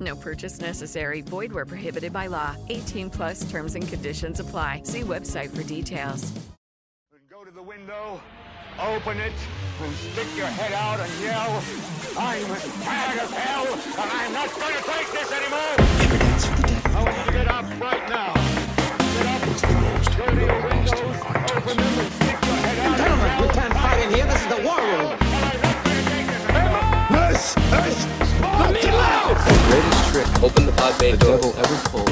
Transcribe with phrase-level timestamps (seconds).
[0.00, 1.20] No purchase necessary.
[1.20, 2.56] Void where prohibited by law.
[2.68, 4.82] 18 plus terms and conditions apply.
[4.84, 6.32] See website for details.
[7.30, 8.20] Go to the window,
[8.78, 9.32] open it,
[9.80, 11.62] and stick your head out and yell,
[12.18, 12.48] I'm
[12.80, 15.76] mad as hell, and I'm not going to take this anymore!
[16.84, 18.34] I want you to get up right now.
[19.16, 19.40] Get up,
[20.16, 20.92] go to your windows,
[21.56, 24.26] open them, and stick your head out Gentlemen, and we yell, can't fight in here.
[24.26, 25.16] This is the war room.
[25.20, 26.90] I'm not going to take this anymore!
[27.30, 27.70] This is Sparta!
[27.70, 28.29] The greatest
[30.10, 31.36] trick Open the pod bay the door.
[31.36, 32.10] devil ever pulled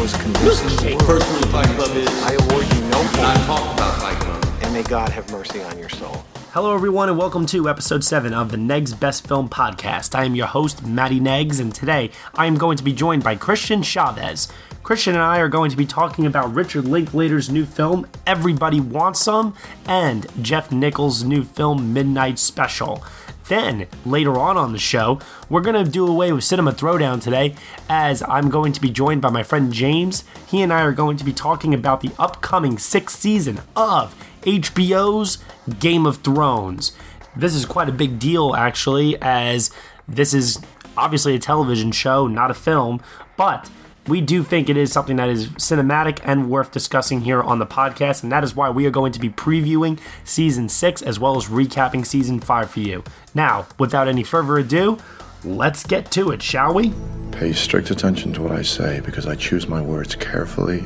[0.00, 1.06] was convincing the world.
[1.06, 4.44] Personally, Fight Club is I award you no not talk about Fight Club.
[4.62, 6.24] and may God have mercy on your soul.
[6.52, 10.14] Hello, everyone, and welcome to episode 7 of the Negs Best Film Podcast.
[10.14, 13.34] I am your host, Matty Negs, and today I am going to be joined by
[13.34, 14.48] Christian Chavez.
[14.90, 19.20] Christian and I are going to be talking about Richard Linklater's new film, Everybody Wants
[19.20, 19.54] Some,
[19.86, 23.00] and Jeff Nichols' new film, Midnight Special.
[23.46, 27.54] Then, later on on the show, we're going to do away with Cinema Throwdown today,
[27.88, 30.24] as I'm going to be joined by my friend James.
[30.48, 35.38] He and I are going to be talking about the upcoming sixth season of HBO's
[35.78, 36.96] Game of Thrones.
[37.36, 39.70] This is quite a big deal, actually, as
[40.08, 40.58] this is
[40.96, 43.00] obviously a television show, not a film,
[43.36, 43.70] but
[44.06, 47.66] we do think it is something that is cinematic and worth discussing here on the
[47.66, 51.36] podcast, and that is why we are going to be previewing season six as well
[51.36, 53.04] as recapping season five for you.
[53.34, 54.98] Now, without any further ado,
[55.44, 56.92] let's get to it, shall we?
[57.32, 60.84] Pay strict attention to what I say because I choose my words carefully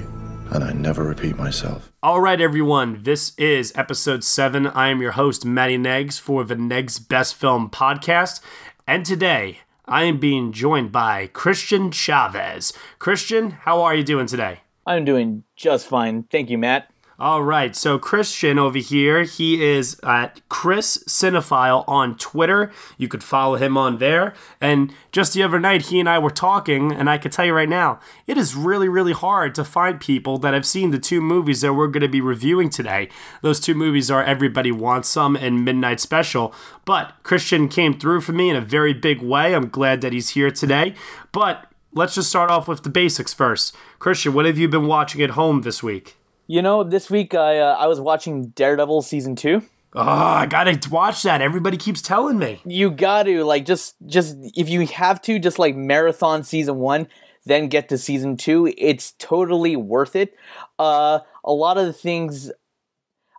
[0.50, 1.90] and I never repeat myself.
[2.02, 4.66] All right, everyone, this is episode seven.
[4.66, 8.40] I am your host, Matty Negs, for the Negs Best Film Podcast,
[8.86, 12.72] and today I am being joined by Christian Chavez.
[12.98, 14.60] Christian, how are you doing today?
[14.86, 16.22] I'm doing just fine.
[16.24, 16.90] Thank you, Matt.
[17.16, 22.72] All right, so Christian over here, he is at Chris Cinephile on Twitter.
[22.98, 24.34] You could follow him on there.
[24.60, 27.54] And just the other night, he and I were talking, and I can tell you
[27.54, 31.20] right now, it is really, really hard to find people that have seen the two
[31.20, 33.08] movies that we're going to be reviewing today.
[33.42, 36.52] Those two movies are Everybody Wants Some and Midnight Special.
[36.84, 39.54] But Christian came through for me in a very big way.
[39.54, 40.96] I'm glad that he's here today.
[41.30, 43.72] But let's just start off with the basics first.
[44.00, 46.16] Christian, what have you been watching at home this week?
[46.46, 49.62] You know, this week I uh, I was watching Daredevil season two.
[49.94, 51.40] Oh, I gotta watch that.
[51.40, 52.60] Everybody keeps telling me.
[52.64, 57.08] You got to like just just if you have to just like marathon season one,
[57.46, 58.72] then get to season two.
[58.76, 60.34] It's totally worth it.
[60.78, 62.50] Uh, a lot of the things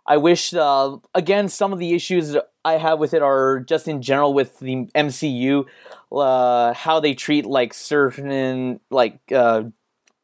[0.06, 0.54] I wish.
[0.54, 4.58] Uh, again, some of the issues I have with it are just in general with
[4.58, 5.66] the MCU,
[6.10, 9.64] uh, how they treat like certain like uh,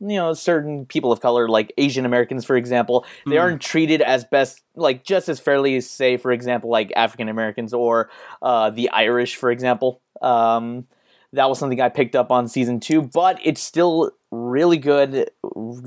[0.05, 4.25] you know certain people of color like asian americans for example they aren't treated as
[4.25, 8.11] best like just as fairly as say for example like african americans or
[8.43, 10.01] uh, the irish for example.
[10.21, 10.87] Um,
[11.33, 15.31] that was something i picked up on season two but it's still really good.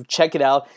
[0.07, 0.67] Check it out.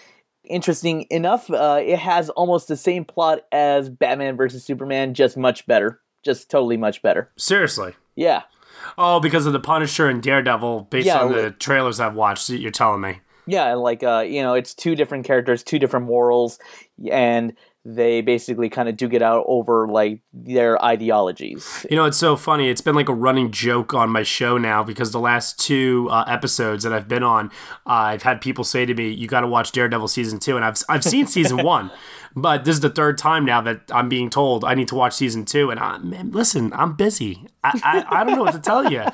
[0.44, 5.66] Interesting enough uh, it has almost the same plot as batman versus superman just much
[5.66, 6.00] better.
[6.24, 7.30] Just totally much better.
[7.36, 7.94] Seriously.
[8.16, 8.42] yeah.
[8.96, 12.70] Oh, because of the Punisher and Daredevil, based Yeah, on the trailers I've watched, you're
[12.70, 13.20] telling me.
[13.48, 16.58] Yeah, like uh, you know, it's two different characters, two different morals,
[17.10, 21.86] and they basically kind of duke it out over like their ideologies.
[21.90, 22.68] You know, it's so funny.
[22.68, 26.24] It's been like a running joke on my show now because the last two uh,
[26.26, 27.46] episodes that I've been on,
[27.86, 30.56] uh, I've had people say to me, "You got to watch Daredevil season two.
[30.56, 31.90] and I've I've seen season one,
[32.36, 35.14] but this is the third time now that I'm being told I need to watch
[35.14, 35.70] season two.
[35.70, 37.46] And I, man, listen, I'm busy.
[37.64, 39.04] I, I, I don't know what to tell you.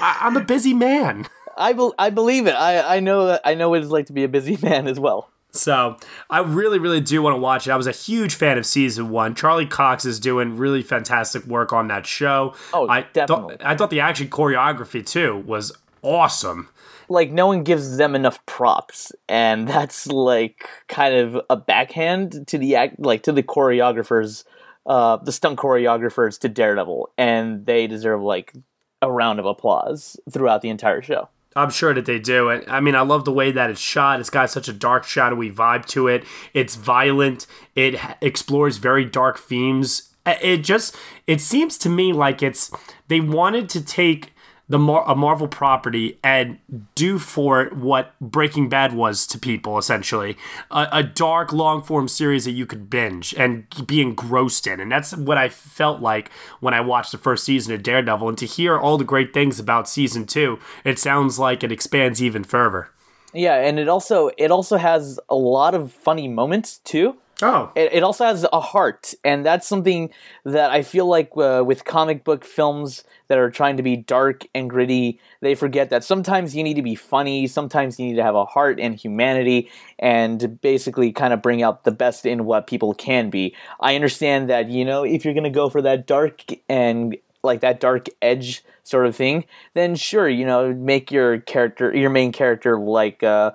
[0.00, 1.26] I, I'm a busy man.
[1.56, 2.52] I bel I believe it.
[2.52, 5.28] I I know I know what it's like to be a busy man as well.
[5.52, 5.98] So
[6.30, 7.72] I really, really do want to watch it.
[7.72, 9.34] I was a huge fan of season one.
[9.34, 12.54] Charlie Cox is doing really fantastic work on that show.
[12.72, 13.56] Oh, I definitely.
[13.58, 15.72] Thought, I thought the action choreography too was
[16.02, 16.70] awesome.
[17.08, 22.56] Like no one gives them enough props, and that's like kind of a backhand to
[22.56, 24.44] the act, like to the choreographers,
[24.86, 28.54] uh, the stunt choreographers to Daredevil, and they deserve like
[29.02, 31.28] a round of applause throughout the entire show.
[31.54, 32.48] I'm sure that they do.
[32.48, 34.20] And I mean, I love the way that it's shot.
[34.20, 36.24] It's got such a dark, shadowy vibe to it.
[36.54, 37.46] It's violent.
[37.74, 40.14] It explores very dark themes.
[40.24, 40.96] It just,
[41.26, 42.70] it seems to me like it's,
[43.08, 44.31] they wanted to take
[44.72, 46.58] the Mar- a Marvel property and
[46.94, 50.38] do for it what Breaking Bad was to people, essentially
[50.70, 54.90] a, a dark, long form series that you could binge and be engrossed in, and
[54.90, 56.30] that's what I felt like
[56.60, 58.30] when I watched the first season of Daredevil.
[58.30, 62.22] And to hear all the great things about season two, it sounds like it expands
[62.22, 62.88] even further.
[63.34, 67.18] Yeah, and it also it also has a lot of funny moments too.
[67.42, 70.10] Oh, It, it also has a heart, and that's something
[70.44, 74.46] that I feel like uh, with comic book films that are trying to be dark
[74.54, 78.22] and gritty, they forget that sometimes you need to be funny, sometimes you need to
[78.22, 82.68] have a heart and humanity, and basically kind of bring out the best in what
[82.68, 83.56] people can be.
[83.80, 87.80] I understand that you know if you're gonna go for that dark and like that
[87.80, 89.44] dark edge sort of thing,
[89.74, 93.22] then sure, you know, make your character, your main character, like.
[93.22, 93.50] Uh,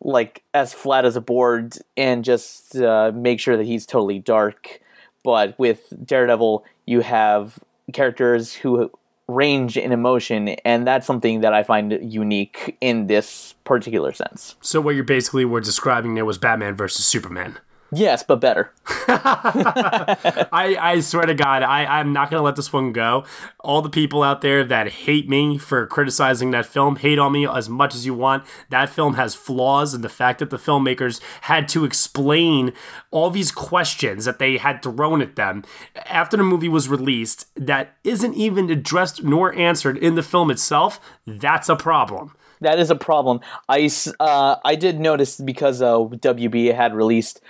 [0.00, 4.80] like as flat as a board and just uh, make sure that he's totally dark.
[5.24, 7.58] But with Daredevil, you have
[7.92, 8.90] characters who
[9.28, 14.54] range in emotion, and that's something that I find unique in this particular sense.
[14.60, 17.58] so what you're basically were describing there was Batman versus Superman.
[17.96, 18.72] Yes, but better.
[19.08, 23.24] I, I swear to God, I, I'm not going to let this one go.
[23.60, 27.46] All the people out there that hate me for criticizing that film, hate on me
[27.48, 28.44] as much as you want.
[28.68, 32.74] That film has flaws, and the fact that the filmmakers had to explain
[33.10, 35.64] all these questions that they had thrown at them
[36.04, 41.00] after the movie was released that isn't even addressed nor answered in the film itself,
[41.26, 42.32] that's a problem.
[42.60, 43.40] That is a problem.
[43.68, 47.40] I, uh, I did notice because uh, WB had released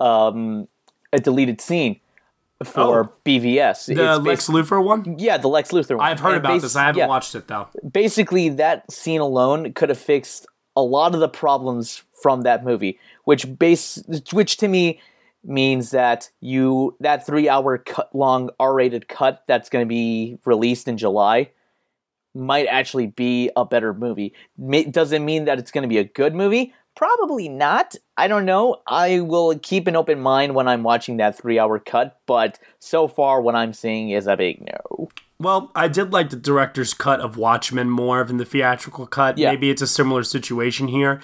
[0.00, 0.68] um,
[1.12, 2.00] a deleted scene
[2.64, 3.12] for Oh.
[3.24, 3.86] BVS.
[3.94, 5.16] The Lex Luthor one?
[5.18, 6.06] Yeah, the Lex Luthor one.
[6.06, 6.76] I've heard And about bas- this.
[6.76, 7.06] I haven't yeah.
[7.06, 7.68] watched it though.
[7.90, 12.98] basically that scene alone could have fixed a lot of the problems from that movie
[13.24, 14.02] which base
[14.32, 15.00] which to me
[15.44, 20.88] means that you that 3 hour cut long R-rated cut that's going to be released
[20.88, 21.50] in July
[22.34, 26.04] might actually be a better movie Ma- doesn't mean that it's going to be a
[26.04, 30.82] good movie probably not i don't know i will keep an open mind when i'm
[30.82, 35.08] watching that 3 hour cut but so far what i'm seeing is a big no
[35.38, 39.36] Well, I did like the director's cut of Watchmen more than the theatrical cut.
[39.36, 39.50] Yeah.
[39.50, 41.20] Maybe it's a similar situation here.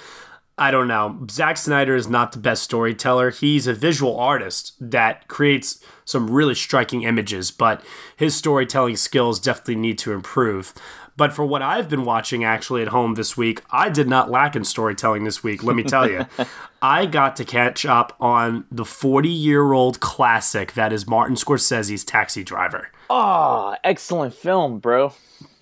[0.59, 1.27] I don't know.
[1.31, 3.31] Zack Snyder is not the best storyteller.
[3.31, 7.83] He's a visual artist that creates some really striking images, but
[8.15, 10.75] his storytelling skills definitely need to improve.
[11.23, 14.57] But for what I've been watching actually at home this week, I did not lack
[14.57, 16.27] in storytelling this week, let me tell you.
[16.83, 22.03] I got to catch up on the 40 year old classic that is Martin Scorsese's
[22.03, 22.91] Taxi Driver.
[23.09, 25.15] oh excellent film bro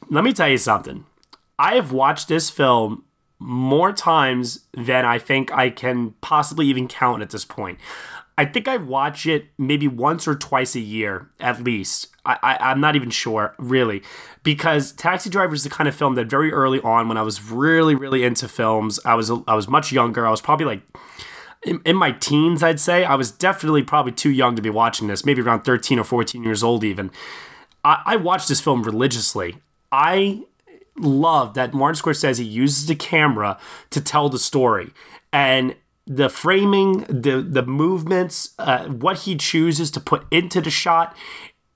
[0.09, 1.05] let me tell you something.
[1.59, 3.05] I have watched this film
[3.39, 7.79] more times than I think I can possibly even count at this point.
[8.41, 12.07] I think I watch it maybe once or twice a year at least.
[12.25, 14.03] I, I, I'm not even sure, really,
[14.43, 17.43] because Taxi Driver is the kind of film that very early on, when I was
[17.43, 20.27] really, really into films, I was I was much younger.
[20.27, 20.81] I was probably like
[21.67, 23.05] in, in my teens, I'd say.
[23.05, 26.43] I was definitely probably too young to be watching this, maybe around 13 or 14
[26.43, 27.11] years old, even.
[27.85, 29.59] I, I watched this film religiously.
[29.93, 30.45] I
[30.97, 33.59] love that Martin Scorsese uses the camera
[33.91, 34.95] to tell the story.
[35.31, 41.17] And the framing, the the movements, uh, what he chooses to put into the shot,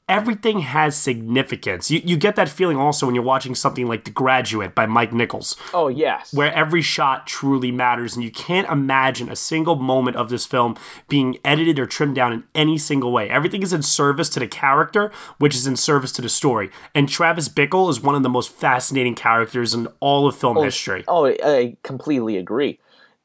[0.09, 1.91] everything has significance.
[1.91, 5.15] You, you get that feeling also when you're watching something like The Graduate by Mike
[5.15, 10.17] Nichols oh yes where every shot truly matters and you can't imagine a single moment
[10.17, 10.77] of this film
[11.09, 14.47] being edited or trimmed down in any single way everything is in service to the
[14.47, 18.29] character which is in service to the story and travis bickle is one of the
[18.29, 22.79] most fascinating characters in all of film history Oh, I completely agree.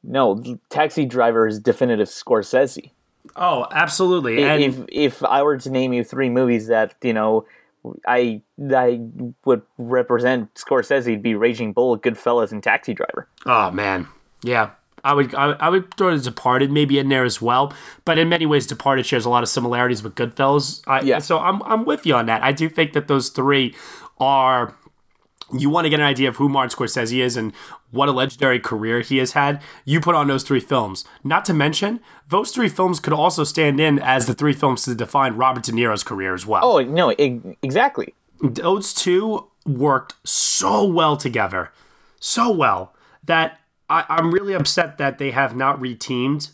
[0.04, 2.92] No, Taxi Driver is definitive Scorsese.
[3.36, 7.46] oh absolutely and if if I were to name you three movies that you know,
[8.08, 8.42] I
[8.72, 9.02] I
[9.46, 13.28] would represent Scorsese, it'd be Raging Bull, Goodfellas, and Taxi Driver.
[13.46, 14.08] oh man
[14.42, 14.72] yeah
[15.04, 17.74] I would, I, I would throw the Departed maybe in there as well,
[18.06, 20.82] but in many ways, Departed shares a lot of similarities with Goodfellas.
[20.88, 21.20] I, Yeah.
[21.20, 22.44] So I'm, I'm with you on that.
[22.44, 23.76] I do think that those three
[24.20, 24.76] are
[25.52, 27.54] you want to get an idea of who Martin Scorsese is and
[27.92, 31.06] what a legendary career he has had, you put on those three films.
[31.24, 34.96] Not to mention, those three films could also stand in as the three films to
[34.96, 36.62] define Robert De Niro's career as well.
[36.64, 38.14] Oh no, exactly.
[38.42, 41.72] Those two worked so well together,
[42.20, 46.52] so well that I, I'm really upset that they have not reteamed.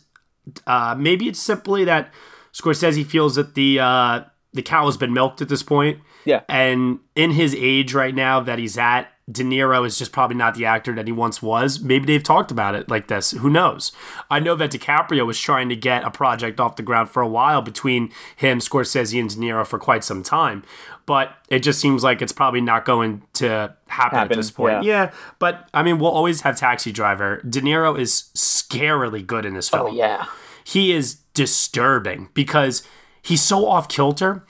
[0.66, 2.12] Uh, maybe it's simply that
[2.52, 6.00] Scorsese feels that the uh, the cow has been milked at this point.
[6.26, 6.42] Yeah.
[6.48, 10.54] And in his age right now that he's at, De Niro is just probably not
[10.54, 11.80] the actor that he once was.
[11.80, 13.32] Maybe they've talked about it like this.
[13.32, 13.90] Who knows?
[14.30, 17.28] I know that DiCaprio was trying to get a project off the ground for a
[17.28, 20.62] while between him, Scorsese, and De Niro for quite some time.
[21.06, 24.84] But it just seems like it's probably not going to happen, Happen, at this point.
[24.84, 25.04] yeah.
[25.06, 27.40] Yeah, but I mean, we'll always have Taxi Driver.
[27.48, 30.26] De Niro is scarily good in this oh, film Oh yeah.
[30.64, 32.82] he is disturbing because
[33.22, 34.44] he's so off kilter.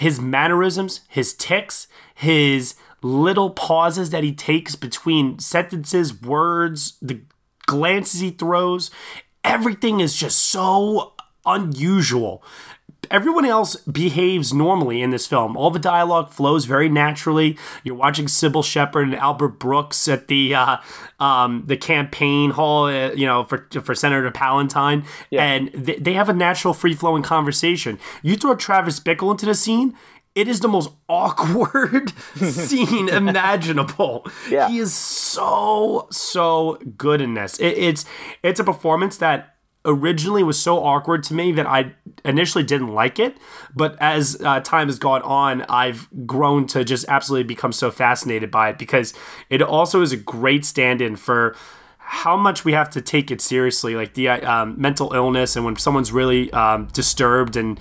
[0.00, 7.20] His mannerisms, his ticks, his little pauses that he takes between sentences, words, the
[7.66, 8.90] glances he throws,
[9.44, 11.12] everything is just so
[11.44, 12.42] unusual.
[13.10, 15.56] Everyone else behaves normally in this film.
[15.56, 17.58] All the dialogue flows very naturally.
[17.82, 20.76] You're watching Cybill Shepherd and Albert Brooks at the uh,
[21.18, 26.28] um, the campaign hall, uh, you know, for for Senator Palantine, and they, they have
[26.28, 27.98] a natural, free flowing conversation.
[28.22, 29.96] You throw Travis Bickle into the scene,
[30.34, 34.26] it is the most awkward scene imaginable.
[34.48, 34.68] Yeah.
[34.68, 37.58] He is so so good in this.
[37.58, 38.04] It, it's
[38.42, 41.94] it's a performance that originally was so awkward to me that I
[42.24, 43.38] initially didn't like it,
[43.74, 48.50] but as uh, time has gone on, I've grown to just absolutely become so fascinated
[48.50, 49.14] by it because
[49.48, 51.56] it also is a great stand-in for
[51.98, 55.64] how much we have to take it seriously, like the uh, um, mental illness and
[55.64, 57.78] when someone's really um, disturbed and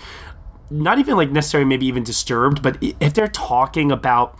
[0.69, 4.37] not even like necessarily maybe even disturbed, but if they're talking about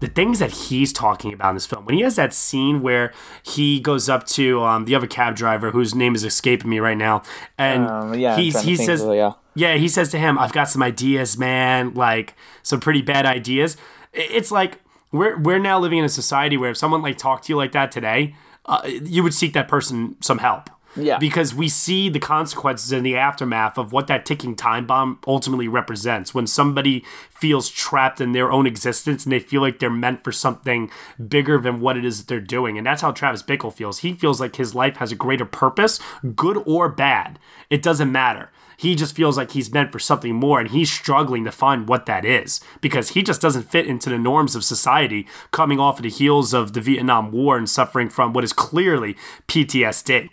[0.00, 3.12] the things that he's talking about in this film, when he has that scene where
[3.42, 6.96] he goes up to um, the other cab driver whose name is escaping me right
[6.96, 7.22] now,
[7.56, 9.32] and Um, yeah, he's, he says, of yeah.
[9.54, 11.94] yeah, he says to him, "I've got some ideas, man.
[11.94, 13.76] Like some pretty bad ideas."
[14.12, 14.80] It's like
[15.12, 17.72] we're we're now living in a society where if someone like talked to you like
[17.72, 18.36] that today,
[18.66, 20.70] uh, you would seek that person some help.
[20.98, 21.18] Yeah.
[21.18, 25.68] Because we see the consequences in the aftermath of what that ticking time bomb ultimately
[25.68, 26.34] represents.
[26.34, 30.32] When somebody feels trapped in their own existence and they feel like they're meant for
[30.32, 30.90] something
[31.28, 32.76] bigger than what it is that they're doing.
[32.76, 33.98] And that's how Travis Bickle feels.
[33.98, 36.00] He feels like his life has a greater purpose,
[36.34, 37.38] good or bad.
[37.70, 38.50] It doesn't matter.
[38.78, 42.06] He just feels like he's meant for something more and he's struggling to find what
[42.06, 46.04] that is because he just doesn't fit into the norms of society coming off of
[46.04, 49.16] the heels of the Vietnam War and suffering from what is clearly
[49.48, 50.30] PTSD.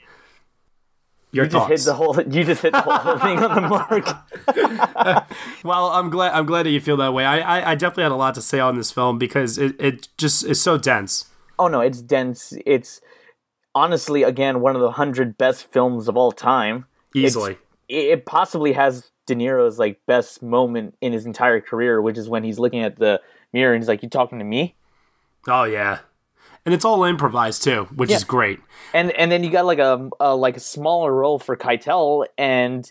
[1.32, 2.16] Your You just hit the whole.
[2.22, 5.28] You just hit the whole thing on the mark.
[5.64, 6.34] Well, I'm glad.
[6.34, 7.26] I'm glad that you feel that way.
[7.26, 10.08] I, I, I definitely had a lot to say on this film because it, it
[10.18, 11.26] just is so dense.
[11.58, 12.54] Oh no, it's dense.
[12.66, 13.02] It's
[13.74, 16.86] honestly again one of the hundred best films of all time.
[17.16, 17.58] Easily.
[17.90, 22.30] it it possibly has De Niro's like best moment in his entire career, which is
[22.30, 23.20] when he's looking at the
[23.54, 24.76] mirror and he's like, "You talking to me?"
[25.48, 26.00] Oh yeah,
[26.66, 28.60] and it's all improvised too, which is great.
[28.94, 32.90] And and then you got like a, a like a smaller role for Keitel, and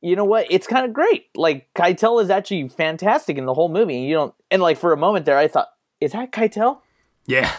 [0.00, 0.46] you know what?
[0.50, 1.26] It's kind of great.
[1.34, 3.96] Like Keitel is actually fantastic in the whole movie.
[3.98, 5.68] And you don't and like for a moment there, I thought,
[6.00, 6.80] "Is that Keitel?"
[7.26, 7.50] Yeah.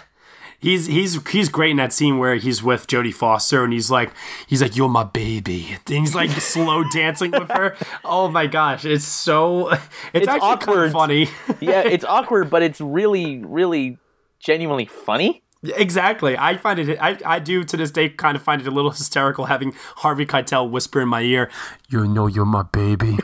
[0.61, 4.11] He's he's he's great in that scene where he's with Jodie Foster and he's like
[4.45, 7.77] he's like you're my baby and he's like slow dancing with her.
[8.03, 9.81] Oh my gosh, it's so it's,
[10.13, 10.85] It's actually kind awkward.
[10.87, 11.29] of funny.
[11.61, 13.99] yeah, it's awkward, but it's really, really
[14.39, 15.43] genuinely funny.
[15.63, 16.37] Exactly.
[16.37, 16.97] I find it.
[17.01, 20.25] I, I do to this day kind of find it a little hysterical having Harvey
[20.25, 21.49] Keitel whisper in my ear,
[21.89, 23.17] "You know you're my baby.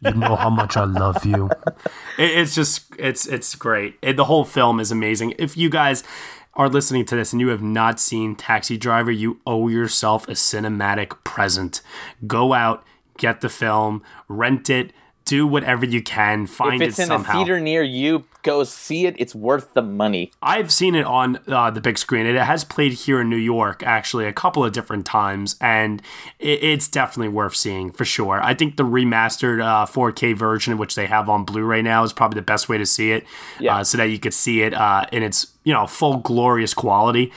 [0.00, 1.50] You know how much I love you."
[2.18, 3.98] It, it's just it's it's great.
[4.00, 5.34] It, the whole film is amazing.
[5.38, 6.02] If you guys
[6.54, 10.32] are listening to this and you have not seen Taxi Driver, you owe yourself a
[10.32, 11.82] cinematic present.
[12.26, 12.84] Go out,
[13.18, 14.94] get the film, rent it,
[15.26, 17.32] do whatever you can, find if it's it in somehow.
[17.32, 19.14] a theater near you, go see it.
[19.18, 20.32] It's worth the money.
[20.40, 22.24] I've seen it on uh, the big screen.
[22.24, 26.00] It has played here in New York actually a couple of different times, and
[26.38, 28.40] it, it's definitely worth seeing for sure.
[28.42, 32.38] I think the remastered uh, 4K version, which they have on Blu-ray now, is probably
[32.38, 33.26] the best way to see it,
[33.60, 33.76] Yeah.
[33.78, 37.32] uh, so that you could see it uh, in its you know full glorious quality.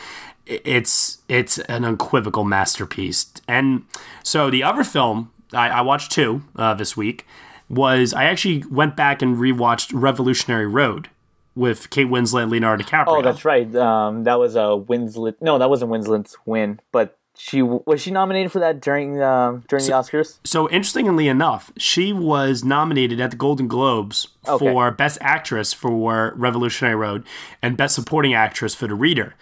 [0.46, 3.28] It's it's an unequivocal masterpiece.
[3.48, 3.84] And
[4.24, 7.26] so the other film I, I watched two uh, this week
[7.70, 11.10] was I actually went back and rewatched Revolutionary Road
[11.56, 13.06] with Kate Winslet and Leonardo DiCaprio.
[13.08, 13.74] Oh, that's right.
[13.76, 15.36] Um, that was a Winslet.
[15.42, 19.86] No, that wasn't Winslet's win, but she was she nominated for that during um, during
[19.86, 20.40] the Oscars.
[20.44, 24.66] So interestingly enough, she was nominated at the Golden Globes Okay.
[24.66, 27.24] for Best Actress for Revolutionary Road
[27.62, 29.36] and Best Supporting Actress for The Reader.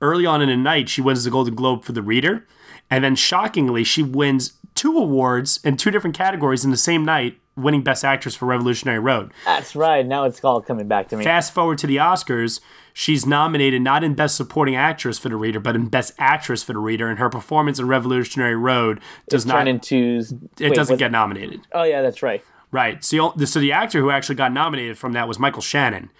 [0.00, 2.46] Early on in the night, she wins the Golden Globe for The Reader,
[2.90, 7.40] and then shockingly, she wins two awards in two different categories in the same night,
[7.56, 9.32] winning Best Actress for Revolutionary Road.
[9.44, 10.06] That's right.
[10.06, 11.24] Now it's all coming back to me.
[11.24, 12.60] Fast forward to the Oscars,
[12.92, 16.74] she's nominated not in Best Supporting Actress for The Reader, but in Best Actress for
[16.74, 19.68] The Reader, and her performance in Revolutionary Road does Turn not.
[19.68, 20.22] into
[20.60, 21.62] it wait, doesn't was- get nominated.
[21.72, 22.44] Oh yeah, that's right.
[22.72, 23.02] Right.
[23.02, 26.10] So, so the actor who actually got nominated from that was Michael Shannon.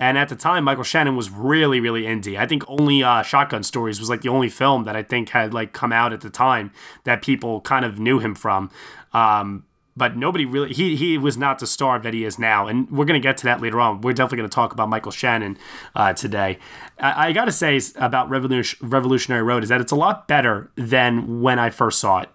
[0.00, 2.38] And at the time, Michael Shannon was really, really indie.
[2.38, 5.52] I think only uh, Shotgun Stories was like the only film that I think had
[5.52, 6.72] like come out at the time
[7.04, 8.70] that people kind of knew him from.
[9.12, 9.66] Um,
[9.96, 12.66] but nobody really he he was not the star that he is now.
[12.66, 14.00] And we're going to get to that later on.
[14.00, 15.58] We're definitely going to talk about michael shannon
[15.94, 16.58] uh, today.
[16.98, 20.70] I, I got to say about Revolution, revolutionary road is that it's a lot better
[20.76, 22.30] than when i first saw it.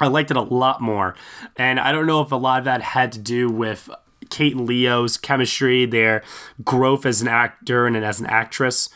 [0.00, 1.14] I liked it a lot more.
[1.56, 3.90] And i don't know if a lot of that had to do with
[4.30, 6.22] kate and leo's chemistry their
[6.64, 8.88] growth as an actor and as an actress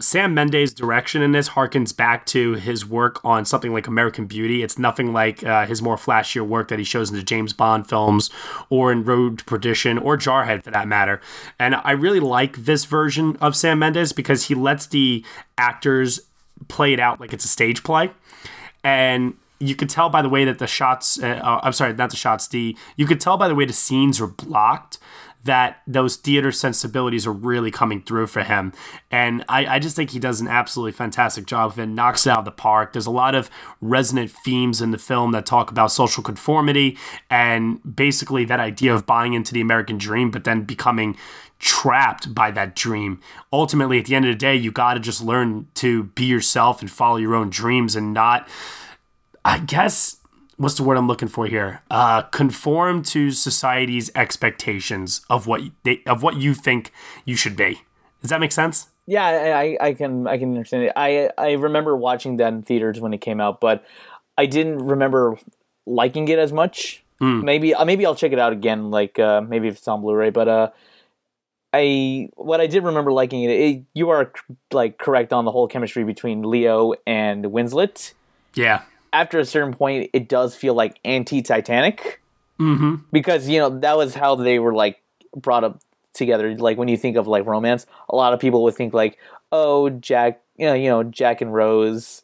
[0.00, 4.64] Sam Mendes' direction in this harkens back to his work on something like American Beauty.
[4.64, 7.88] It's nothing like uh, his more flashier work that he shows in the James Bond
[7.88, 8.28] films
[8.70, 11.20] or in Road to Perdition or Jarhead for that matter.
[11.60, 15.24] And I really like this version of Sam Mendes because he lets the
[15.56, 16.20] actors
[16.66, 18.10] play it out like it's a stage play.
[18.82, 22.10] And you could tell by the way that the shots, uh, uh I'm sorry, not
[22.10, 24.98] the shots, the, you could tell by the way the scenes are blocked
[25.44, 28.72] that those theater sensibilities are really coming through for him.
[29.10, 32.30] And I, I just think he does an absolutely fantastic job of it, knocks it
[32.30, 32.92] out of the park.
[32.92, 36.96] There's a lot of resonant themes in the film that talk about social conformity
[37.28, 41.14] and basically that idea of buying into the American dream, but then becoming
[41.58, 43.20] trapped by that dream.
[43.52, 46.80] Ultimately, at the end of the day, you got to just learn to be yourself
[46.80, 48.48] and follow your own dreams and not,
[49.44, 50.16] I guess,
[50.56, 51.82] what's the word I'm looking for here?
[51.90, 56.92] Uh, conform to society's expectations of what they of what you think
[57.24, 57.82] you should be.
[58.20, 58.88] Does that make sense?
[59.06, 60.92] Yeah, I, I can I can understand it.
[60.96, 63.84] I I remember watching that in theaters when it came out, but
[64.38, 65.36] I didn't remember
[65.86, 67.02] liking it as much.
[67.20, 67.44] Mm.
[67.44, 70.30] Maybe uh, maybe I'll check it out again, like uh, maybe if it's on Blu-ray.
[70.30, 70.70] But uh,
[71.74, 73.82] I what I did remember liking it, it.
[73.92, 74.32] You are
[74.72, 78.14] like correct on the whole chemistry between Leo and Winslet.
[78.54, 78.82] Yeah,
[79.14, 82.20] after a certain point, it does feel like anti Titanic.
[82.60, 82.96] Mm-hmm.
[83.12, 85.00] Because, you know, that was how they were like
[85.34, 85.80] brought up
[86.12, 86.54] together.
[86.56, 89.18] Like when you think of like romance, a lot of people would think like,
[89.52, 92.22] oh, Jack, you know, you know, Jack and Rose.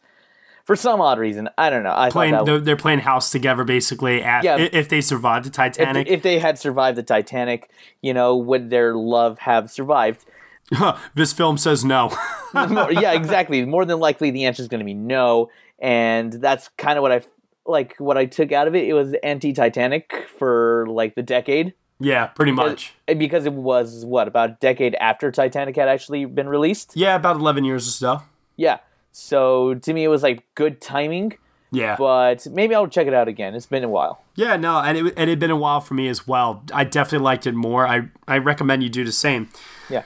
[0.65, 1.95] For some odd reason, I don't know.
[1.97, 4.23] I playing, they're, they're, playing house together, basically.
[4.23, 7.71] At, yeah, if they survived the Titanic, if, if they had survived the Titanic,
[8.03, 10.25] you know, would their love have survived?
[11.15, 12.17] this film says no.
[12.55, 13.65] yeah, exactly.
[13.65, 17.13] More than likely, the answer is going to be no and that's kind of what
[17.13, 17.23] I
[17.67, 17.97] like.
[17.99, 21.75] What I took out of it, it was anti-Titanic for like the decade.
[21.99, 22.95] Yeah, pretty much.
[23.07, 26.93] Because, because it was what about a decade after Titanic had actually been released.
[26.95, 28.23] Yeah, about eleven years or so.
[28.57, 28.79] Yeah,
[29.13, 31.35] so to me, it was like good timing.
[31.73, 33.55] Yeah, but maybe I'll check it out again.
[33.55, 34.25] It's been a while.
[34.35, 36.65] Yeah, no, and it, and it had been a while for me as well.
[36.73, 37.87] I definitely liked it more.
[37.87, 39.51] I I recommend you do the same.
[39.89, 40.03] Yeah.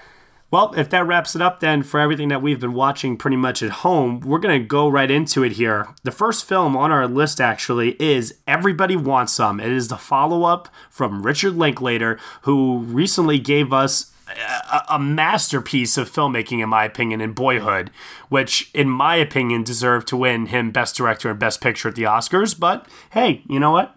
[0.54, 3.60] Well, if that wraps it up then for everything that we've been watching pretty much
[3.60, 5.88] at home, we're going to go right into it here.
[6.04, 9.58] The first film on our list actually is Everybody Wants Some.
[9.58, 15.98] It is the follow up from Richard Linklater, who recently gave us a, a, masterpiece
[15.98, 17.90] of filmmaking, in my opinion, in Boyhood,
[18.28, 22.04] which, in my opinion, deserved to win him Best Director and Best Picture at the
[22.04, 22.56] Oscars.
[22.56, 23.96] But hey, you know what?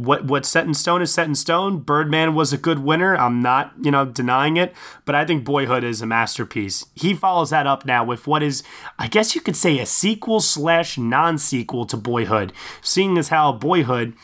[0.00, 1.80] What what's set in stone is set in stone.
[1.80, 3.14] Birdman was a good winner.
[3.16, 6.86] I'm not, you know, denying it, but I think Boyhood is a masterpiece.
[6.94, 8.62] He follows that up now with what is,
[8.98, 13.52] I guess you could say, a sequel slash non sequel to Boyhood, seeing as how
[13.52, 14.14] Boyhood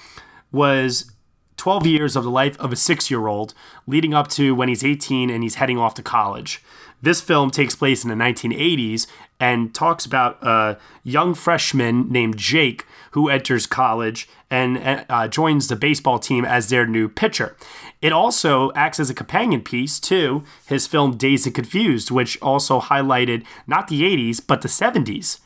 [0.50, 1.12] was
[1.58, 3.52] 12 years of the life of a six year old,
[3.86, 6.62] leading up to when he's 18 and he's heading off to college.
[7.02, 9.06] This film takes place in the 1980s
[9.38, 15.76] and talks about a young freshman named Jake who enters college and uh, joins the
[15.76, 17.56] baseball team as their new pitcher.
[18.00, 22.80] It also acts as a companion piece to his film Dazed and Confused, which also
[22.80, 25.40] highlighted not the 80s, but the 70s.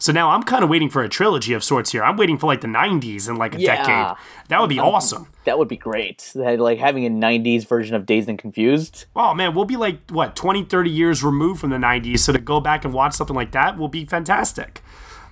[0.00, 2.02] So now I'm kind of waiting for a trilogy of sorts here.
[2.02, 3.76] I'm waiting for like the 90s and like a yeah.
[3.76, 4.16] decade.
[4.48, 5.28] That would be um, awesome.
[5.44, 6.32] That would be great.
[6.34, 9.04] Like having a 90s version of Dazed and Confused.
[9.14, 12.38] Oh man, we'll be like what 20, 30 years removed from the 90s, so to
[12.38, 14.82] go back and watch something like that will be fantastic.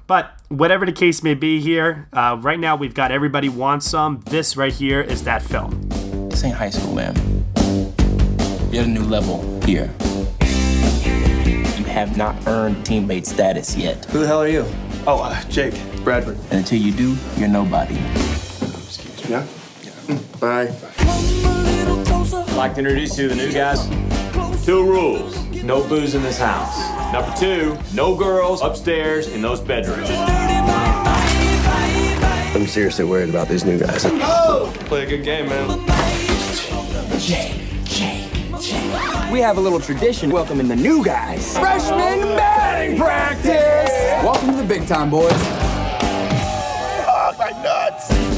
[0.08, 4.22] But whatever the case may be here, uh, right now we've got Everybody Wants Some.
[4.24, 5.86] This right here is that film.
[6.30, 7.14] This ain't high school, man.
[8.72, 9.92] You're at a new level here.
[10.40, 14.06] You have not earned teammate status yet.
[14.06, 14.64] Who the hell are you?
[15.06, 16.38] Oh, uh, Jake Bradford.
[16.44, 17.96] And until you do, you're nobody.
[17.96, 19.30] Excuse me.
[19.30, 19.46] Yeah?
[19.82, 19.90] Yeah.
[20.16, 20.74] Mm, bye.
[22.50, 23.86] I'd like to introduce you to the new guys.
[24.64, 25.36] Two rules.
[25.62, 26.97] No booze in this house.
[27.12, 30.10] Number two, no girls upstairs in those bedrooms.
[32.54, 34.04] I'm seriously worried about these new guys.
[34.04, 34.70] Oh!
[34.80, 35.86] Play a good game, man.
[37.18, 39.32] Jake, Jake, Jake.
[39.32, 41.56] We have a little tradition welcoming the new guys.
[41.58, 43.90] Freshman batting practice!
[44.22, 45.32] Welcome to the big time, boys.
[47.10, 48.28] Oh, my nuts!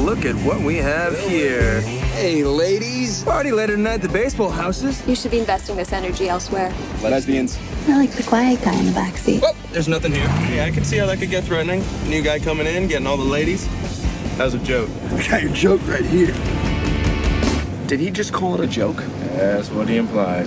[0.00, 1.99] look at what we have here.
[2.20, 3.24] Hey, ladies.
[3.24, 5.02] Party later tonight at the baseball houses.
[5.08, 6.70] You should be investing this energy elsewhere.
[7.00, 7.58] Lesbians.
[7.88, 9.40] I like the quiet guy in the backseat.
[9.42, 10.26] Oh, there's nothing here.
[10.54, 11.82] Yeah, I can see how that could get threatening.
[12.10, 13.66] New guy coming in, getting all the ladies.
[14.36, 14.90] That was a joke.
[15.12, 16.34] I got your joke right here.
[17.86, 18.96] Did he just call it a joke?
[19.36, 20.46] That's what he implied.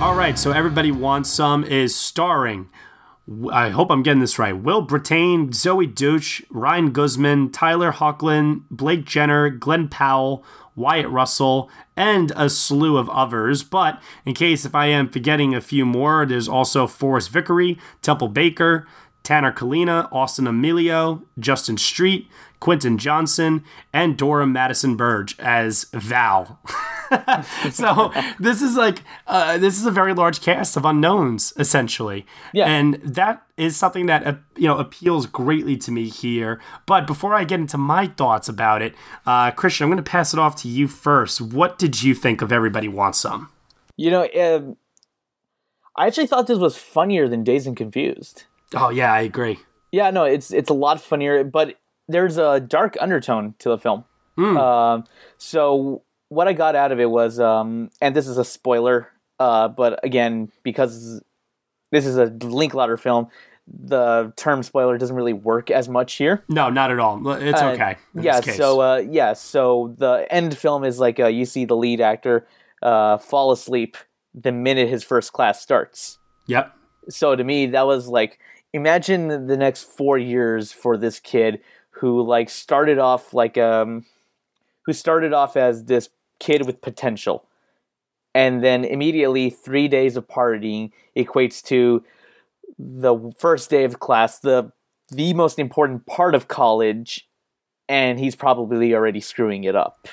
[0.00, 2.70] All right, so Everybody Wants Some is starring.
[3.52, 4.52] I hope I'm getting this right.
[4.52, 12.32] Will Brittain, Zoey Deutch, Ryan Guzman, Tyler Hoechlin, Blake Jenner, Glen Powell, Wyatt Russell, and
[12.34, 13.62] a slew of others.
[13.62, 18.28] But in case if I am forgetting a few more, there's also Forrest Vickery, Temple
[18.28, 18.88] Baker,
[19.22, 22.28] Tanner Kalina, Austin Amelio, Juston Street,
[22.62, 26.60] Quinton Johnson, and Dora Madison Burge as Val.
[27.72, 32.24] so this is like uh, this is a very large cast of unknowns essentially.
[32.52, 32.66] Yeah.
[32.66, 36.60] And that is something that uh, you know appeals greatly to me here.
[36.86, 38.94] But before i get into my thoughts about it
[39.26, 41.40] uh, christian i'm going to pass it off to you first.
[41.40, 43.50] What did you think of everybody wants some?
[43.96, 44.76] You know um,
[45.96, 48.44] i actually thought this was funnier than Dazed and confused.
[48.72, 49.58] Oh yeah i agree.
[49.90, 51.76] Yeah no it's it's a lot funnier but
[52.08, 54.04] there's a dark undertone to the film
[54.36, 55.06] mm.
[55.38, 59.68] so what I got out of it was, um, and this is a spoiler, uh,
[59.68, 61.22] but again, because
[61.90, 63.28] this is a Linklater film,
[63.66, 66.42] the term spoiler doesn't really work as much here.
[66.48, 67.28] No, not at all.
[67.32, 67.96] It's Uh, okay.
[68.14, 68.40] yeah.
[68.40, 69.34] So uh, yeah.
[69.34, 72.46] So the end film is like uh, you see the lead actor
[72.82, 73.96] uh, fall asleep
[74.34, 76.18] the minute his first class starts.
[76.46, 76.74] Yep.
[77.08, 78.38] So to me, that was like
[78.72, 81.60] imagine the next four years for this kid
[82.02, 84.04] who like started off like um
[84.84, 86.08] who started off as this
[86.40, 87.46] kid with potential
[88.34, 92.04] and then immediately three days of partying equates to
[92.76, 94.72] the first day of class the
[95.10, 97.28] the most important part of college
[97.88, 100.08] and he's probably already screwing it up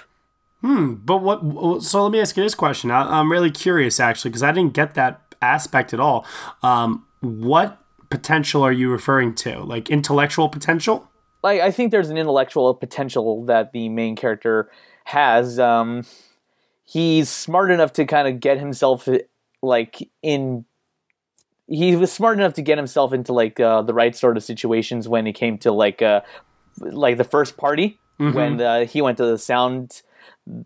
[0.61, 0.95] Hmm.
[0.95, 1.81] But what?
[1.83, 2.91] So let me ask you this question.
[2.91, 6.25] I, I'm really curious, actually, because I didn't get that aspect at all.
[6.61, 9.59] Um, what potential are you referring to?
[9.59, 11.08] Like intellectual potential?
[11.43, 14.69] Like I think there's an intellectual potential that the main character
[15.05, 15.59] has.
[15.59, 16.03] Um,
[16.83, 19.07] he's smart enough to kind of get himself
[19.61, 20.65] like in.
[21.67, 25.07] He was smart enough to get himself into like uh, the right sort of situations
[25.07, 26.21] when it came to like uh,
[26.79, 28.33] like the first party Mhm.
[28.33, 30.01] when uh, he went to the sound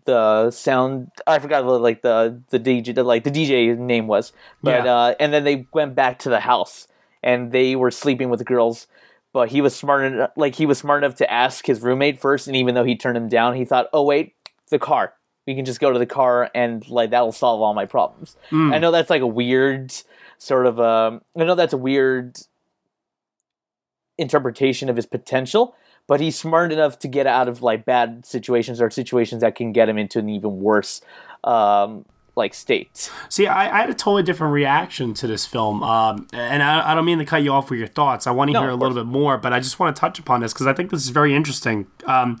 [0.06, 4.32] the sound I forgot what like the the DJ the, like the DJ name was
[4.62, 4.92] but Yeah.
[4.94, 6.88] uh, and then they went back to the house
[7.22, 8.86] and they were sleeping with the girls
[9.34, 12.46] but he was smart enough like he was smart enough to ask his roommate first
[12.46, 14.32] and even though he turned him down he thought oh wait
[14.70, 15.12] the car
[15.46, 18.72] we can just go to the car and like that'll solve all my problems Mm.
[18.72, 19.92] I know that's like a weird
[20.38, 22.38] sort of um I know that's a weird
[24.16, 25.74] interpretation of his potential
[26.06, 29.72] but he's smart enough to get out of like bad situations or situations that can
[29.72, 31.00] get him into an even worse
[31.42, 36.26] um like state See, I, I had a totally different reaction to this film, um,
[36.32, 38.26] and I, I don't mean to cut you off with your thoughts.
[38.26, 40.18] I want to No, hear a little bit more, but I just want to touch
[40.18, 41.86] upon this because I think this is very interesting.
[42.06, 42.40] Um,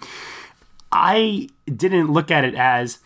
[0.92, 2.98] I didn't look at it as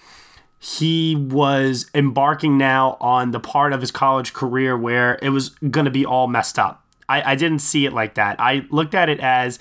[0.58, 5.84] he was embarking now on the part of his college career where it was going
[5.84, 6.84] to be all messed up.
[7.08, 8.36] I, I didn't see it like that.
[8.40, 9.58] I looked at it as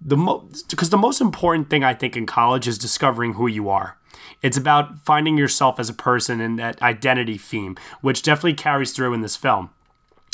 [0.00, 3.68] the most because the most important thing I think in college is discovering who you
[3.68, 3.97] are.
[4.42, 9.14] It's about finding yourself as a person and that identity theme, which definitely carries through
[9.14, 9.70] in this film.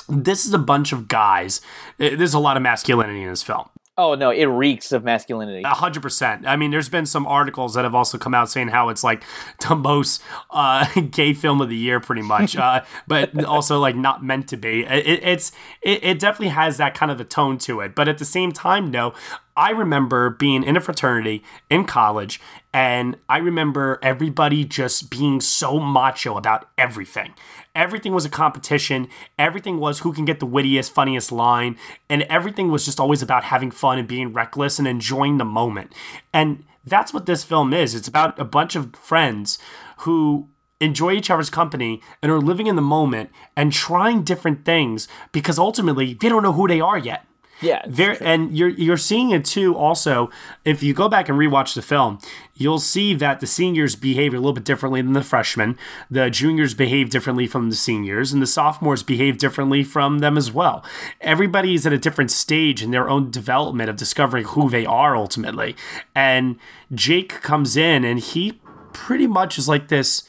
[0.08, 1.60] This is a bunch of guys.
[1.98, 3.68] eh, There's a lot of masculinity in this film.
[3.96, 6.46] Oh no it reeks of masculinity A hundred percent.
[6.46, 9.22] I mean, there's been some articles that have also come out saying how it's like
[9.68, 14.24] the most uh, gay film of the year, pretty much, uh, but also like not
[14.24, 14.84] meant to be.
[14.84, 15.52] It, it's
[15.82, 18.52] it, it definitely has that kind of a tone to it, but at the same
[18.52, 19.14] time, no.
[19.56, 22.40] I remember being in a fraternity in college,
[22.72, 27.34] and I remember everybody just being so macho about everything.
[27.74, 29.08] Everything was a competition.
[29.38, 31.76] Everything was who can get the wittiest, funniest line.
[32.08, 35.92] And everything was just always about having fun and being reckless and enjoying the moment.
[36.32, 37.94] And that's what this film is.
[37.94, 39.58] It's about a bunch of friends
[39.98, 40.48] who
[40.80, 45.58] enjoy each other's company and are living in the moment and trying different things because
[45.58, 47.24] ultimately they don't know who they are yet.
[47.60, 49.76] Yeah, there and you're you're seeing it too.
[49.76, 50.30] Also,
[50.64, 52.18] if you go back and rewatch the film,
[52.54, 55.78] you'll see that the seniors behave a little bit differently than the freshmen.
[56.10, 60.50] The juniors behave differently from the seniors, and the sophomores behave differently from them as
[60.50, 60.84] well.
[61.20, 65.16] Everybody is at a different stage in their own development of discovering who they are
[65.16, 65.76] ultimately.
[66.14, 66.58] And
[66.92, 68.60] Jake comes in, and he
[68.92, 70.28] pretty much is like this.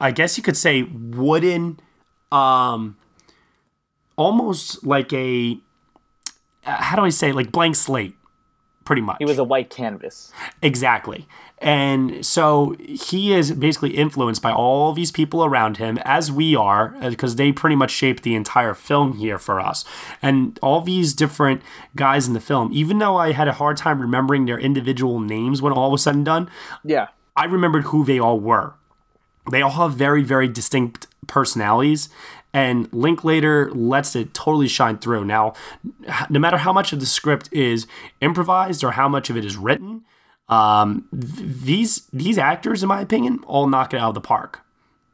[0.00, 1.78] I guess you could say wooden,
[2.32, 2.96] um,
[4.16, 5.58] almost like a
[6.78, 8.16] how do I say like blank slate
[8.84, 9.18] pretty much.
[9.18, 10.32] He was a white canvas.
[10.62, 11.28] Exactly.
[11.58, 16.96] And so he is basically influenced by all these people around him, as we are,
[17.00, 19.84] uh, because they pretty much shape the entire film here for us.
[20.22, 21.62] And all these different
[21.94, 25.62] guys in the film, even though I had a hard time remembering their individual names
[25.62, 26.50] when all was said and done,
[26.82, 28.74] yeah, I remembered who they all were.
[29.50, 32.08] They all have very, very distinct personalities
[32.52, 35.24] and Linklater lets it totally shine through.
[35.24, 35.54] Now,
[36.28, 37.86] no matter how much of the script is
[38.20, 40.02] improvised or how much of it is written,
[40.48, 44.60] um, th- these these actors, in my opinion, all knock it out of the park.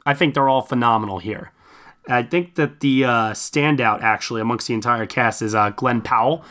[0.07, 1.53] I think they're all phenomenal here.
[2.09, 6.45] I think that the uh, standout actually amongst the entire cast is uh, Glen Powell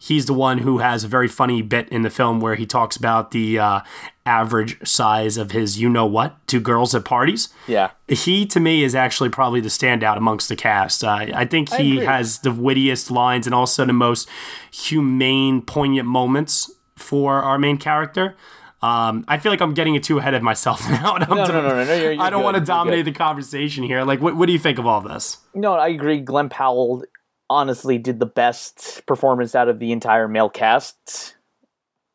[0.00, 2.96] he's the one who has a very funny bit in the film where he talks
[2.96, 3.80] about the uh,
[4.24, 7.50] average size of his you know what to girls at parties.
[7.68, 7.90] Yeah.
[8.08, 11.04] He, to me, is actually probably the standout amongst the cast.
[11.04, 14.28] Uh, I think he I has the wittiest lines and also the most
[14.72, 18.36] humane, poignant moments for our main character.
[18.82, 21.16] Um, I feel like I'm getting it too ahead of myself now.
[21.18, 22.44] no, no, no, no, no, you're, you're I don't good.
[22.44, 24.04] want to dominate the conversation here.
[24.04, 25.36] Like, what, what do you think of all this?
[25.54, 26.20] No, I agree.
[26.20, 27.04] Glen Powell
[27.50, 31.34] honestly did the best performance out of the entire male cast.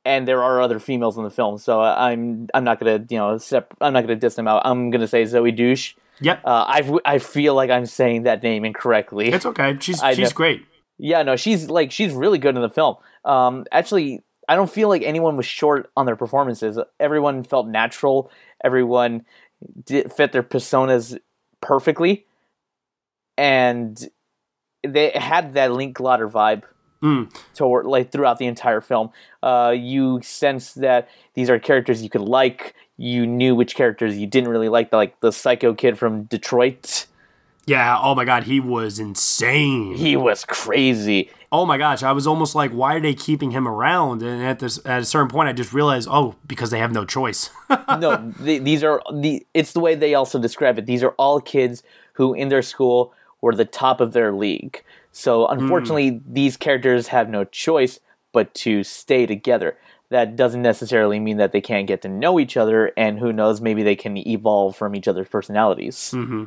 [0.06, 3.38] And there are other females in the film, so I'm I'm not gonna you know
[3.38, 4.62] sep- I'm not gonna diss them out.
[4.64, 5.96] I'm gonna say Zoe Douche.
[6.22, 6.42] Yep.
[6.46, 9.30] Uh, I I feel like I'm saying that name incorrectly.
[9.30, 9.76] It's okay.
[9.80, 10.36] She's I she's know.
[10.36, 10.66] great.
[10.98, 12.98] Yeah, no, she's like she's really good in the film.
[13.26, 16.78] Um, actually, I don't feel like anyone was short on their performances.
[17.00, 18.32] Everyone felt natural.
[18.64, 19.26] Everyone
[19.86, 21.18] did, fit their personas
[21.62, 22.28] perfectly,
[23.38, 24.08] and
[24.86, 26.64] they had that Link Linklater vibe
[27.02, 27.30] mm.
[27.54, 29.12] toward like throughout the entire film.
[29.42, 32.76] Uh, you sense that these are characters you could like.
[32.98, 37.08] You knew which characters you didn't really like, like the psycho kid from Detroit.
[37.66, 37.98] Yeah.
[38.00, 39.96] Oh my god, he was insane.
[39.96, 41.32] He was crazy.
[41.52, 44.22] Oh my gosh, I was almost like, why are they keeping him around?
[44.22, 47.06] And at this, at a certain point, I just realized, oh, because they have no
[47.06, 47.50] choice.
[48.00, 49.46] no, they, these are the.
[49.54, 50.86] It's the way they also describe it.
[50.86, 51.82] These are all kids
[52.14, 53.14] who, in their school,
[53.46, 54.84] were the top of their league.
[55.12, 56.22] So unfortunately, mm.
[56.28, 58.00] these characters have no choice
[58.34, 59.78] but to stay together.
[60.10, 63.62] That doesn't necessarily mean that they can't get to know each other, and who knows,
[63.62, 65.96] maybe they can evolve from each other's personalities.
[66.16, 66.46] Mm-hmm.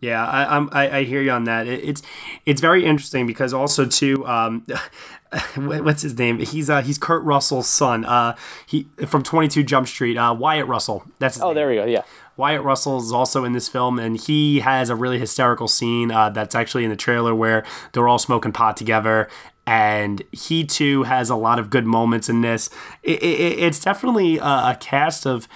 [0.00, 1.66] Yeah, I, I'm, I, I hear you on that.
[1.66, 2.02] It, it's
[2.44, 4.66] it's very interesting because also too, um,
[5.56, 6.40] what's his name?
[6.40, 8.04] He's uh he's Kurt Russell's son.
[8.04, 8.36] Uh,
[8.66, 10.18] he from Twenty Two Jump Street.
[10.18, 11.04] Uh, Wyatt Russell.
[11.20, 11.54] That's oh, name.
[11.54, 11.86] there we go.
[11.86, 12.02] Yeah.
[12.38, 16.30] Wyatt Russell is also in this film, and he has a really hysterical scene uh,
[16.30, 19.28] that's actually in the trailer where they're all smoking pot together.
[19.66, 22.70] And he too has a lot of good moments in this.
[23.02, 25.48] It, it, it's definitely a, a cast of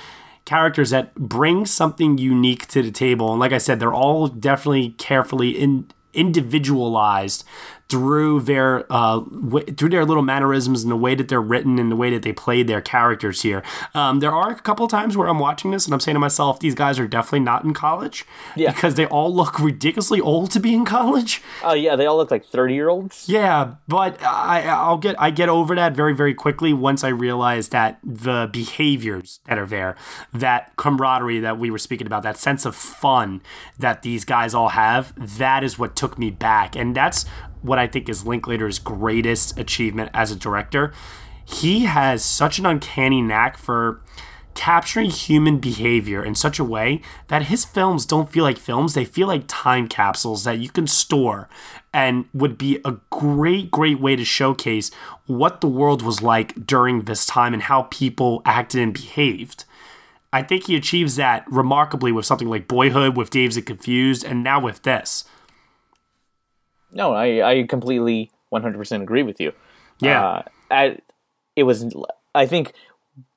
[0.45, 3.31] characters that bring something unique to the table.
[3.31, 7.45] And like I said, they're all definitely carefully in, individualized
[7.93, 11.93] through their uh, w- through their little mannerisms and the way that they're written and
[11.93, 13.63] the way that they played their characters here.
[13.93, 16.19] Um, there are a couple of times where I'm watching this and I'm saying to
[16.19, 18.25] myself, these guys are definitely not in college,
[18.57, 21.43] yeah, because they all look ridiculously old to be in college.
[21.63, 23.27] Oh uh, yeah, they all look like thirty year olds.
[23.29, 27.69] Yeah, but I I'll get I get over that very very quickly once I realize
[27.69, 29.97] that the behaviors that are there,
[30.33, 33.43] that camaraderie that we were speaking about, that sense of fun
[33.79, 37.27] that these guys all have, that is what took me back, and that's
[37.63, 40.93] what I think is Linklater's greatest achievement as a director.
[41.45, 44.01] He has such an uncanny knack for
[44.55, 49.05] capturing human behavior in such a way that his films don't feel like films, they
[49.05, 51.49] feel like time capsules that you can store
[51.93, 54.91] and would be a great, great way to showcase
[55.27, 59.65] what the world was like during this time and how people acted and behaved.
[60.33, 64.43] I think he achieves that remarkably with something like Boyhood, with Dazed and Confused, and
[64.43, 65.25] now with this.
[66.93, 69.53] No, I, I completely 100% agree with you.
[70.01, 70.25] Yeah.
[70.25, 70.99] Uh, I,
[71.57, 71.95] it was,
[72.35, 72.73] I think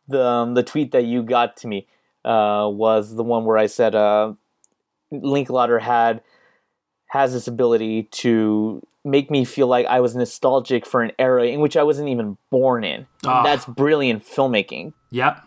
[0.07, 1.87] the, um, the tweet that you got to me
[2.23, 4.33] uh, was the one where I said uh,
[5.11, 6.21] Linklater had
[7.09, 11.61] has this ability to make me feel like I was nostalgic for an era in
[11.61, 13.05] which I wasn't even born in.
[13.25, 13.43] Oh.
[13.43, 14.93] That's brilliant filmmaking.
[15.11, 15.41] Yep.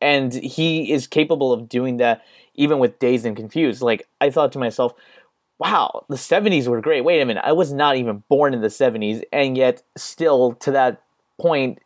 [0.00, 2.22] And he is capable of doing that
[2.54, 3.80] even with Dazed and Confused.
[3.80, 4.92] Like I thought to myself,
[5.58, 7.04] wow, the 70s were great.
[7.04, 10.70] Wait a minute, I was not even born in the 70s, and yet still to
[10.72, 11.02] that
[11.40, 11.78] point,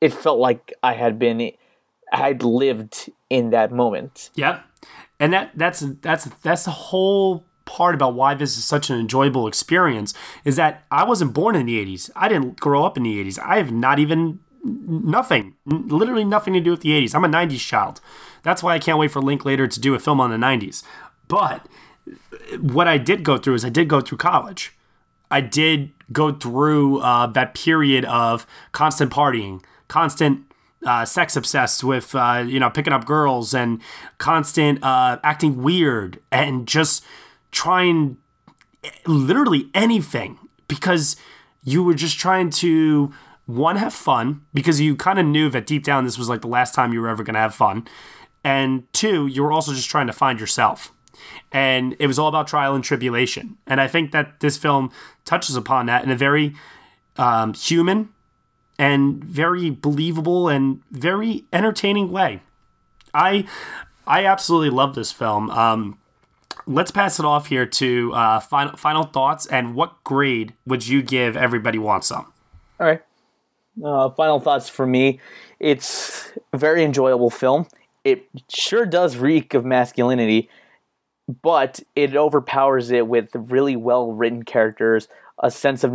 [0.00, 1.52] it felt like I had been,
[2.12, 4.30] I had lived in that moment.
[4.34, 4.64] Yep,
[5.20, 9.46] and that that's that's that's the whole part about why this is such an enjoyable
[9.46, 12.10] experience is that I wasn't born in the 80s.
[12.16, 13.38] I didn't grow up in the 80s.
[13.38, 17.14] I have not even nothing, literally nothing to do with the 80s.
[17.14, 18.00] I'm a 90s child.
[18.42, 20.82] That's why I can't wait for Linklater to do a film on the 90s.
[21.28, 21.66] But
[22.60, 24.76] what I did go through is I did go through college.
[25.30, 30.44] I did go through uh, that period of constant partying, constant
[30.84, 33.80] uh, sex obsessed with uh, you know picking up girls and
[34.18, 37.04] constant uh, acting weird and just
[37.50, 38.16] trying
[39.06, 40.38] literally anything
[40.68, 41.16] because
[41.62, 43.12] you were just trying to
[43.46, 46.48] one have fun because you kind of knew that deep down this was like the
[46.48, 47.86] last time you were ever going to have fun
[48.42, 50.92] and two you were also just trying to find yourself
[51.50, 53.56] and it was all about trial and tribulation.
[53.66, 54.90] And i think that this film
[55.24, 56.54] touches upon that in a very
[57.16, 58.10] um, human
[58.78, 62.42] and very believable and very entertaining way.
[63.14, 63.46] I
[64.06, 65.50] i absolutely love this film.
[65.50, 65.98] Um,
[66.66, 71.02] let's pass it off here to uh, final final thoughts and what grade would you
[71.02, 72.32] give everybody wants some?
[72.80, 73.02] All right.
[73.82, 75.20] Uh, final thoughts for me.
[75.58, 77.66] It's a very enjoyable film.
[78.04, 80.50] It sure does reek of masculinity
[81.42, 85.08] but it overpowers it with really well written characters
[85.38, 85.92] a sense of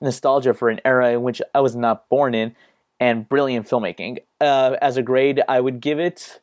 [0.00, 2.54] nostalgia for an era in which i was not born in
[2.98, 4.18] and brilliant filmmaking.
[4.40, 6.40] Uh, as a grade i would give it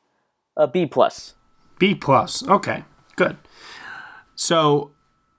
[0.56, 1.36] a b plus.
[1.80, 2.48] B plus.
[2.48, 2.84] Okay
[3.16, 3.38] good.
[4.36, 4.92] So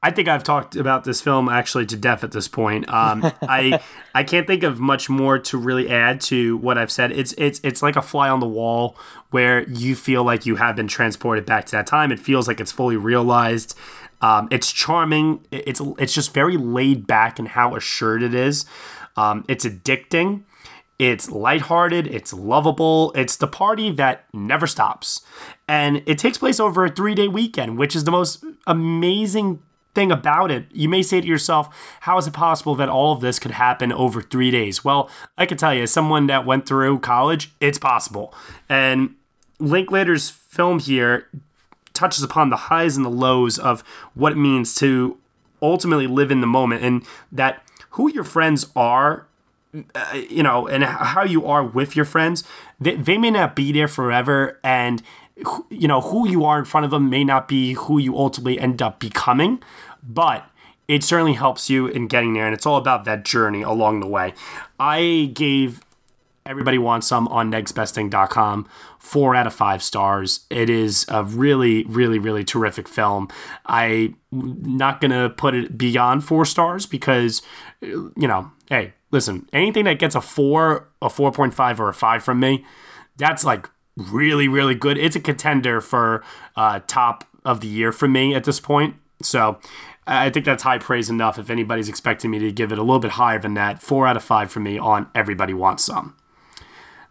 [0.04, 2.86] I think I've talked about this film actually to death at this point.
[2.90, 3.80] Um, I
[4.14, 7.10] I can't think of much more to really add to what I've said.
[7.10, 8.98] It's it's it's like a fly on the wall
[9.30, 12.12] where you feel like you have been transported back to that time.
[12.12, 13.78] It feels like it's fully realized.
[14.20, 15.46] Um, it's charming.
[15.50, 18.66] It's it's just very laid back in how assured it is.
[19.16, 20.42] Um, it's addicting.
[20.96, 25.22] It's lighthearted, it's lovable, it's the party that never stops.
[25.66, 29.60] And it takes place over a three day weekend, which is the most amazing
[29.94, 30.66] thing about it.
[30.72, 33.92] You may say to yourself, how is it possible that all of this could happen
[33.92, 34.84] over three days?
[34.84, 38.34] Well, I can tell you, as someone that went through college, it's possible.
[38.68, 39.14] And
[39.58, 41.28] Linklater's film here
[41.92, 43.82] touches upon the highs and the lows of
[44.14, 45.16] what it means to
[45.62, 49.26] ultimately live in the moment and that who your friends are
[49.94, 52.44] uh, you know, and how you are with your friends,
[52.80, 54.60] they, they may not be there forever.
[54.62, 55.02] And,
[55.70, 58.58] you know, who you are in front of them may not be who you ultimately
[58.58, 59.62] end up becoming.
[60.02, 60.48] But
[60.86, 62.46] it certainly helps you in getting there.
[62.46, 64.34] And it's all about that journey along the way.
[64.78, 65.80] I gave
[66.46, 68.68] Everybody Wants Some on negsbesting.com.
[68.98, 70.40] Four out of five stars.
[70.50, 73.28] It is a really, really, really terrific film.
[73.64, 77.40] I'm not to put it beyond four stars because,
[77.80, 82.40] you know, hey, listen, anything that gets a four, a 4.5, or a five from
[82.40, 82.64] me,
[83.16, 84.98] that's like really, really good.
[84.98, 86.22] It's a contender for
[86.56, 88.96] uh, top of the year for me at this point.
[89.22, 89.58] So
[90.06, 92.98] I think that's high praise enough if anybody's expecting me to give it a little
[92.98, 93.82] bit higher than that.
[93.82, 96.16] Four out of five for me on Everybody Wants Some.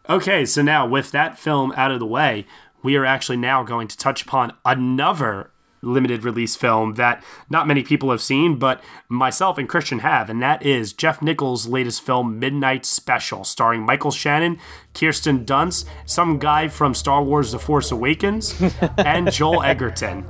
[0.10, 2.46] Okay, so now with that film out of the way,
[2.84, 5.50] we are actually now going to touch upon another
[5.84, 10.42] limited release film that not many people have seen, but myself and Christian have, and
[10.42, 14.58] that is Jeff Nichols' latest film, Midnight Special, starring Michael Shannon,
[14.94, 18.60] Kirsten Dunst, some guy from Star Wars The Force Awakens,
[18.98, 20.26] and Joel Edgerton.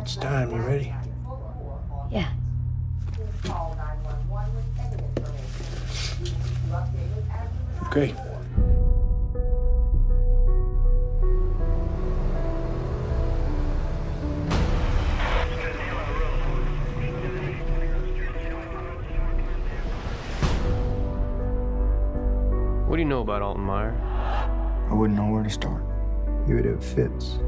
[0.00, 0.50] It's time.
[0.50, 0.94] You ready?
[2.10, 2.30] Yeah.
[7.86, 8.14] Okay.
[22.96, 23.92] What do you know about Alton Meyer?
[24.90, 25.82] I wouldn't know where to start.
[26.46, 27.38] He would have fits.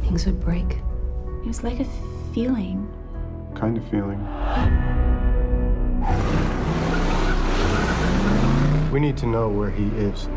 [0.00, 0.78] Things would break.
[1.42, 1.86] It was like a
[2.32, 2.90] feeling.
[3.54, 4.18] Kind of feeling.
[8.90, 10.30] We need to know where he is.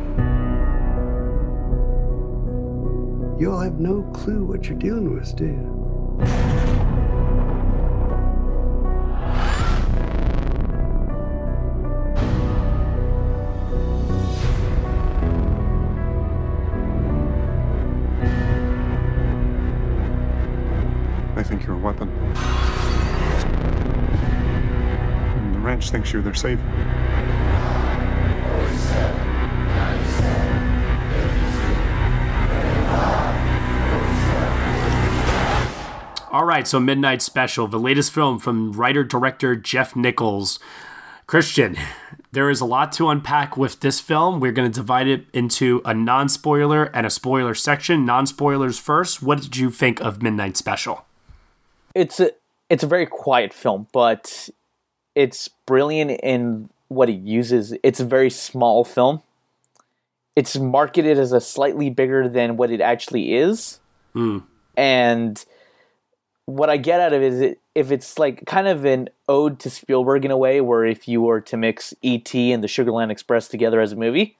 [3.40, 5.79] You'll have no clue what you're dealing with, do you?
[25.92, 26.64] And the ranch thinks you're their savior.
[36.32, 40.60] All right, so Midnight Special, the latest film from writer director Jeff Nichols.
[41.26, 41.76] Christian,
[42.32, 44.40] there is a lot to unpack with this film.
[44.40, 48.06] We're going to divide it into a non spoiler and a spoiler section.
[48.06, 49.22] Non spoilers first.
[49.22, 51.06] What did you think of Midnight Special?
[51.96, 52.32] It's a
[52.70, 54.50] it's a very quiet film, but
[55.16, 57.74] it's brilliant in what it uses.
[57.84, 59.22] It's a very small film.
[60.36, 63.80] It's marketed as a slightly bigger than what it actually is.
[64.16, 64.44] Mm.
[64.78, 65.46] And
[66.46, 69.60] what I get out of it is it, if it's like kind of an ode
[69.60, 72.52] to Spielberg in a way, where if you were to mix E.T.
[72.52, 74.38] and the Sugarland Express together as a movie,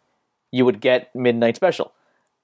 [0.52, 1.94] you would get Midnight Special.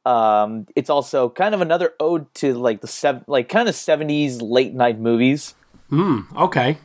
[0.05, 4.41] Um, it's also kind of another ode to like the sev- like kind of seventies
[4.41, 5.55] late night movies.
[5.89, 6.21] Hmm.
[6.37, 6.77] Okay.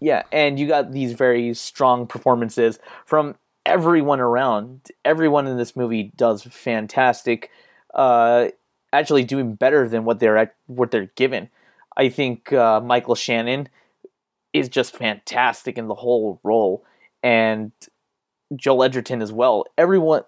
[0.00, 3.34] Yeah, and you got these very strong performances from
[3.66, 4.88] everyone around.
[5.04, 7.50] Everyone in this movie does fantastic.
[7.92, 8.48] Uh,
[8.92, 11.50] actually, doing better than what they're at, what they're given.
[11.96, 13.68] I think uh, Michael Shannon
[14.52, 16.84] is just fantastic in the whole role,
[17.22, 17.72] and
[18.54, 19.66] Joel Edgerton as well.
[19.76, 20.22] Everyone,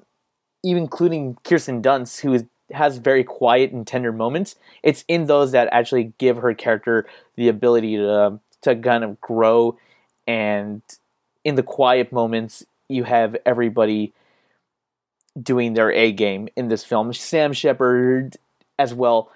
[0.65, 4.57] even including Kirsten Dunst, who is, has very quiet and tender moments.
[4.83, 7.07] It's in those that actually give her character
[7.37, 9.79] the ability to to kind of grow,
[10.27, 10.83] and
[11.45, 14.13] in the quiet moments, you have everybody
[15.41, 17.13] doing their A game in this film.
[17.13, 18.37] Sam Shepard
[18.79, 19.31] as well.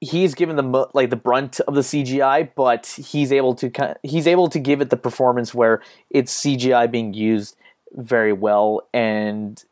[0.00, 4.48] He's given the like the brunt of the CGI, but he's able to he's able
[4.48, 5.80] to give it the performance where
[6.10, 7.56] it's CGI being used
[7.94, 9.64] very well, and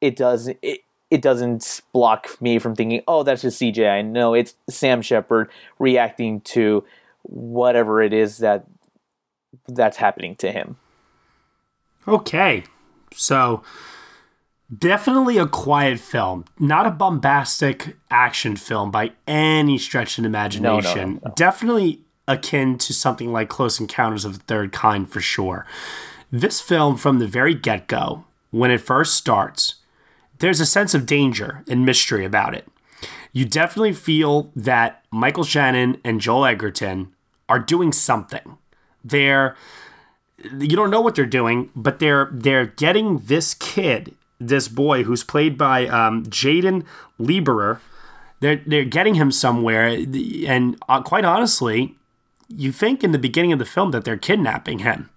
[0.00, 0.80] it does it
[1.10, 4.04] it doesn't block me from thinking, oh, that's just CGI.
[4.04, 6.84] No, it's Sam Shepard reacting to
[7.22, 8.64] whatever it is that
[9.68, 10.76] that's happening to him.
[12.08, 12.64] Okay,
[13.12, 13.62] so
[14.76, 21.14] definitely a quiet film, not a bombastic action film by any stretch of imagination.
[21.14, 25.20] No, no, no, definitely akin to something like Close Encounters of the Third Kind for
[25.20, 25.66] sure.
[26.30, 29.76] This film, from the very get go, when it first starts,
[30.38, 32.66] there's a sense of danger and mystery about it.
[33.32, 37.14] You definitely feel that Michael Shannon and Joel Edgerton
[37.48, 38.58] are doing something.
[39.04, 39.56] They're
[40.58, 45.22] you don't know what they're doing, but they're they're getting this kid, this boy who's
[45.22, 46.84] played by um, Jaeden
[47.20, 47.80] Lieberher.
[48.40, 51.96] They're they're getting him somewhere, and uh, quite honestly,
[52.48, 55.10] you think in the beginning of the film that they're kidnapping him,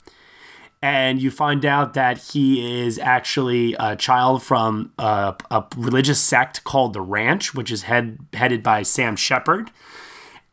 [0.84, 6.66] and you find out that he is actually a child from a, a religious sect
[6.66, 9.72] called the Ranch, which is head headed by Sam Shepard,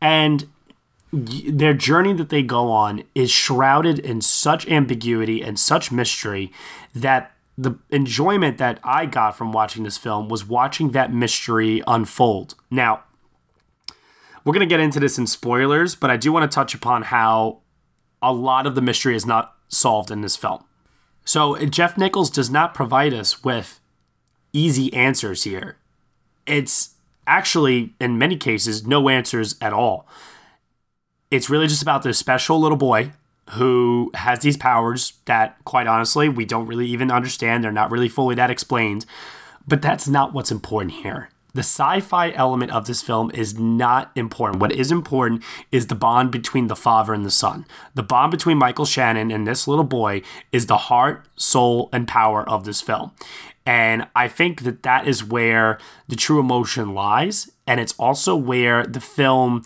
[0.00, 0.48] and
[1.12, 6.52] their journey that they go on is shrouded in such ambiguity and such mystery
[6.94, 12.54] that the enjoyment that I got from watching this film was watching that mystery unfold.
[12.70, 13.02] Now,
[14.44, 17.02] we're going to get into this in spoilers, but I do want to touch upon
[17.02, 17.62] how
[18.22, 20.62] a lot of the mystery is not solved in this film.
[21.24, 23.80] So, Jeff Nichols does not provide us with
[24.52, 25.76] easy answers here.
[26.46, 26.94] It's
[27.26, 30.06] actually, in many cases, no answers at all
[31.30, 33.12] it's really just about this special little boy
[33.50, 37.64] who has these powers that, quite honestly, we don't really even understand.
[37.64, 39.06] They're not really fully that explained.
[39.66, 41.30] But that's not what's important here.
[41.54, 44.60] The sci fi element of this film is not important.
[44.60, 45.42] What is important
[45.72, 47.66] is the bond between the father and the son.
[47.94, 50.22] The bond between Michael Shannon and this little boy
[50.52, 53.12] is the heart, soul, and power of this film.
[53.66, 55.78] And I think that that is where
[56.08, 57.50] the true emotion lies.
[57.66, 59.62] And it's also where the film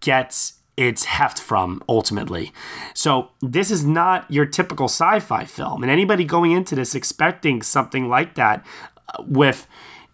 [0.00, 2.52] gets its heft from ultimately.
[2.94, 5.82] So, this is not your typical sci fi film.
[5.82, 8.64] And anybody going into this expecting something like that
[9.08, 9.66] uh, with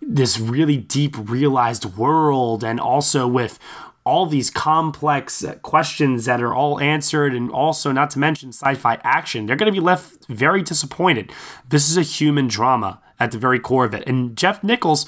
[0.09, 3.59] this really deep realized world and also with
[4.05, 9.45] all these complex questions that are all answered and also not to mention sci-fi action
[9.45, 11.31] they're going to be left very disappointed
[11.69, 15.05] this is a human drama at the very core of it and jeff nichols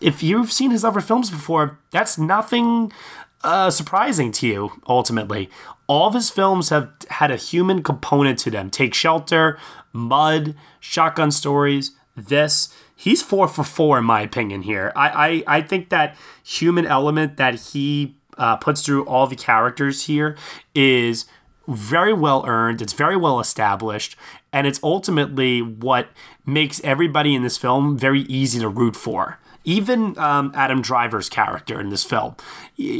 [0.00, 2.90] if you've seen his other films before that's nothing
[3.42, 5.48] uh, surprising to you, ultimately.
[5.86, 8.70] All of his films have had a human component to them.
[8.70, 9.58] Take Shelter,
[9.92, 11.92] Mud, Shotgun Stories,
[12.26, 12.74] this.
[12.94, 14.92] He's four for four, in my opinion, here.
[14.94, 20.06] I, I, I think that human element that he uh, puts through all the characters
[20.06, 20.36] here
[20.74, 21.26] is
[21.66, 24.16] very well earned, it's very well established,
[24.52, 26.08] and it's ultimately what
[26.44, 29.38] makes everybody in this film very easy to root for.
[29.64, 32.34] Even um, Adam Driver's character in this film,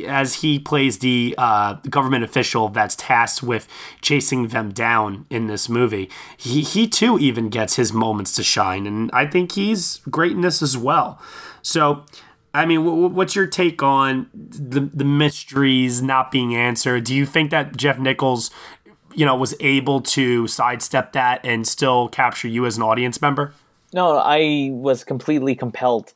[0.06, 3.66] as he plays the uh, government official that's tasked with
[4.02, 8.86] chasing them down in this movie, he, he too even gets his moments to shine.
[8.86, 11.18] And I think he's great in this as well.
[11.62, 12.04] So,
[12.52, 17.04] I mean, what's your take on the, the mysteries not being answered?
[17.04, 18.50] Do you think that Jeff Nichols,
[19.14, 23.54] you know, was able to sidestep that and still capture you as an audience member?
[23.92, 26.12] No, I was completely compelled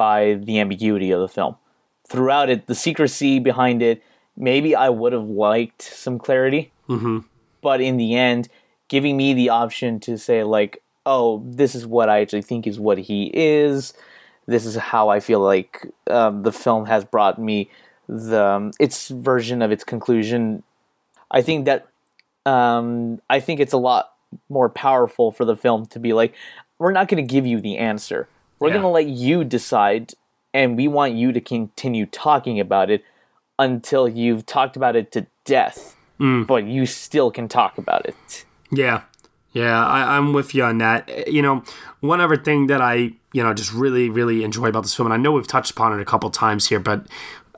[0.00, 1.56] by the ambiguity of the film.
[2.08, 4.02] Throughout it, the secrecy behind it,
[4.34, 6.72] maybe I would have liked some clarity.
[6.88, 7.18] Mm-hmm.
[7.60, 8.48] But in the end,
[8.88, 12.80] giving me the option to say, like, oh, this is what I actually think is
[12.80, 13.92] what he is.
[14.46, 17.68] This is how I feel like um, the film has brought me
[18.08, 20.62] the um, its version of its conclusion.
[21.30, 21.88] I think that
[22.46, 24.14] um, I think it's a lot
[24.48, 26.34] more powerful for the film to be like,
[26.78, 28.28] we're not going to give you the answer.
[28.60, 28.74] We're Yeah.
[28.74, 30.12] going to let you decide,
[30.54, 33.02] and we want you to continue talking about it
[33.58, 35.96] until you've talked about it to death.
[36.20, 36.46] Mm.
[36.46, 38.44] But you still can talk about it.
[38.70, 39.02] Yeah.
[39.52, 41.26] Yeah, I, I'm with you on that.
[41.26, 41.64] You know,
[42.00, 45.14] one other thing that I, you know, just really, really enjoy about this film, and
[45.14, 47.06] I know we've touched upon it a couple times here, but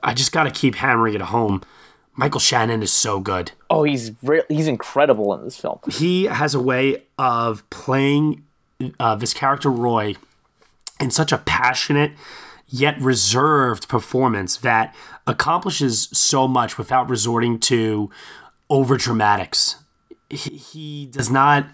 [0.01, 1.61] I just got to keep hammering it home.
[2.15, 3.51] Michael Shannon is so good.
[3.69, 5.79] Oh, he's re- he's incredible in this film.
[5.91, 8.43] He has a way of playing
[8.99, 10.15] uh, this character Roy
[10.99, 12.11] in such a passionate
[12.67, 14.95] yet reserved performance that
[15.27, 18.09] accomplishes so much without resorting to
[18.69, 19.75] over dramatics.
[20.29, 21.67] He, he does not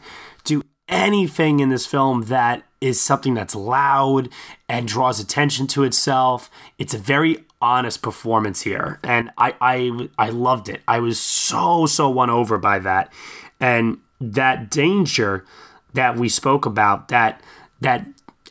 [0.43, 4.29] do anything in this film that is something that's loud
[4.67, 6.49] and draws attention to itself.
[6.77, 10.81] It's a very honest performance here, and I I I loved it.
[10.87, 13.11] I was so so won over by that,
[13.59, 15.45] and that danger
[15.93, 17.41] that we spoke about that
[17.81, 18.05] that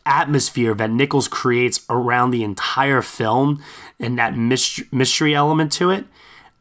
[0.09, 3.63] atmosphere that Nichols creates around the entire film
[4.01, 6.07] and that mystery, element to it.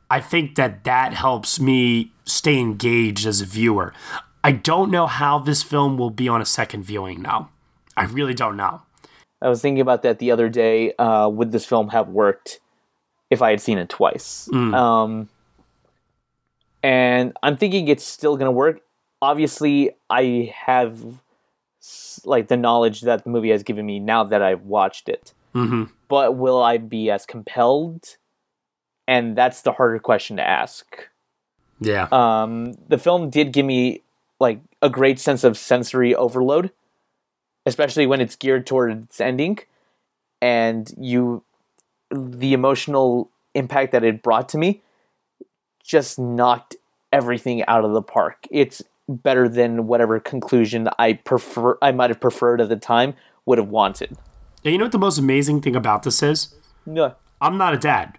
[0.10, 3.94] I think that that helps me stay engaged as a viewer.
[4.44, 7.50] I don't know how this film will be on a second viewing now.
[7.96, 8.82] I really don't know.
[9.42, 10.94] I was thinking about that the other day.
[10.94, 12.60] Uh, would this film have worked
[13.30, 14.50] if I had seen it twice?
[14.52, 14.74] Mm.
[14.74, 15.30] Um,
[16.84, 18.82] and I'm thinking it's still going to work.
[19.22, 21.20] Obviously, I have
[22.28, 25.34] like the knowledge that the movie has given me now that I've watched it.
[25.56, 25.86] Mm-hmm.
[26.08, 28.18] But will I be as compelled?
[29.08, 31.08] And that's the harder question to ask.
[31.80, 32.08] Yeah.
[32.12, 34.02] Um, the film did give me
[34.40, 36.72] like a great sense of sensory overload,
[37.66, 39.60] especially when it's geared toward its ending,
[40.42, 41.44] and you,
[42.12, 44.82] the emotional impact that it brought to me,
[45.84, 46.76] just knocked
[47.12, 48.46] everything out of the park.
[48.52, 51.78] It's better than whatever conclusion I prefer.
[51.82, 53.14] I might have preferred at the time
[53.46, 54.18] would have wanted.
[54.64, 56.54] And you know what the most amazing thing about this is?
[56.86, 58.18] No, I'm not a dad.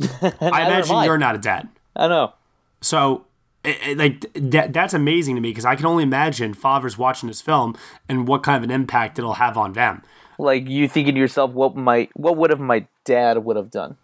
[0.22, 1.68] I imagine you're not a dad.
[1.94, 2.32] I know.
[2.80, 3.26] So,
[3.64, 7.28] it, it- like that, that's amazing to me because I can only imagine fathers watching
[7.28, 7.76] this film
[8.08, 10.02] and what kind of an impact it'll have on them.
[10.38, 13.96] Like you thinking to yourself, what my what would have my dad would have done?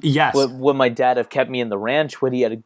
[0.00, 0.34] Yes.
[0.34, 2.22] Would, would my dad have kept me in the ranch?
[2.22, 2.62] Would he have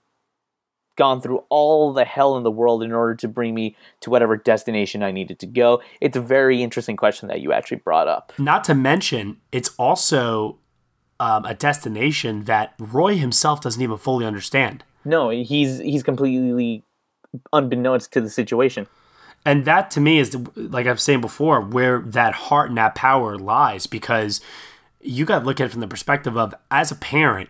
[0.99, 4.37] gone through all the hell in the world in order to bring me to whatever
[4.37, 5.81] destination I needed to go?
[6.03, 8.35] It's a very interesting question that you actually brought up.
[8.37, 10.59] Not to mention, it's also
[11.21, 14.85] um, a destination that Roy himself doesn't even fully understand.
[15.05, 16.83] No, he's he's completely
[17.53, 18.87] unbeknownst to the situation.
[19.47, 23.39] And that to me is, like I've saying before, where that heart and that power
[23.39, 24.41] lies because
[25.01, 27.49] you got to look at it from the perspective of, as a parent,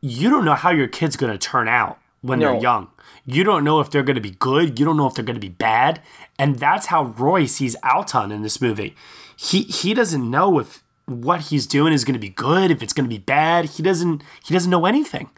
[0.00, 2.52] you don't know how your kid's going to turn out when No.
[2.52, 2.88] they're young.
[3.26, 4.78] You don't know if they're going to be good.
[4.78, 6.00] You don't know if they're going to be bad.
[6.38, 8.94] And that's how Roy sees Alton in this movie.
[9.36, 12.92] He he doesn't know if what he's doing is going to be good, if it's
[12.92, 13.64] going to be bad.
[13.66, 15.30] He doesn't he doesn't know anything.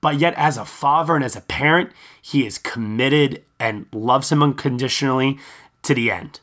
[0.00, 1.90] But yet, as a father and as a parent,
[2.20, 5.38] he is committed and loves him unconditionally
[5.82, 6.40] to the end.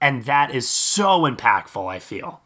[0.00, 2.41] And that is so impactful, I feel.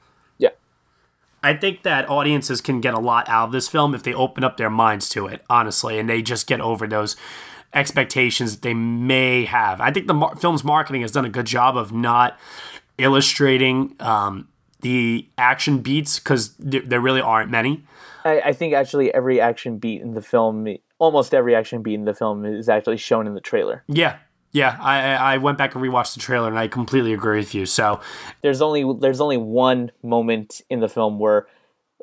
[1.47, 4.43] I think that audiences can get a lot out of this film if they open
[4.43, 7.15] up their minds to it, honestly, and they just get over those
[7.73, 9.81] expectations that they may have.
[9.81, 12.37] I think the mar- film's marketing has done a good job of not
[12.99, 14.49] illustrating um,
[14.81, 17.85] the action beats because there, there really aren't many.
[18.25, 20.67] I, I think actually every action beat in the film,
[20.99, 23.85] almost every action beat in the film, is actually shown in the trailer.
[23.87, 24.17] Yeah,
[24.57, 24.79] yeah.
[24.81, 27.67] I I went back and rewatched the trailer, and I completely agree with you.
[27.67, 28.01] So
[28.43, 31.47] There's only there's only one moment in the film where,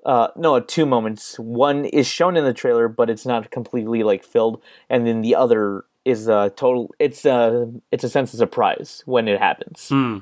[0.05, 1.39] uh, no, two moments.
[1.39, 5.35] One is shown in the trailer, but it's not completely like filled, and then the
[5.35, 6.93] other is a total.
[6.99, 9.89] It's a it's a sense of surprise when it happens.
[9.89, 10.19] Hmm.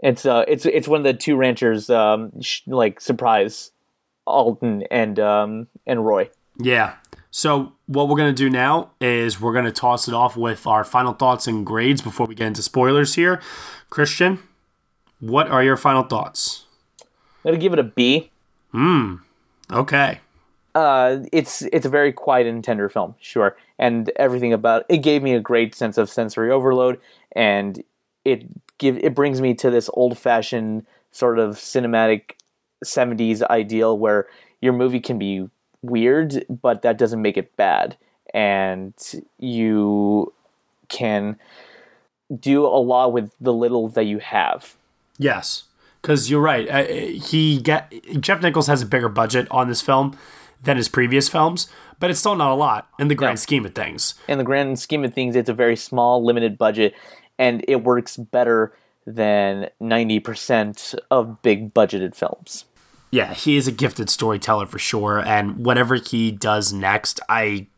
[0.00, 3.72] It's uh it's it's when the two ranchers um sh- like surprise
[4.26, 6.30] Alton and um and Roy.
[6.58, 6.94] Yeah.
[7.36, 11.12] So what we're gonna do now is we're gonna toss it off with our final
[11.12, 13.42] thoughts and grades before we get into spoilers here.
[13.90, 14.38] Christian,
[15.18, 16.66] what are your final thoughts?
[17.44, 18.30] I'm gonna give it a B.
[18.70, 19.16] Hmm.
[19.68, 20.20] Okay.
[20.76, 25.20] Uh, it's it's a very quiet and tender film, sure, and everything about it gave
[25.20, 27.00] me a great sense of sensory overload,
[27.32, 27.82] and
[28.24, 28.44] it
[28.78, 32.34] give it brings me to this old fashioned sort of cinematic
[32.84, 34.28] '70s ideal where
[34.60, 35.48] your movie can be
[35.84, 37.96] weird, but that doesn't make it bad,
[38.32, 38.94] and
[39.38, 40.32] you
[40.88, 41.36] can
[42.40, 44.74] do a lot with the little that you have.
[45.18, 45.64] Yes,
[46.00, 46.68] because you're right.
[46.68, 50.16] Uh, he get Jeff Nichols has a bigger budget on this film
[50.62, 51.68] than his previous films,
[52.00, 54.14] but it's still not a lot in the grand scheme of things.
[54.28, 56.94] in the grand scheme of things, it's a very small, limited budget,
[57.38, 58.72] and it works better
[59.06, 62.64] than 90% of big budgeted films.
[63.14, 67.68] Yeah, he is a gifted storyteller for sure, and whatever he does next, I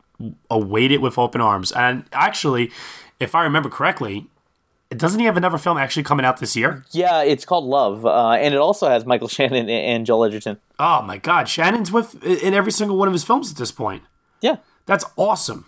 [0.49, 1.71] await it with open arms.
[1.73, 2.71] And actually,
[3.19, 4.25] if I remember correctly,
[4.89, 6.85] doesn't he have another film actually coming out this year?
[6.89, 10.57] Yeah, it's called Love, uh, and it also has Michael Shannon and Joel Edgerton.
[10.79, 14.01] Oh my God, Shannon's with in every single one of his films at this point.
[14.41, 14.55] Yeah,
[14.87, 15.65] that's awesome.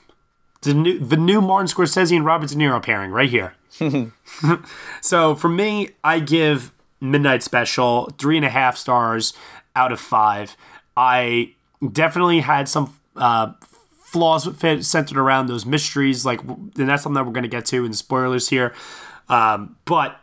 [0.63, 3.53] The new the new Martin Scorsese and Robert De Niro pairing right here.
[5.01, 9.33] so for me, I give Midnight Special three and a half stars
[9.75, 10.55] out of five.
[10.97, 11.53] I
[11.91, 13.53] definitely had some uh,
[14.09, 14.47] flaws
[14.85, 17.93] centered around those mysteries, like, and that's something that we're going to get to in
[17.93, 18.73] spoilers here.
[19.29, 20.19] Um, but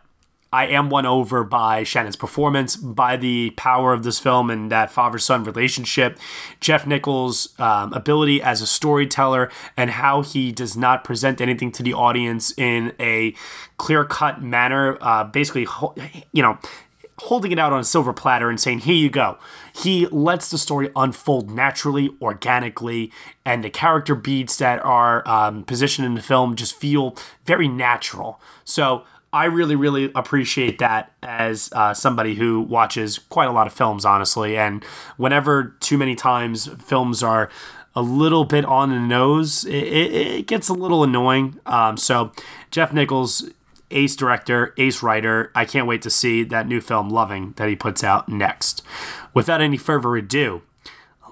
[0.52, 4.90] I am won over by Shannon's performance, by the power of this film and that
[4.90, 6.18] father son relationship,
[6.60, 11.82] Jeff Nichols' um, ability as a storyteller, and how he does not present anything to
[11.82, 13.34] the audience in a
[13.76, 14.96] clear cut manner.
[15.00, 15.66] Uh, basically,
[16.32, 16.58] you know,
[17.20, 19.38] holding it out on a silver platter and saying, Here you go.
[19.74, 23.12] He lets the story unfold naturally, organically,
[23.44, 28.40] and the character beats that are um, positioned in the film just feel very natural.
[28.64, 33.72] So I really, really appreciate that as uh, somebody who watches quite a lot of
[33.72, 34.56] films, honestly.
[34.56, 34.84] And
[35.16, 37.50] whenever too many times films are
[37.94, 41.58] a little bit on the nose, it, it, it gets a little annoying.
[41.66, 42.32] Um, so
[42.70, 43.50] Jeff Nichols
[43.90, 45.50] ace director, ace writer.
[45.54, 48.82] I can't wait to see that new film, Loving, that he puts out next.
[49.34, 50.62] Without any further ado,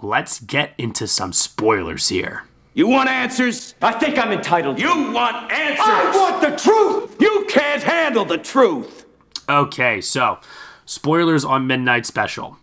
[0.03, 2.45] let's get into some spoilers here.
[2.75, 3.75] You want answers?
[3.81, 4.81] I think I'm entitled.
[4.81, 5.87] You want answers?
[5.87, 7.17] I want the truth!
[7.21, 9.07] You can't handle the truth!
[9.49, 10.39] Okay, so
[10.85, 12.57] spoilers on Midnight Special.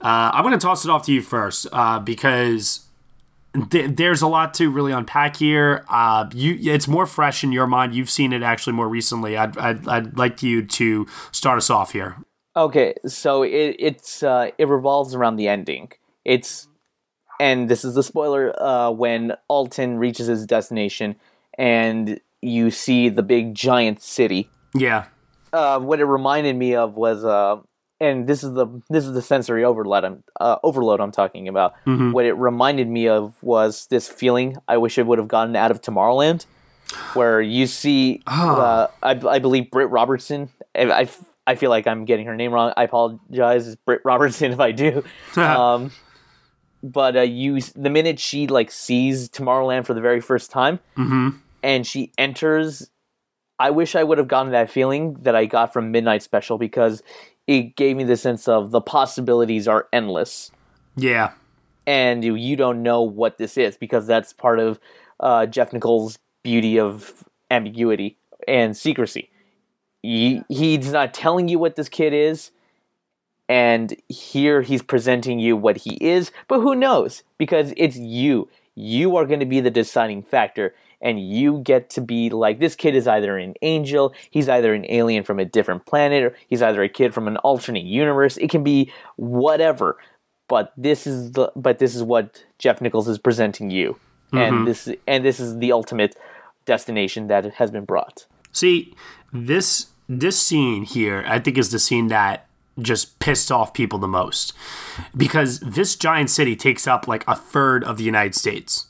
[0.00, 2.86] Uh, I'm going to toss it off to you first uh, because
[3.70, 5.84] th- there's a lot to really unpack here.
[5.88, 7.94] Uh, you, it's more fresh in your mind.
[7.94, 9.36] You've seen it actually more recently.
[9.36, 12.16] I'd, I'd, I'd like you to start us off here.
[12.54, 15.90] Okay, so it, it's uh, it revolves around the ending.
[16.24, 16.68] It's
[17.40, 21.16] and this is the spoiler uh, when Alton reaches his destination
[21.58, 24.50] and you see the big giant city.
[24.74, 25.06] Yeah.
[25.52, 27.56] Uh, what it reminded me of was uh,
[28.02, 31.74] and this is the this is the sensory overload I'm uh, overload I'm talking about.
[31.86, 32.12] Mm-hmm.
[32.12, 35.70] What it reminded me of was this feeling I wish I would have gotten out
[35.70, 36.46] of Tomorrowland,
[37.14, 38.56] where you see, Ah.
[38.56, 40.50] uh, I, I believe Britt Robertson.
[40.74, 41.08] I, I,
[41.46, 42.72] I feel like I'm getting her name wrong.
[42.76, 45.02] I apologize, it's Britt Robertson, if I do.
[45.36, 45.90] um,
[46.82, 51.30] but uh, you, the minute she like sees Tomorrowland for the very first time, Mm-hmm.
[51.62, 52.88] and she enters
[53.58, 57.00] I wish I would have gotten that feeling that I got from Midnight Special because
[57.46, 60.50] it gave me the sense of the possibilities are endless.
[60.96, 61.32] Yeah.
[61.86, 64.78] And you, you don't know what this is because that's part of
[65.20, 68.16] uh, Jeff Nichols' beauty of ambiguity
[68.46, 69.30] and secrecy.
[70.02, 72.50] He, he's not telling you what this kid is,
[73.48, 77.22] and here he's presenting you what he is, but who knows?
[77.38, 78.48] Because it's you.
[78.74, 82.74] You are going to be the deciding factor, and you get to be like this
[82.74, 86.62] kid is either an angel, he's either an alien from a different planet, or he's
[86.62, 88.36] either a kid from an alternate universe.
[88.36, 89.98] It can be whatever,
[90.48, 93.96] but this is the but this is what Jeff Nichols is presenting you,
[94.32, 94.48] Mhm.
[94.48, 96.16] and this and this is the ultimate
[96.64, 98.26] destination that has been brought.
[98.52, 98.94] See,
[99.32, 102.46] this this scene here, I think, is the scene that
[102.78, 104.52] just pissed off people the most
[105.16, 108.86] because this giant city takes up like a third of the United States.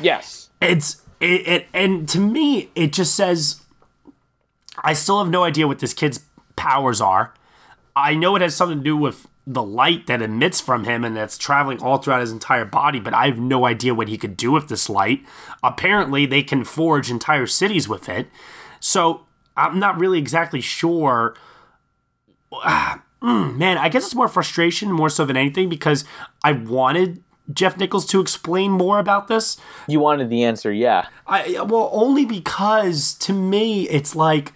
[0.00, 3.62] Yes, it's it, it and to me, it just says
[4.78, 6.24] I still have no idea what this kid's
[6.56, 7.34] powers are.
[7.94, 11.16] I know it has something to do with the light that emits from him and
[11.16, 14.36] that's traveling all throughout his entire body, but I have no idea what he could
[14.36, 15.24] do with this light.
[15.62, 18.28] Apparently, they can forge entire cities with it.
[18.80, 21.36] So I'm not really exactly sure.
[23.22, 26.04] Mm, man, I guess it's more frustration more so than anything because
[26.44, 29.56] I wanted Jeff Nichols to explain more about this.
[29.86, 31.08] You wanted the answer, yeah.
[31.26, 34.52] I well only because to me it's like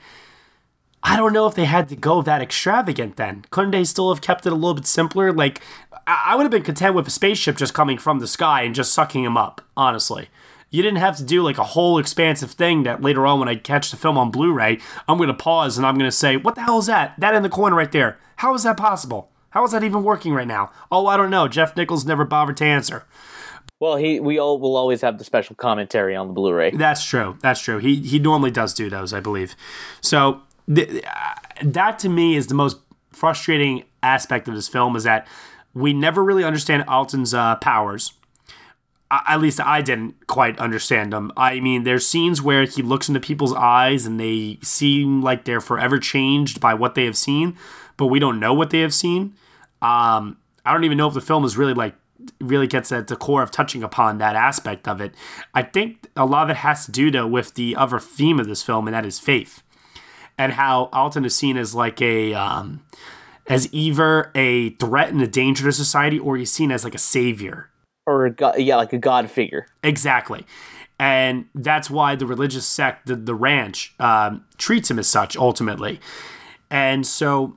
[1.02, 3.44] I don't know if they had to go that extravagant then.
[3.50, 5.32] Couldn't they still have kept it a little bit simpler?
[5.32, 5.60] Like
[6.06, 8.74] I, I would have been content with a spaceship just coming from the sky and
[8.74, 10.28] just sucking him up, honestly.
[10.72, 13.56] You didn't have to do like a whole expansive thing that later on when I
[13.56, 14.78] catch the film on Blu-ray,
[15.08, 17.14] I'm gonna pause and I'm gonna say, What the hell is that?
[17.18, 18.18] That in the corner right there.
[18.36, 19.29] How is that possible?
[19.50, 20.70] How is that even working right now?
[20.90, 21.48] Oh, I don't know.
[21.48, 23.04] Jeff Nichols never bothered to answer.
[23.80, 26.72] Well, he we all will always have the special commentary on the Blu-ray.
[26.72, 27.38] That's true.
[27.40, 27.78] That's true.
[27.78, 29.56] He he normally does do those, I believe.
[30.00, 30.42] So
[30.72, 31.02] th-
[31.62, 32.78] that to me is the most
[33.10, 35.26] frustrating aspect of this film is that
[35.74, 38.12] we never really understand Alton's uh, powers.
[39.10, 41.32] at least I didn't quite understand them.
[41.36, 45.60] I mean, there's scenes where he looks into people's eyes and they seem like they're
[45.60, 47.56] forever changed by what they have seen,
[47.96, 49.34] but we don't know what they have seen.
[49.82, 51.94] Um, I don't even know if the film is really like
[52.38, 55.14] really gets at the core of touching upon that aspect of it.
[55.54, 58.46] I think a lot of it has to do though with the other theme of
[58.46, 59.62] this film, and that is faith,
[60.36, 62.84] and how Alton is seen as like a um,
[63.48, 66.98] as either a threat and a danger to society, or he's seen as like a
[66.98, 67.70] savior
[68.06, 69.66] or a god, yeah, like a god figure.
[69.82, 70.44] Exactly.
[70.98, 76.00] And that's why the religious sect, the, the ranch, um, treats him as such ultimately.
[76.70, 77.56] And so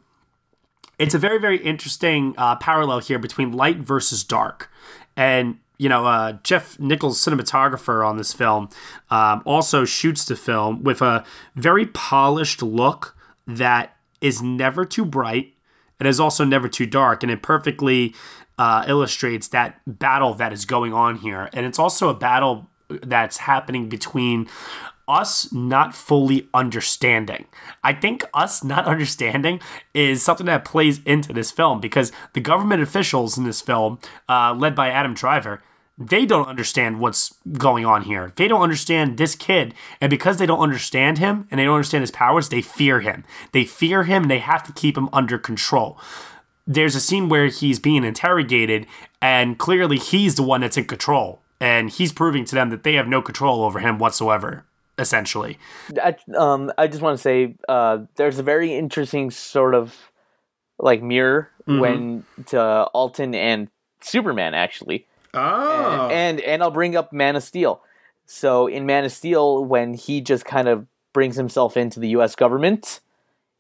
[1.00, 4.70] it's a very, very interesting uh, parallel here between light versus dark.
[5.16, 8.70] And, you know, uh, Jeff Nichols, cinematographer on this film,
[9.10, 11.24] um, also shoots the film with a
[11.56, 13.16] very polished look
[13.48, 15.54] that is never too bright.
[16.04, 17.24] and is also never too dark.
[17.24, 18.14] And it perfectly
[18.58, 21.50] uh, illustrates that battle that is going on here.
[21.54, 24.50] And it's also a battle that's happening between
[25.08, 27.46] us not fully understanding.
[27.84, 29.60] I think us not understanding
[29.94, 34.00] is something that plays into this film because the government officials in this film,
[34.30, 35.62] uh, led by Adam Driver,
[35.98, 38.34] they don't understand what's going on here.
[38.36, 39.76] They don't understand this kid.
[40.02, 43.24] And because they don't understand him and they don't understand his powers, they fear him.
[43.52, 46.00] They fear him and they have to keep him under control
[46.66, 48.88] there's a scene where he's being interrogated,
[49.22, 52.94] and clearly he's the one that's in control, and he's proving to them that they
[52.94, 54.66] have no control over him whatsoever.
[55.00, 55.58] Essentially,
[56.02, 60.12] I, um, I just want to say uh, there's a very interesting sort of
[60.78, 61.80] like mirror mm-hmm.
[61.80, 63.70] when to Alton and
[64.02, 65.08] Superman actually.
[65.34, 67.82] Oh, and, and and I'll bring up Man of Steel.
[68.26, 72.36] So in Man of Steel, when he just kind of brings himself into the U.S.
[72.36, 73.00] government,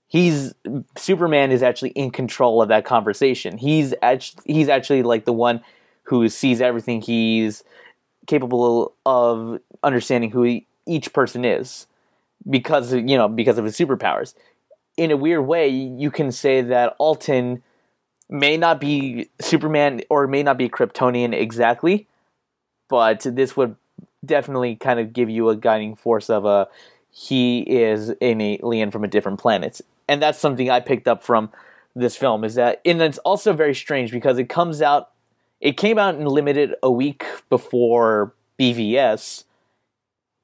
[0.08, 0.54] he's
[0.98, 3.58] Superman is actually in control of that conversation.
[3.58, 5.62] He's actually he's actually like the one
[6.04, 7.02] who sees everything.
[7.02, 7.64] He's
[8.28, 11.88] capable of understanding who he, each person is
[12.50, 14.34] because you know because of his superpowers.
[14.96, 17.64] In a weird way, you can say that Alton
[18.30, 22.08] may not be Superman or may not be Kryptonian exactly,
[22.90, 23.76] but this would
[24.26, 26.68] definitely kind of give you a guiding force of a
[27.12, 31.52] he is an alien from a different planet and that's something I picked up from
[31.96, 35.12] this film is that and it's also very strange because it comes out
[35.62, 39.44] it came out in limited a week before BVS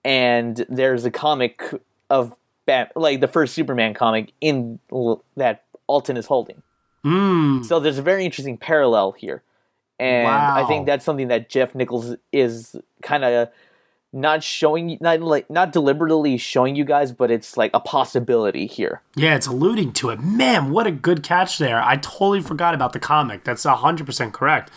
[0.04, 1.62] and there's a comic
[2.10, 2.36] of
[2.66, 4.80] Bat, like the first Superman comic in
[5.36, 6.62] that Alton is holding.
[7.04, 7.66] Mm.
[7.66, 9.42] So there's a very interesting parallel here.
[10.00, 10.64] And wow.
[10.64, 13.50] I think that's something that Jeff Nichols is kind of
[14.12, 19.04] not showing not like not deliberately showing you guys but it's like a possibility here
[19.16, 22.92] yeah it's alluding to it man what a good catch there i totally forgot about
[22.92, 24.72] the comic that's 100% correct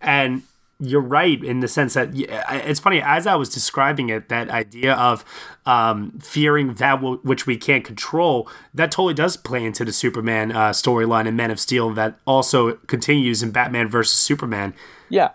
[0.00, 0.42] and
[0.78, 4.94] you're right in the sense that it's funny as i was describing it that idea
[4.94, 5.24] of
[5.64, 10.52] um, fearing that w- which we can't control that totally does play into the superman
[10.52, 14.74] uh, storyline in man of steel that also continues in batman versus superman
[15.08, 15.30] yeah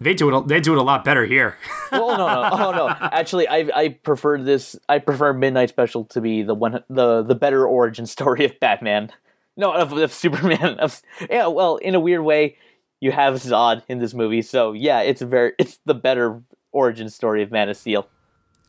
[0.00, 0.48] they do it.
[0.48, 1.56] They do it a lot better here.
[1.92, 2.88] well, no, no, oh no.
[2.88, 4.76] Actually, I I prefer this.
[4.88, 9.10] I prefer Midnight Special to be the one, the the better origin story of Batman.
[9.56, 10.78] No, of, of Superman.
[10.78, 12.58] Of, yeah, well, in a weird way,
[13.00, 16.42] you have Zod in this movie, so yeah, it's very it's the better
[16.72, 18.08] origin story of Man of Steel.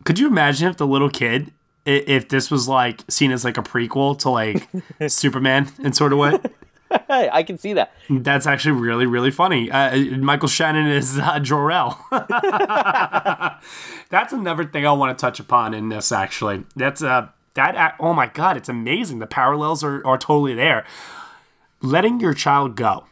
[0.03, 1.51] Could you imagine if the little kid,
[1.86, 4.67] if this was like seen as like a prequel to like
[5.11, 6.38] Superman in sort of way?
[7.09, 7.91] I can see that.
[8.09, 9.69] That's actually really, really funny.
[9.69, 11.99] Uh, Michael Shannon is uh, Jor-El.
[14.09, 16.13] That's another thing I want to touch upon in this.
[16.13, 17.95] Actually, that's uh, that.
[17.99, 19.19] Oh my god, it's amazing.
[19.19, 20.86] The parallels are are totally there.
[21.82, 23.05] Letting your child go.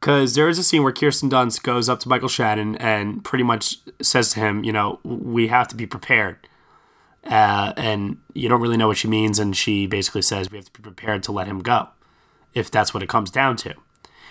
[0.00, 3.42] Because there is a scene where Kirsten Dunst goes up to Michael Shannon and pretty
[3.42, 6.36] much says to him, you know, we have to be prepared.
[7.24, 9.38] Uh, and you don't really know what she means.
[9.38, 11.88] And she basically says, we have to be prepared to let him go
[12.54, 13.74] if that's what it comes down to.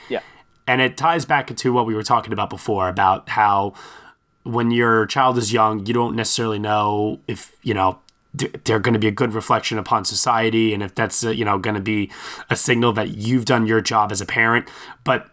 [0.10, 0.22] Yeah.
[0.66, 3.74] And it ties back into what we were talking about before about how
[4.44, 8.00] when your child is young, you don't necessarily know if, you know,
[8.34, 11.58] they're going to be a good reflection upon society and if that's, uh, you know,
[11.58, 12.10] going to be
[12.50, 14.70] a signal that you've done your job as a parent.
[15.04, 15.28] But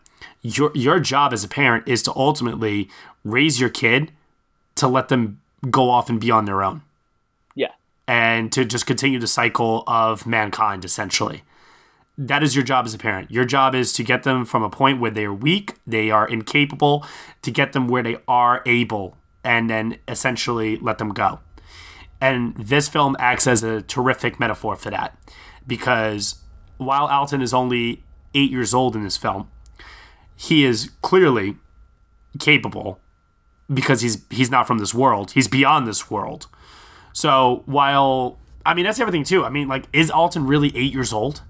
[0.44, 2.88] your your job as a parent is to ultimately
[3.24, 4.12] raise your kid
[4.76, 6.82] to let them go off and be on their own.
[7.56, 7.72] Yeah.
[8.06, 11.42] And to just continue the cycle of mankind essentially
[12.16, 13.30] that is your job as a parent.
[13.30, 16.26] Your job is to get them from a point where they are weak, they are
[16.26, 17.04] incapable,
[17.42, 21.40] to get them where they are able, and then essentially let them go.
[22.20, 25.18] And this film acts as a terrific metaphor for that.
[25.66, 26.36] Because
[26.78, 28.02] while Alton is only
[28.34, 29.48] eight years old in this film,
[30.48, 31.56] he is clearly
[32.38, 33.00] capable
[33.72, 35.32] because he's he's not from this world.
[35.32, 36.46] He's beyond this world.
[37.12, 39.44] So while I mean that's everything too.
[39.44, 41.42] I mean like is Alton really eight years old?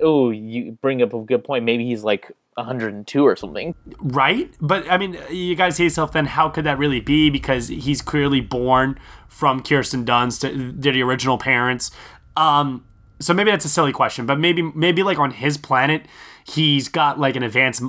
[0.00, 1.64] Oh, you bring up a good point.
[1.64, 3.74] Maybe he's like 102 or something.
[3.98, 4.52] Right?
[4.60, 7.30] But I mean, you gotta say yourself then, how could that really be?
[7.30, 11.90] Because he's clearly born from Kirsten Dunst, to the original parents.
[12.36, 12.84] Um,
[13.20, 16.02] so maybe that's a silly question, but maybe maybe like on his planet,
[16.48, 17.82] he's got like an advanced.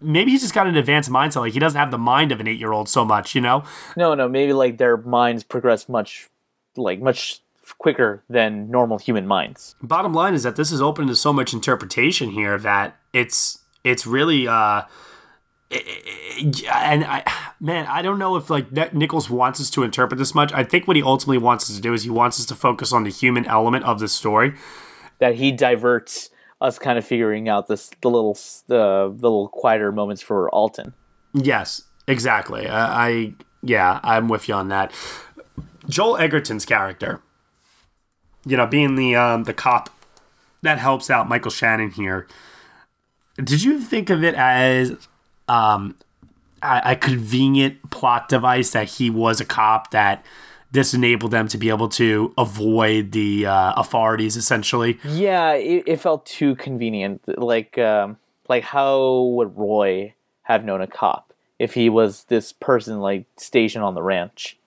[0.00, 1.40] Maybe he's just got an advanced mindset.
[1.40, 3.64] Like he doesn't have the mind of an eight year old so much, you know?
[3.96, 4.28] No, no.
[4.28, 6.28] Maybe like their minds progress much,
[6.76, 7.40] like much
[7.78, 9.74] quicker than normal human minds.
[9.82, 14.06] Bottom line is that this is open to so much interpretation here that it's it's
[14.06, 14.82] really uh
[15.70, 17.24] and I
[17.60, 20.52] man, I don't know if like Nichols wants us to interpret this much.
[20.52, 22.92] I think what he ultimately wants us to do is he wants us to focus
[22.92, 24.54] on the human element of the story.
[25.18, 26.30] That he diverts
[26.60, 28.34] us kind of figuring out this the little
[28.66, 30.94] the, the little quieter moments for Alton.
[31.34, 32.68] Yes, exactly.
[32.68, 34.92] I, I yeah, I'm with you on that.
[35.88, 37.20] Joel Edgerton's character,
[38.44, 39.90] you know, being the um, the cop
[40.62, 42.26] that helps out Michael Shannon here.
[43.36, 44.96] Did you think of it as
[45.46, 45.96] um,
[46.62, 50.24] a, a convenient plot device that he was a cop that
[50.70, 56.00] this enabled them to be able to avoid the uh, authorities essentially yeah it, it
[56.00, 58.16] felt too convenient like um,
[58.48, 63.84] like how would roy have known a cop if he was this person like stationed
[63.84, 64.58] on the ranch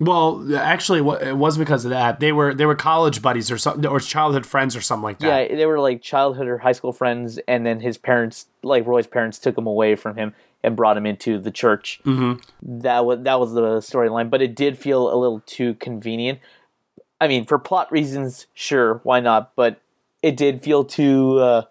[0.00, 2.20] well, actually, it wasn't because of that.
[2.20, 5.50] They were they were college buddies or something, or childhood friends or something like that.
[5.50, 9.08] Yeah, they were like childhood or high school friends, and then his parents, like Roy's
[9.08, 12.00] parents, took him away from him and brought him into the church.
[12.04, 12.40] Mm-hmm.
[12.80, 16.40] That was that was the storyline, but it did feel a little too convenient.
[17.20, 19.54] I mean, for plot reasons, sure, why not?
[19.56, 19.80] But
[20.22, 21.62] it did feel too uh,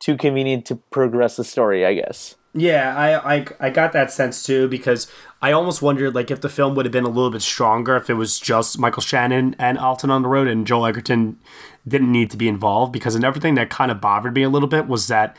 [0.00, 2.36] too convenient to progress the story, I guess.
[2.54, 5.10] Yeah, I, I I got that sense too because
[5.42, 8.08] I almost wondered like if the film would have been a little bit stronger if
[8.08, 11.38] it was just Michael Shannon and Alton on the road and Joel Edgerton
[11.86, 14.68] didn't need to be involved because and everything that kind of bothered me a little
[14.68, 15.36] bit was that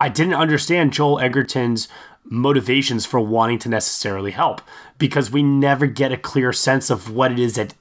[0.00, 1.88] I didn't understand Joel Edgerton's
[2.24, 4.62] motivations for wanting to necessarily help
[4.98, 7.74] because we never get a clear sense of what it is that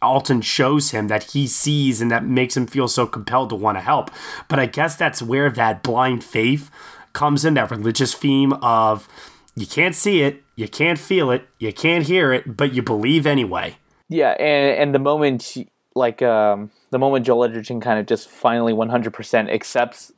[0.00, 3.76] Alton shows him that he sees and that makes him feel so compelled to want
[3.76, 4.10] to help.
[4.48, 6.70] But I guess that's where that blind faith
[7.12, 9.08] comes in that religious theme of
[9.54, 13.26] you can't see it, you can't feel it, you can't hear it, but you believe
[13.26, 13.76] anyway.
[14.08, 15.56] Yeah, and and the moment
[15.94, 20.12] like um, the moment Joel Edgerton kind of just finally 100% accepts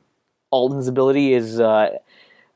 [0.52, 1.96] Alton's ability is uh,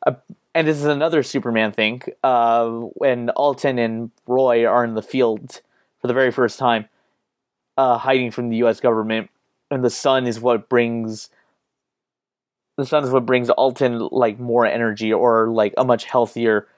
[0.06, 0.16] a,
[0.54, 5.60] and this is another Superman thing uh, when Alton and Roy are in the field
[6.00, 6.88] for the very first time,
[7.76, 8.78] uh, hiding from the U.S.
[8.78, 9.28] government,
[9.70, 11.30] and the sun is what brings
[12.76, 16.68] the sun is what brings Alton like more energy or like a much healthier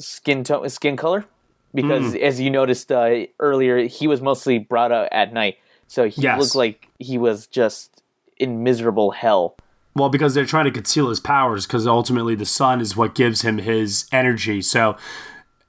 [0.00, 1.24] skin tone, skin color.
[1.72, 2.20] Because mm.
[2.20, 6.40] as you noticed uh, earlier, he was mostly brought out at night, so he yes.
[6.40, 8.02] looked like he was just
[8.36, 9.56] in miserable hell.
[9.94, 13.42] Well, because they're trying to conceal his powers, because ultimately the sun is what gives
[13.42, 14.62] him his energy.
[14.62, 14.96] So,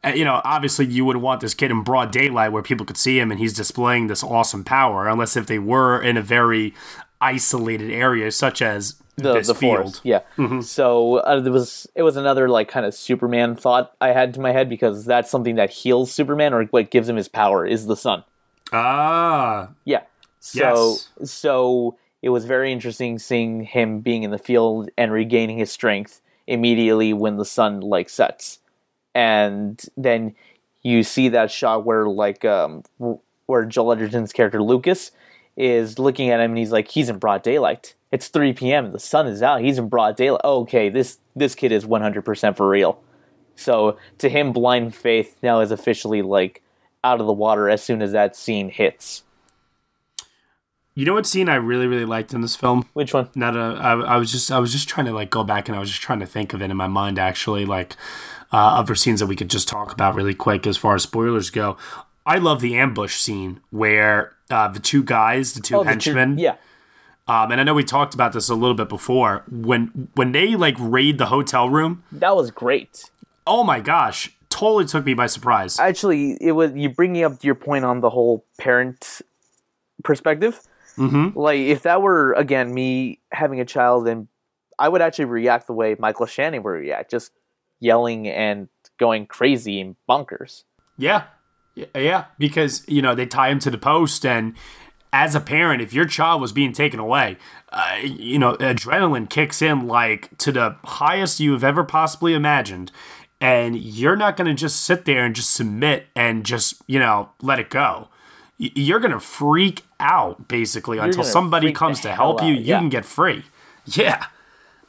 [0.04, 2.98] uh, you know, obviously you would want this kid in broad daylight where people could
[2.98, 6.74] see him and he's displaying this awesome power, unless if they were in a very
[7.20, 9.78] isolated area, such as the, this the field.
[9.78, 10.02] forest.
[10.04, 10.22] Yeah.
[10.38, 10.62] Mm-hmm.
[10.62, 14.40] So uh, there was it was another like kind of Superman thought I had to
[14.40, 17.86] my head because that's something that heals Superman or what gives him his power is
[17.86, 18.24] the sun.
[18.72, 19.70] Ah.
[19.86, 20.02] Yeah.
[20.40, 21.32] So yes.
[21.32, 26.22] so it was very interesting seeing him being in the field and regaining his strength
[26.48, 28.60] immediately when the sun like sets,
[29.14, 30.36] and then
[30.84, 32.84] you see that shot where like um
[33.46, 35.12] where Joel Edgerton's character Lucas
[35.58, 38.92] is looking at him and he's like he's in broad daylight it's 3 p.m.
[38.92, 39.62] The sun is out.
[39.62, 40.42] He's in broad daylight.
[40.44, 43.02] Okay, this this kid is 100% for real.
[43.56, 46.62] So to him, blind faith now is officially like
[47.04, 49.24] out of the water as soon as that scene hits.
[50.94, 52.88] You know what scene I really really liked in this film?
[52.94, 53.30] Which one?
[53.36, 55.76] Not a, I, I was just I was just trying to like go back and
[55.76, 57.96] I was just trying to think of it in my mind actually like
[58.52, 61.50] uh, other scenes that we could just talk about really quick as far as spoilers
[61.50, 61.78] go.
[62.26, 66.36] I love the ambush scene where uh, the two guys, the two oh, henchmen, the
[66.36, 66.56] two, yeah
[67.32, 69.44] um, and I know we talked about this a little bit before.
[69.50, 73.10] When when they like raid the hotel room, that was great.
[73.46, 75.80] Oh my gosh, totally took me by surprise.
[75.80, 79.22] Actually, it was you bringing up your point on the whole parent
[80.04, 80.62] perspective.
[80.98, 81.38] Mm-hmm.
[81.38, 84.28] Like if that were again me having a child, and
[84.78, 87.32] I would actually react the way Michael Shannon would react, just
[87.80, 88.68] yelling and
[88.98, 90.64] going crazy and bonkers.
[90.98, 91.24] Yeah,
[91.96, 94.56] yeah, because you know they tie him to the post and
[95.14, 97.38] as a parent, if your child was being taken away,
[97.72, 102.92] uh, you know, adrenaline kicks in like to the highest you have ever possibly imagined.
[103.42, 107.32] And you're not going to just sit there and just submit and just, you know,
[107.42, 108.08] let it go.
[108.62, 112.56] Y- You're going to freak out basically You're until somebody comes to help hell you.
[112.56, 112.80] out, You yeah.
[112.80, 113.44] can get free.
[113.86, 114.28] Yeah.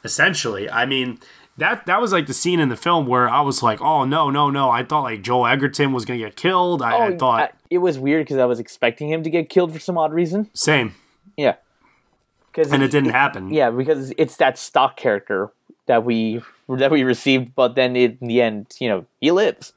[0.04, 0.68] Essentially.
[0.70, 1.18] I mean,
[1.56, 4.30] that that was like the scene in the film where I was like, "Oh no,
[4.30, 6.82] no, no." I thought like Joel Edgerton was going to get killed.
[6.82, 9.30] I, oh, I thought Oh, I- it was weird because I was expecting him to
[9.30, 10.50] get killed for some odd reason.
[10.54, 10.94] same.
[11.36, 11.56] Yeah,
[12.50, 13.52] because And it didn't happen.
[13.52, 15.50] Yeah, because it's that stock character
[15.86, 19.72] that we that we received, but then in the end, you know, he lives.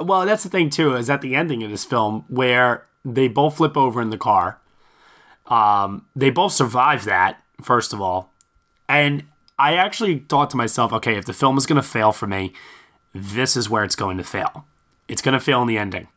[0.00, 0.94] Well, that's the thing too.
[0.94, 4.58] Is at the ending of this film where they both flip over in the car.
[5.46, 8.32] Um, they both survive that first of all,
[8.88, 9.24] and
[9.58, 12.52] I actually thought to myself, okay, if the film is going to fail for me,
[13.14, 14.66] this is where it's going to fail.
[15.08, 16.08] It's going to fail in the ending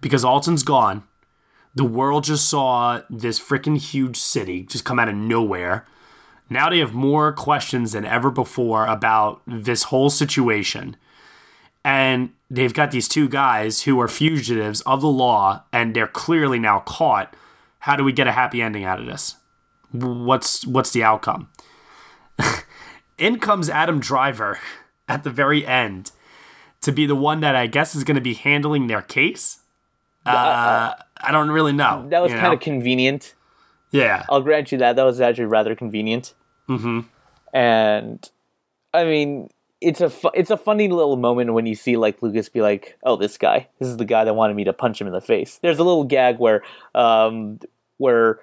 [0.00, 1.02] because Alton's gone.
[1.74, 5.86] The world just saw this freaking huge city just come out of nowhere.
[6.48, 10.96] Now they have more questions than ever before about this whole situation
[11.84, 16.58] and they've got these two guys who are fugitives of the law and they're clearly
[16.58, 17.34] now caught
[17.80, 19.36] how do we get a happy ending out of this
[19.92, 21.48] what's what's the outcome
[23.18, 24.58] in comes adam driver
[25.08, 26.10] at the very end
[26.80, 29.58] to be the one that i guess is going to be handling their case
[30.26, 32.52] uh, i don't really know That was kind know?
[32.52, 33.34] of convenient.
[33.90, 34.96] yeah I'll grant you that.
[34.96, 36.34] That was actually rather convenient.
[36.68, 37.00] mm-hmm
[37.52, 38.30] And
[38.94, 39.48] I mean,
[39.80, 42.98] it's a fu- it's a funny little moment when you see like Lucas be like,
[43.02, 43.68] "Oh, this guy.
[43.78, 45.84] This is the guy that wanted me to punch him in the face." There's a
[45.84, 46.62] little gag where
[46.94, 47.60] um
[47.98, 48.40] where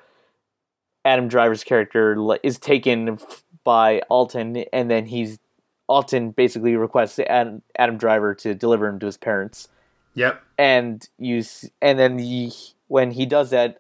[1.06, 3.18] Adam Driver's character is taken
[3.64, 5.40] by Alton and then he's
[5.88, 9.70] Alton basically requests Adam, Adam Driver to deliver him to his parents.
[10.16, 11.44] yep and you
[11.82, 12.52] and then he,
[12.88, 13.80] when he does that,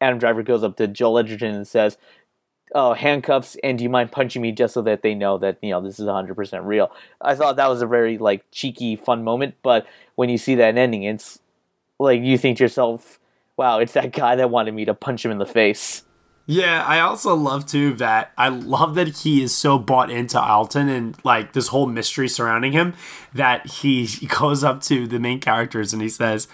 [0.00, 1.96] Adam Driver goes up to Joel Edgerton and says,
[2.74, 5.70] "Oh, handcuffs, and do you mind punching me just so that they know that you
[5.70, 6.90] know this is 100 percent real?"
[7.20, 10.76] I thought that was a very like cheeky, fun moment, but when you see that
[10.76, 11.38] ending, it's
[11.98, 13.18] like you think to yourself,
[13.56, 16.02] "Wow, it's that guy that wanted me to punch him in the face."
[16.48, 20.88] Yeah, I also love too that I love that he is so bought into Alton
[20.88, 22.94] and like this whole mystery surrounding him
[23.34, 24.06] that he
[24.38, 26.46] goes up to the main characters and he says,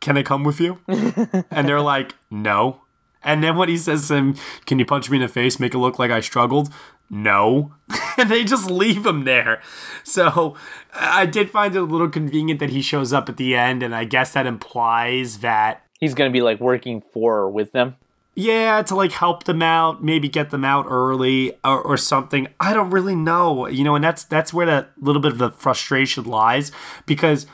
[0.00, 2.80] "Can I come with you?" and they're like, "No."
[3.22, 4.34] And then when he says to him,
[4.66, 6.72] "Can you punch me in the face, make it look like I struggled?"
[7.10, 7.74] No.
[8.18, 9.60] and they just leave him there.
[10.04, 10.54] So
[10.94, 13.94] I did find it a little convenient that he shows up at the end, and
[13.94, 17.96] I guess that implies that He's gonna be like working for or with them.
[18.34, 22.48] yeah, to like help them out, maybe get them out early or, or something.
[22.58, 25.50] I don't really know, you know, and that's that's where that little bit of the
[25.50, 26.72] frustration lies
[27.04, 27.46] because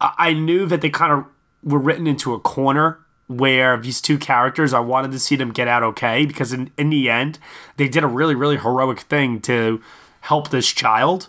[0.00, 1.24] I knew that they kind of
[1.64, 3.01] were written into a corner
[3.38, 6.90] where these two characters, I wanted to see them get out okay because in, in
[6.90, 7.38] the end,
[7.76, 9.80] they did a really, really heroic thing to
[10.22, 11.28] help this child,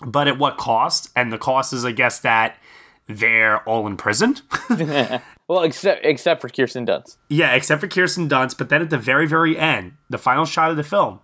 [0.00, 1.10] but at what cost?
[1.14, 2.58] And the cost is, I guess, that
[3.06, 4.42] they're all imprisoned.
[5.48, 7.16] well, except except for Kirsten Dunst.
[7.28, 8.58] Yeah, except for Kirsten Dunst.
[8.58, 11.20] But then at the very, very end, the final shot of the film,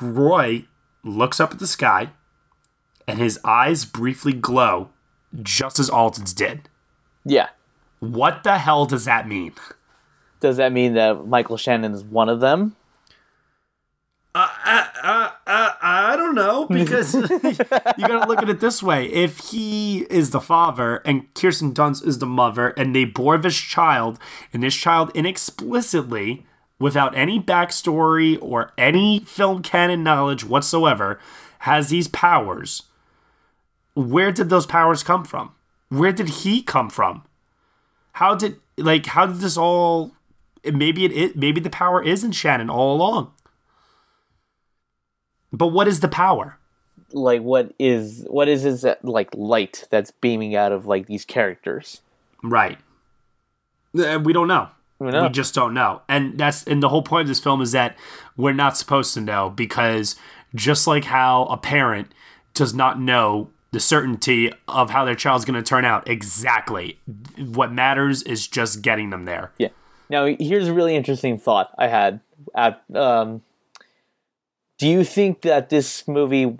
[0.00, 0.66] Roy
[1.04, 2.10] looks up at the sky
[3.06, 4.90] and his eyes briefly glow
[5.42, 6.68] just as Alton's did.
[7.24, 7.48] Yeah.
[8.12, 9.54] What the hell does that mean?
[10.40, 12.76] Does that mean that Michael Shannon is one of them?
[14.34, 17.28] Uh, uh, uh, I don't know because you
[17.98, 22.18] gotta look at it this way: if he is the father and Kirsten Dunst is
[22.18, 24.18] the mother, and they bore this child,
[24.52, 26.44] and this child inexplicitly,
[26.80, 31.20] without any backstory or any film canon knowledge whatsoever,
[31.60, 32.82] has these powers.
[33.94, 35.52] Where did those powers come from?
[35.90, 37.22] Where did he come from?
[38.14, 40.12] How did like how did this all?
[40.64, 43.32] Maybe it, it maybe the power is in Shannon all along.
[45.52, 46.58] But what is the power?
[47.12, 51.24] Like, what is what is his uh, like light that's beaming out of like these
[51.24, 52.02] characters?
[52.42, 52.78] Right.
[53.96, 54.68] Uh, We don't know.
[54.98, 55.24] We know.
[55.24, 56.02] We just don't know.
[56.08, 57.96] And that's and the whole point of this film is that
[58.36, 60.16] we're not supposed to know because
[60.54, 62.12] just like how a parent
[62.54, 66.96] does not know the certainty of how their child's going to turn out exactly.
[67.36, 69.50] What matters is just getting them there.
[69.58, 69.68] Yeah.
[70.08, 72.20] Now, here's a really interesting thought I had.
[72.54, 73.42] At, um,
[74.78, 76.56] do you think that this movie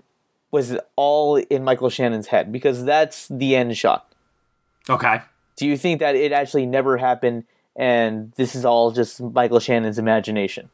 [0.51, 2.51] was all in Michael Shannon's head?
[2.51, 4.11] Because that's the end shot.
[4.89, 5.21] Okay.
[5.55, 7.45] Do you think that it actually never happened
[7.77, 10.69] and this is all just Michael Shannon's imagination?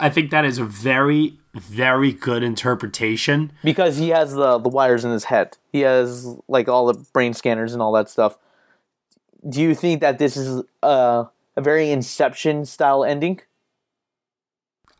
[0.00, 3.52] I think that is a very, very good interpretation.
[3.64, 7.34] Because he has the, the wires in his head, he has like all the brain
[7.34, 8.38] scanners and all that stuff.
[9.48, 11.24] Do you think that this is uh,
[11.56, 13.40] a very Inception style ending?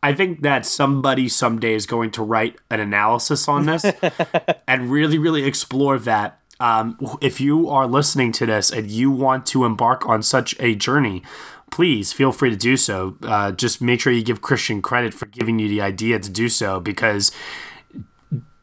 [0.03, 3.85] I think that somebody someday is going to write an analysis on this
[4.67, 6.39] and really, really explore that.
[6.59, 10.75] Um, if you are listening to this and you want to embark on such a
[10.75, 11.23] journey,
[11.71, 13.17] please feel free to do so.
[13.21, 16.49] Uh, just make sure you give Christian credit for giving you the idea to do
[16.49, 17.31] so because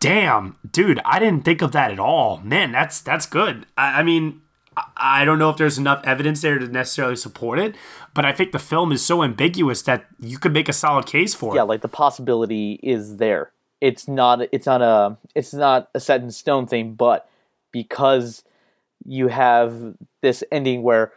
[0.00, 2.38] damn, dude, I didn't think of that at all.
[2.38, 3.66] Man, that's that's good.
[3.76, 4.42] I, I mean,
[4.96, 7.74] I don't know if there's enough evidence there to necessarily support it,
[8.12, 11.34] but I think the film is so ambiguous that you could make a solid case
[11.34, 11.57] for it.
[11.57, 13.52] Yeah, like the possibility is there.
[13.80, 17.28] It's not it's not a it's not a set in stone thing, but
[17.72, 18.44] because
[19.05, 21.12] you have this ending where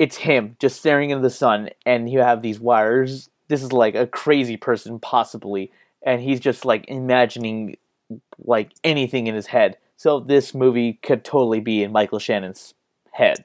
[0.00, 3.94] it's him just staring into the sun and you have these wires, this is like
[3.94, 5.70] a crazy person possibly
[6.02, 7.76] and he's just like imagining
[8.38, 9.76] like anything in his head.
[9.98, 12.72] So this movie could totally be in Michael Shannon's
[13.12, 13.44] head.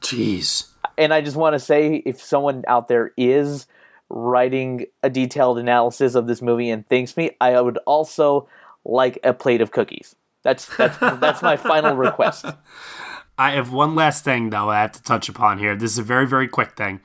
[0.00, 0.68] Jeez.
[0.98, 3.68] And I just want to say if someone out there is
[4.08, 8.48] writing a detailed analysis of this movie and thanks me, I would also
[8.84, 10.16] like a plate of cookies.
[10.42, 12.46] That's that's that's my final request.
[13.38, 15.74] I have one last thing though I have to touch upon here.
[15.74, 17.00] This is a very very quick thing.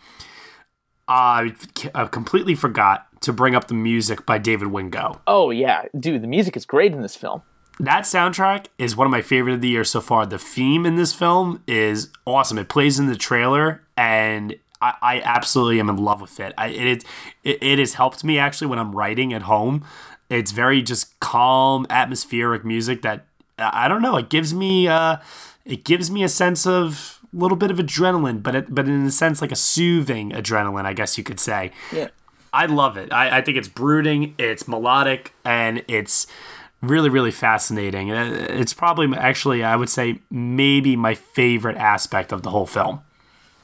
[1.08, 1.54] I
[1.96, 5.22] I completely forgot to bring up the music by David Wingo.
[5.26, 7.42] Oh yeah, dude, the music is great in this film.
[7.80, 10.26] That soundtrack is one of my favorite of the year so far.
[10.26, 12.58] The theme in this film is awesome.
[12.58, 16.54] It plays in the trailer, and I, I absolutely am in love with it.
[16.58, 17.04] I, it,
[17.44, 19.86] it it has helped me actually when I'm writing at home.
[20.30, 23.26] It's very just calm, atmospheric music that
[23.60, 24.18] I don't know.
[24.18, 25.18] It gives me uh,
[25.68, 29.06] it gives me a sense of a little bit of adrenaline, but it, but in
[29.06, 31.72] a sense like a soothing adrenaline, I guess you could say.
[31.92, 32.08] Yeah.
[32.54, 33.12] I love it.
[33.12, 36.26] I, I think it's brooding, it's melodic, and it's
[36.82, 38.12] really, really fascinating.
[38.12, 43.02] Uh, It's probably actually, I would say, maybe my favorite aspect of the whole film.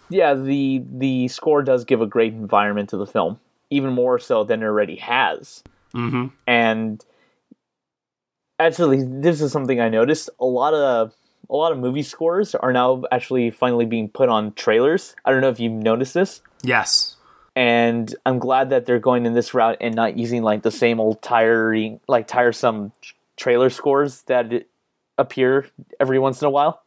[0.09, 3.39] Yeah, the the score does give a great environment to the film,
[3.69, 5.63] even more so than it already has.
[5.95, 6.27] Mm-hmm.
[6.45, 7.03] And
[8.59, 10.29] actually, this is something I noticed.
[10.39, 11.13] A lot of
[11.49, 15.15] a lot of movie scores are now actually finally being put on trailers.
[15.25, 16.41] I don't know if you've noticed this.
[16.63, 17.17] Yes.
[17.55, 20.99] And I'm glad that they're going in this route and not using like the same
[20.99, 22.91] old tiring, like tiresome
[23.37, 24.65] trailer scores that
[25.17, 25.67] appear
[25.99, 26.81] every once in a while.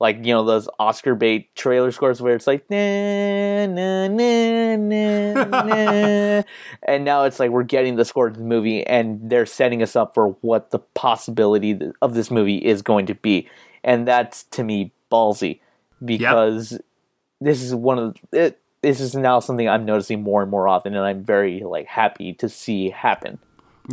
[0.00, 5.44] Like you know those Oscar bait trailer scores where it's like na na na na
[5.44, 6.42] na,
[6.84, 9.96] and now it's like we're getting the score of the movie, and they're setting us
[9.96, 13.46] up for what the possibility of this movie is going to be,
[13.84, 15.60] and that's to me ballsy
[16.04, 16.78] because
[17.40, 18.58] this is one of the, it.
[18.82, 22.32] This is now something I'm noticing more and more often, and I'm very like happy
[22.34, 23.38] to see happen.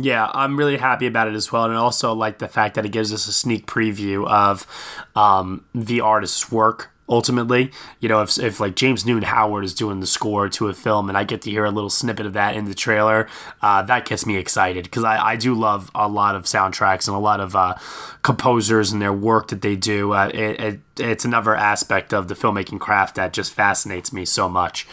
[0.00, 2.90] Yeah, I'm really happy about it as well, and also like the fact that it
[2.90, 4.66] gives us a sneak preview of
[5.14, 6.90] um, the artist's work.
[7.10, 10.74] Ultimately, you know, if, if like James Newton Howard is doing the score to a
[10.74, 13.26] film, and I get to hear a little snippet of that in the trailer,
[13.62, 17.16] uh, that gets me excited because I, I do love a lot of soundtracks and
[17.16, 17.76] a lot of uh,
[18.22, 20.12] composers and their work that they do.
[20.12, 24.48] Uh, it, it, it's another aspect of the filmmaking craft that just fascinates me so
[24.48, 24.86] much.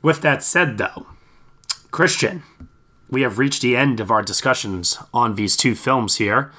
[0.00, 1.08] With that said, though,
[1.90, 2.42] Christian,
[3.10, 6.52] we have reached the end of our discussions on these two films here.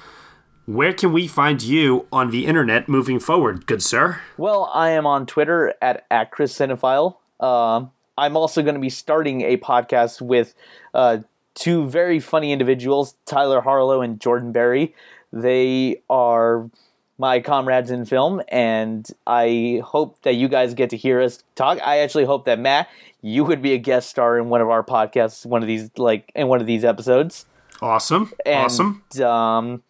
[0.70, 4.22] Where can we find you on the internet moving forward, good sir?
[4.38, 7.16] Well, I am on Twitter at, at Chris Cinephile.
[7.40, 7.90] Um,
[8.20, 10.54] I'm also going to be starting a podcast with
[10.94, 11.22] uh,
[11.56, 14.94] two very funny individuals, Tyler Harlow and Jordan Berry.
[15.34, 16.70] They are
[17.18, 21.80] my comrades in film, and I hope that you guys get to hear us talk.
[21.84, 22.90] I actually hope that Matt,
[23.24, 26.32] you would be a guest star in one of our podcasts, one of these like
[26.36, 27.48] in one of these episodes.
[27.82, 29.04] Awesome, And, awesome.
[29.24, 29.84] Um,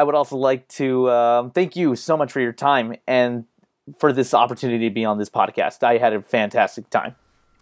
[0.00, 3.44] I would also like to um, thank you so much for your time and
[3.98, 5.82] for this opportunity to be on this podcast.
[5.82, 7.16] I had a fantastic time.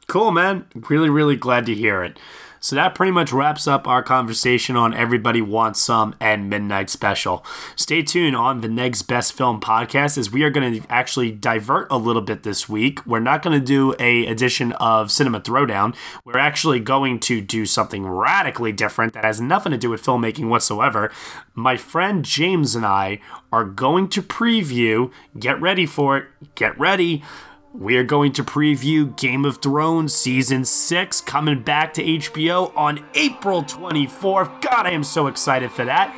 [0.07, 0.64] Cool, man.
[0.89, 2.16] Really, really glad to hear it.
[2.61, 7.45] So that pretty much wraps up our conversation on Everybody Wants Some and Midnight Special.
[7.77, 11.87] Stay tuned on the Next Best Film podcast as we are going to actually divert
[11.91, 13.05] a little bit this week.
[13.07, 15.95] We're not going to do a edition of Cinema Throwdown.
[16.24, 20.49] We're actually going to do something radically different that has nothing to do with filmmaking
[20.49, 21.12] whatsoever.
[21.55, 23.20] My friend James and I
[23.53, 27.23] are going to preview, get ready for it, get ready
[27.79, 33.05] we are going to preview Game of Thrones Season 6 coming back to HBO on
[33.15, 34.61] April 24th.
[34.61, 36.13] God, I am so excited for that.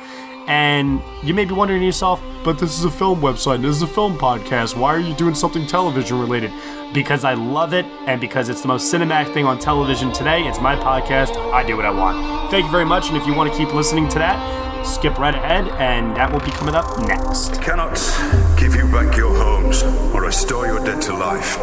[0.47, 3.83] And you may be wondering to yourself, but this is a film website, this is
[3.83, 4.75] a film podcast.
[4.75, 6.51] Why are you doing something television related?
[6.95, 10.41] Because I love it and because it's the most cinematic thing on television today.
[10.41, 11.35] It's my podcast.
[11.53, 12.49] I do what I want.
[12.49, 13.09] Thank you very much.
[13.09, 16.39] And if you want to keep listening to that, skip right ahead, and that will
[16.39, 17.61] be coming up next.
[17.61, 19.81] Cannot give you back your homes
[20.13, 21.57] or restore your dead to life,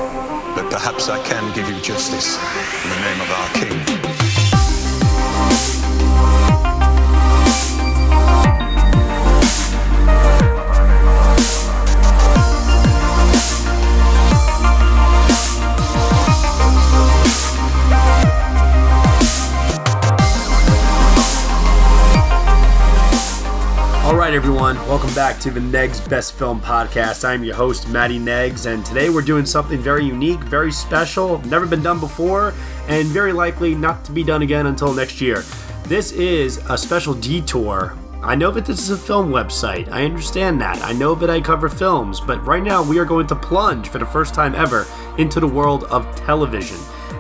[0.57, 2.37] but perhaps I can give you justice
[2.83, 3.49] in the name of our
[4.03, 4.08] king.
[24.29, 27.25] Right, everyone, welcome back to the Next Best Film Podcast.
[27.27, 31.65] I'm your host, Matty Negs, and today we're doing something very unique, very special, never
[31.65, 32.53] been done before,
[32.89, 35.45] and very likely not to be done again until next year.
[35.85, 37.97] This is a special detour.
[38.21, 39.91] I know that this is a film website.
[39.91, 40.77] I understand that.
[40.83, 43.97] I know that I cover films, but right now we are going to plunge for
[43.97, 44.87] the first time ever
[45.17, 46.77] into the world of television.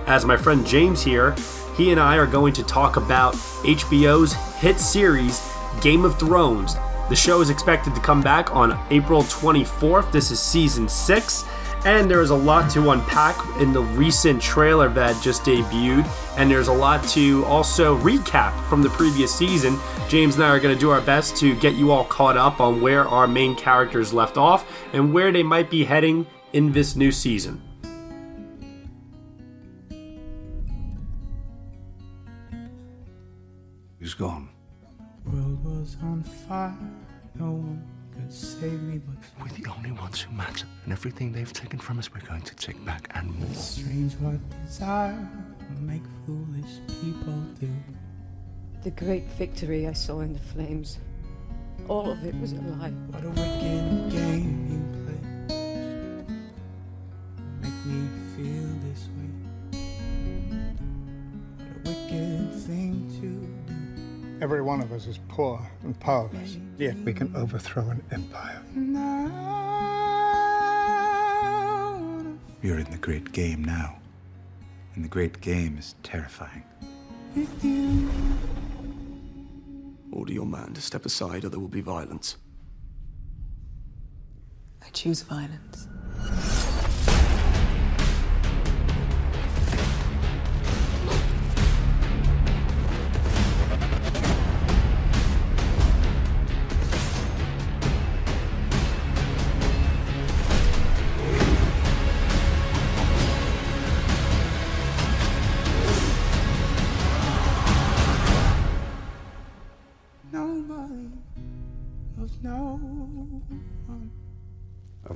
[0.07, 1.35] As my friend James here,
[1.75, 3.33] he and I are going to talk about
[3.65, 5.41] HBO's hit series
[5.81, 6.77] Game of Thrones.
[7.09, 10.13] The show is expected to come back on April 24th.
[10.13, 11.45] This is season 6,
[11.87, 16.07] and there is a lot to unpack in the recent trailer that just debuted,
[16.37, 19.79] and there's a lot to also recap from the previous season.
[20.11, 22.61] James and I are going to do our best to get you all caught up
[22.61, 26.95] on where our main characters left off and where they might be heading in this
[26.95, 27.63] new season.
[33.99, 34.51] He's gone.
[35.25, 36.98] world was on fire.
[37.39, 37.83] No one
[38.13, 41.99] could save me, but We're the only ones who matter, and everything they've taken from
[41.99, 43.55] us, we're going to take back and more.
[43.55, 45.29] strange what desire
[45.69, 47.71] will make foolish people do.
[48.83, 50.99] The great victory I saw in the flames.
[51.89, 52.91] All of it was a lie.
[53.11, 55.21] What a wicked game you play.
[57.63, 59.31] Make me feel this way.
[61.57, 63.48] What a wicked thing to do.
[64.41, 68.63] Every one of us is poor and powerless, yet we can overthrow an empire.
[72.63, 73.99] You're in the great game now.
[74.95, 76.63] And the great game is terrifying.
[80.13, 82.37] Order your man to step aside or there will be violence.
[84.85, 85.89] I choose violence.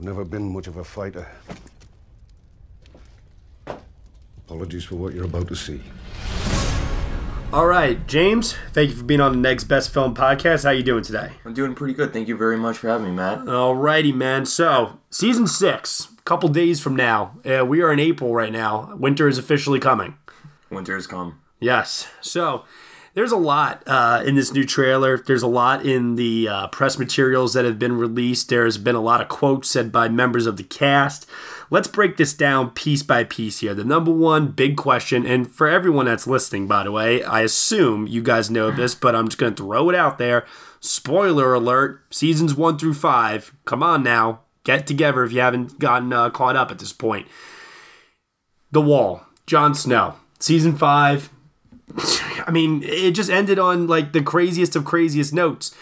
[0.03, 1.29] I've never been much of a fighter.
[4.49, 5.81] Apologies for what you're about to see.
[7.53, 10.65] All right, James, thank you for being on the Next Best Film Podcast.
[10.65, 11.31] How are you doing today?
[11.45, 12.12] I'm doing pretty good.
[12.12, 13.47] Thank you very much for having me, Matt.
[13.47, 14.45] All righty, man.
[14.45, 17.39] So, season six, a couple days from now.
[17.47, 18.97] Uh, we are in April right now.
[18.97, 20.16] Winter is officially coming.
[20.69, 21.39] Winter has come.
[21.61, 22.09] Yes.
[22.20, 22.65] So,
[23.15, 25.19] there's a lot uh, in this new trailer.
[25.19, 28.49] There's a lot in the uh, press materials that have been released.
[28.49, 31.29] There's been a lot of quotes said by members of the cast.
[31.71, 33.75] Let's break this down piece by piece here.
[33.75, 38.07] The number one big question, and for everyone that's listening, by the way, I assume
[38.07, 40.47] you guys know this, but I'm just going to throw it out there.
[40.81, 43.55] Spoiler alert seasons one through five.
[43.67, 44.41] Come on now.
[44.65, 47.27] Get together if you haven't gotten uh, caught up at this point.
[48.71, 51.31] The Wall, Jon Snow, season five.
[52.47, 55.75] I mean, it just ended on like the craziest of craziest notes.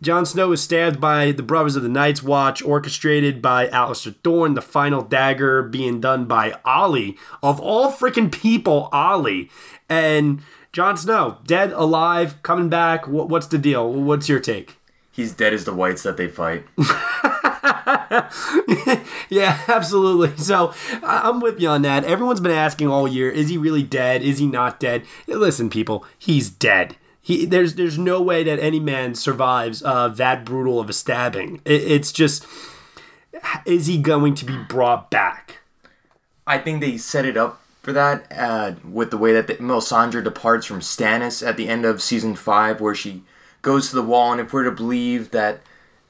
[0.00, 4.54] Jon Snow is stabbed by the Brothers of the Night's Watch, orchestrated by Alliser Thorne,
[4.54, 7.16] the final dagger being done by Olly.
[7.42, 9.50] Of all freaking people, Olly.
[9.88, 10.40] And
[10.72, 13.08] Jon Snow, dead, alive, coming back.
[13.08, 13.92] What's the deal?
[13.92, 14.76] What's your take?
[15.10, 16.64] He's dead as the whites that they fight.
[19.28, 20.36] yeah, absolutely.
[20.36, 20.72] So
[21.02, 22.04] I'm with you on that.
[22.04, 24.22] Everyone's been asking all year, is he really dead?
[24.22, 25.04] Is he not dead?
[25.26, 26.96] Listen, people, he's dead.
[27.20, 31.60] He, there's there's no way that any man survives uh, that brutal of a stabbing.
[31.66, 32.46] It, it's just,
[33.66, 35.58] is he going to be brought back?
[36.46, 40.24] I think they set it up for that uh, with the way that the, Melisandre
[40.24, 43.22] departs from Stannis at the end of season five, where she
[43.60, 44.32] goes to the wall.
[44.32, 45.60] And if we're to believe that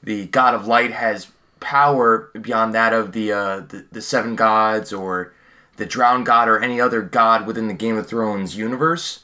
[0.01, 1.27] the God of Light has
[1.59, 5.33] power beyond that of the uh, the, the seven gods or
[5.77, 9.21] the drowned god or any other god within the Game of Thrones universe,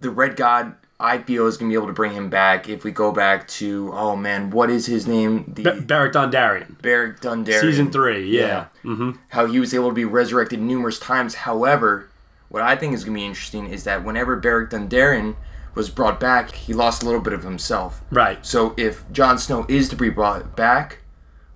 [0.00, 2.90] the Red God I feel is gonna be able to bring him back if we
[2.92, 5.52] go back to oh man, what is his name?
[5.54, 6.80] The Ba- Beric Dondarrion.
[6.80, 7.60] Beric Dondarrion.
[7.60, 8.66] Season three, yeah.
[8.84, 9.12] Mm-hmm.
[9.28, 11.34] How he was able to be resurrected numerous times.
[11.36, 12.08] However,
[12.48, 15.36] what I think is going to be interesting is that whenever Beric Dondarrion
[15.74, 18.02] was brought back, he lost a little bit of himself.
[18.10, 18.44] Right.
[18.44, 20.98] So if Jon Snow is to be brought back,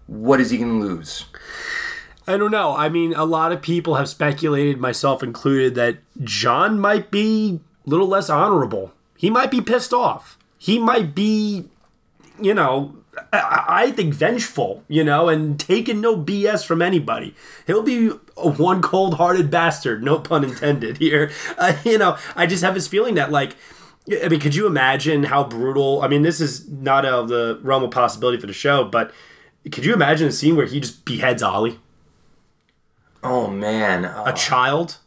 [0.07, 1.27] what is he going to lose?
[2.27, 2.77] I don't know.
[2.77, 7.91] I mean, a lot of people have speculated, myself included, that Jon might be a
[7.91, 8.93] little less honorable.
[9.17, 10.37] He might be pissed off.
[10.59, 11.69] He might be,
[12.41, 12.97] you know,
[13.33, 17.35] I, think vengeful, you know, and taking no BS from anybody.
[17.67, 21.31] He'll be a one cold hearted bastard, no pun intended here.
[21.57, 23.57] Uh, you know, I just have this feeling that, like,
[24.23, 26.03] I mean, could you imagine how brutal?
[26.03, 29.13] I mean, this is not out of the realm of possibility for the show, but
[29.71, 31.81] could you imagine a scene where he just beheads Olly?
[33.23, 34.99] Oh man, uh, a child.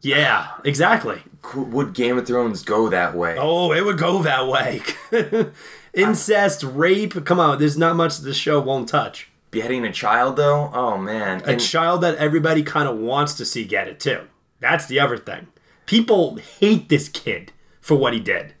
[0.00, 1.22] Yeah, exactly.
[1.54, 3.36] Would Game of Thrones go that way?
[3.38, 4.82] Oh, it would go that way.
[5.94, 7.24] Incest, rape.
[7.24, 9.30] Come on, there's not much the show won't touch.
[9.50, 10.70] Beheading a child, though.
[10.74, 14.22] Oh man, a and, child that everybody kind of wants to see get it too.
[14.60, 15.46] That's the other thing.
[15.86, 18.54] People hate this kid for what he did.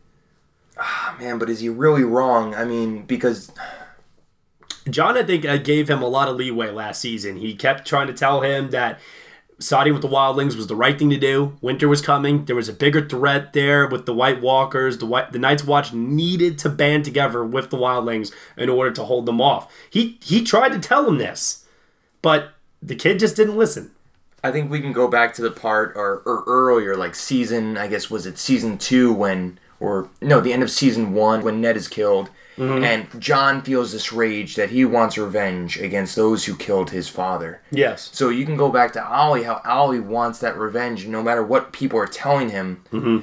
[0.78, 2.54] Ah, man, but is he really wrong?
[2.54, 3.50] I mean, because
[4.88, 7.36] Jon, I think, uh, gave him a lot of leeway last season.
[7.36, 9.00] He kept trying to tell him that
[9.58, 11.56] siding with the Wildlings was the right thing to do.
[11.60, 12.44] Winter was coming.
[12.44, 14.98] There was a bigger threat there with the White Walkers.
[14.98, 19.04] The White, the Night's Watch needed to band together with the Wildlings in order to
[19.04, 19.72] hold them off.
[19.88, 21.64] He he tried to tell him this,
[22.20, 22.52] but
[22.82, 23.92] the kid just didn't listen.
[24.42, 27.78] I think we can go back to the part or, or earlier, like season.
[27.78, 31.62] I guess was it season two when, or no, the end of season one when
[31.62, 32.84] Ned is killed Mm-hmm.
[32.84, 37.60] And Jon feels this rage that he wants revenge against those who killed his father.
[37.70, 38.10] Yes.
[38.12, 41.72] So you can go back to Olly, how Olly wants that revenge, no matter what
[41.72, 42.84] people are telling him.
[42.92, 43.18] Mm-hmm.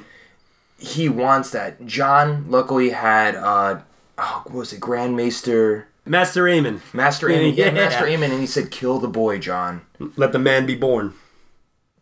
[0.78, 1.86] He wants that.
[1.86, 3.80] Jon luckily had, uh,
[4.18, 5.88] oh, what was it, Grand Maester.
[6.04, 6.80] Master Aemon.
[6.92, 7.56] Maester Aemon.
[7.56, 9.82] Yeah, yeah, Maester Aemon, and he said, "Kill the boy, John.
[10.16, 11.14] Let the man be born."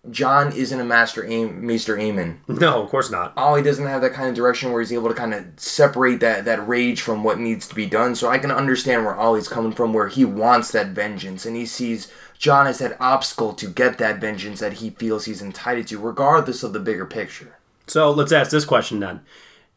[0.09, 2.39] Jon isn't a master aim, Maester Aemon.
[2.49, 3.35] No, of course not.
[3.37, 6.21] Oh, Olly doesn't have that kind of direction where he's able to kind of separate
[6.21, 8.15] that, that rage from what needs to be done.
[8.15, 11.67] So I can understand where Olly's coming from, where he wants that vengeance and he
[11.67, 15.99] sees Jon as that obstacle to get that vengeance that he feels he's entitled to,
[15.99, 17.59] regardless of the bigger picture.
[17.87, 19.21] So let's ask this question then: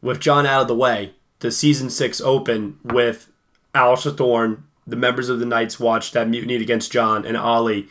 [0.00, 3.30] With Jon out of the way, does season six open with
[3.74, 7.88] Alliser Thorne, the members of the Night's Watch that mutinied against Jon, and Olly?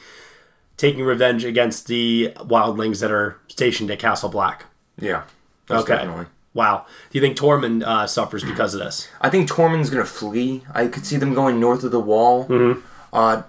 [0.84, 4.65] Taking revenge against the wildlings that are stationed at Castle Black.
[4.99, 5.23] Yeah.
[5.69, 5.95] Okay.
[5.95, 6.26] Definitely.
[6.53, 6.85] Wow.
[7.10, 9.07] Do you think Tormund uh, suffers because of this?
[9.22, 10.64] I think Tormund's going to flee.
[10.73, 12.45] I could see them going north of the wall.
[12.47, 12.85] Mm-hmm.
[13.14, 13.43] Uh,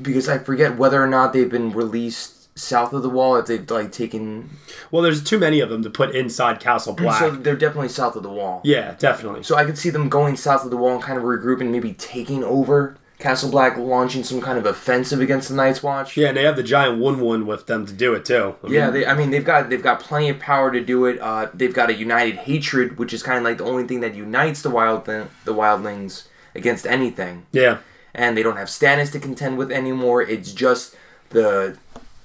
[0.00, 3.70] because I forget whether or not they've been released south of the wall if they've
[3.70, 4.48] like taken
[4.90, 8.16] well there's too many of them to put inside castle black so they're definitely south
[8.16, 10.94] of the wall yeah definitely so i could see them going south of the wall
[10.94, 15.48] and kind of regrouping maybe taking over Castle Black launching some kind of offensive against
[15.48, 16.16] the Night's Watch.
[16.16, 18.56] Yeah, and they have the giant Wun Wun with them to do it too.
[18.62, 21.06] I mean, yeah, they, I mean they've got they've got plenty of power to do
[21.06, 21.18] it.
[21.20, 24.14] Uh, they've got a united hatred, which is kind of like the only thing that
[24.14, 27.46] unites the wild th- the wildlings against anything.
[27.52, 27.78] Yeah,
[28.14, 30.20] and they don't have Stannis to contend with anymore.
[30.20, 30.94] It's just
[31.30, 31.78] the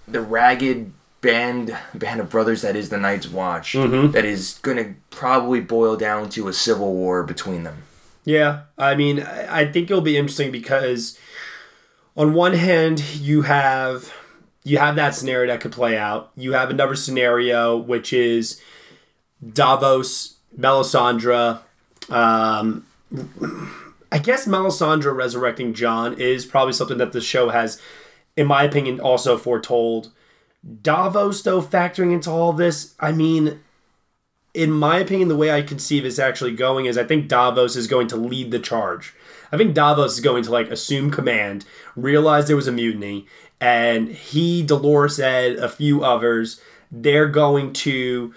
[0.07, 0.91] the ragged
[1.21, 4.11] band band of brothers that is the Night's Watch mm-hmm.
[4.11, 7.83] that is going to probably boil down to a civil war between them.
[8.23, 11.17] Yeah, I mean, I think it'll be interesting because
[12.15, 14.13] on one hand, you have
[14.63, 16.31] you have that scenario that could play out.
[16.35, 18.61] You have another scenario which is
[19.53, 21.59] Davos, Melisandre.
[22.09, 22.85] Um,
[24.11, 27.81] I guess Melisandre resurrecting Jon is probably something that the show has,
[28.35, 30.11] in my opinion, also foretold.
[30.83, 33.61] Davos, though, factoring into all this, I mean,
[34.53, 37.87] in my opinion, the way I conceive is actually going is I think Davos is
[37.87, 39.13] going to lead the charge.
[39.51, 41.65] I think Davos is going to like assume command,
[41.95, 43.27] realize there was a mutiny,
[43.59, 46.61] and he, Dolorous Edd, a few others,
[46.91, 48.33] they're going to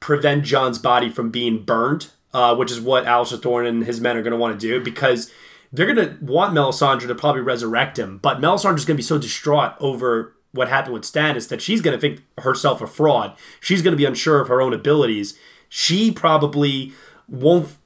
[0.00, 4.16] prevent Jon's body from being burned, uh, which is what Alliser Thorne and his men
[4.16, 5.30] are going to want to do because
[5.72, 9.02] they're going to want Melisandre to probably resurrect him, but Melisandre is going to be
[9.02, 13.36] so distraught over what happened with Stannis that she's going to think herself a fraud.
[13.60, 15.38] She's going to be unsure of her own abilities.
[15.68, 16.92] She probably
[17.28, 17.76] won't.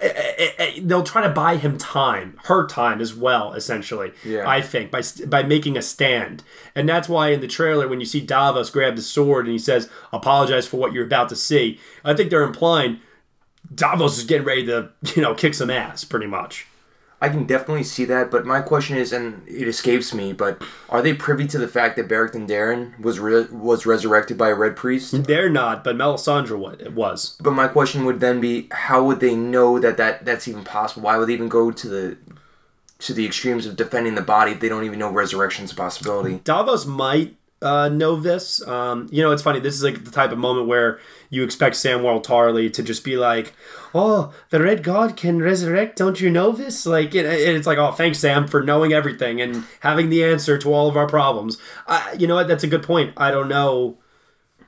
[0.00, 0.08] Eh,
[0.38, 3.52] eh, eh, they'll try to buy him time, her time as well.
[3.54, 4.48] Essentially, yeah.
[4.48, 6.44] I think by by making a stand,
[6.74, 9.58] and that's why in the trailer when you see Davos grab the sword and he
[9.58, 13.00] says, "Apologize for what you're about to see," I think they're implying
[13.74, 16.66] Davos is getting ready to you know kick some ass, pretty much.
[17.22, 21.00] I can definitely see that, but my question is, and it escapes me, but are
[21.00, 24.74] they privy to the fact that Beric Dondarrion was re- was resurrected by a Red
[24.74, 25.12] Priest?
[25.24, 27.36] They're not, but Melisandre was.
[27.40, 31.02] But my question would then be, how would they know that, that that's even possible?
[31.02, 32.18] Why would they even go to the
[32.98, 36.40] to the extremes of defending the body if they don't even know resurrection's a possibility?
[36.42, 38.66] Davos might uh, know this.
[38.66, 39.60] Um, you know, it's funny.
[39.60, 40.98] This is like the type of moment where
[41.30, 43.54] you expect Samuel Tarly to just be like,
[43.94, 45.96] "Oh, the Red God can resurrect.
[45.96, 49.64] Don't you know this?" Like, it, it's like, "Oh, thanks, Sam, for knowing everything and
[49.80, 52.48] having the answer to all of our problems." Uh, you know what?
[52.48, 53.12] That's a good point.
[53.16, 53.98] I don't know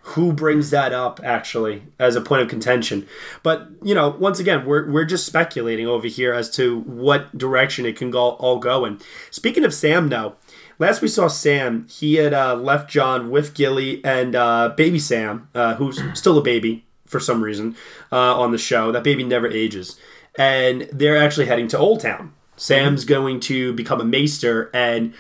[0.09, 3.07] who brings that up actually as a point of contention.
[3.43, 7.87] But you know, once again, we're we're just speculating over here as to what direction
[7.87, 9.01] it can go all go in.
[9.31, 10.35] Speaking of Sam, now
[10.79, 15.49] last we saw Sam, he had uh, left Jon with Gilly and uh, baby Sam,
[15.55, 17.77] uh, who's still a baby for some reason
[18.11, 18.93] uh, on the show.
[18.93, 19.99] That baby never ages,
[20.37, 22.33] and they're actually heading to Old Town.
[22.57, 25.15] Sam's going to become a maester, and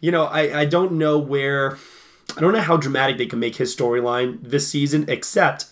[0.00, 1.78] you know, I I don't know where
[2.36, 5.66] I don't know how dramatic they can make his storyline this season, except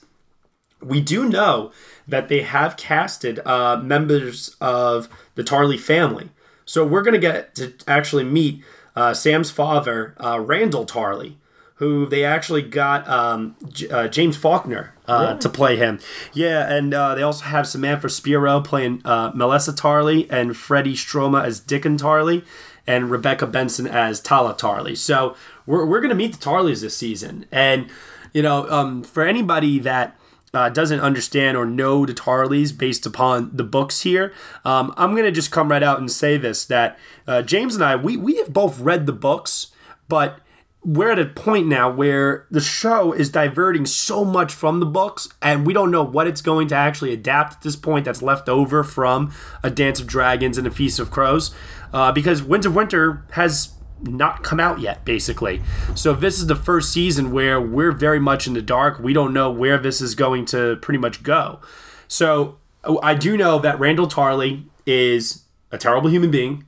[0.81, 1.73] we do know
[2.07, 6.31] that they have casted uh, members of the Tarly family.
[6.67, 8.63] So we're going to get to actually meet
[8.97, 11.35] uh, Sam's father, uh, Randyll Tarly,
[11.77, 15.39] who they actually got um, J- uh, James Faulkner uh, Really?
[15.41, 15.99] to play him.
[16.33, 21.45] Yeah, and uh, they also have Samantha Spiro playing uh, Melessa Tarly and Freddie Stroma
[21.45, 22.45] as Dickon Tarly
[22.87, 24.97] and Rebecca Benson as Talla Tarly.
[24.97, 25.35] So
[25.67, 27.47] we're, we're going to meet the Tarlys this season.
[27.51, 27.89] And,
[28.33, 30.17] you know, um, for anybody that
[30.55, 34.33] uh, doesn't understand or know the Tarlys based upon the books here,
[34.65, 37.85] um, I'm going to just come right out and say this that uh, James and
[37.85, 39.69] I, we, we have both read the books,
[40.09, 40.41] but
[40.85, 45.29] we're at a point now where the show is diverting so much from the books,
[45.41, 48.49] and we don't know what it's going to actually adapt at this point that's left
[48.49, 49.33] over from
[49.63, 51.55] A Dance of Dragons and A Feast of Crows,
[51.93, 53.74] uh, because Winds of Winter has
[54.07, 55.63] not come out yet, basically.
[55.95, 58.99] So this is the first season where we're very much in the dark.
[58.99, 61.61] We don't know where this is going to pretty much go.
[62.09, 62.59] So
[63.03, 66.65] I do know that Randyll Tarly is a terrible human being,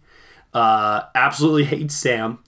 [0.54, 2.38] uh, absolutely hates Sam,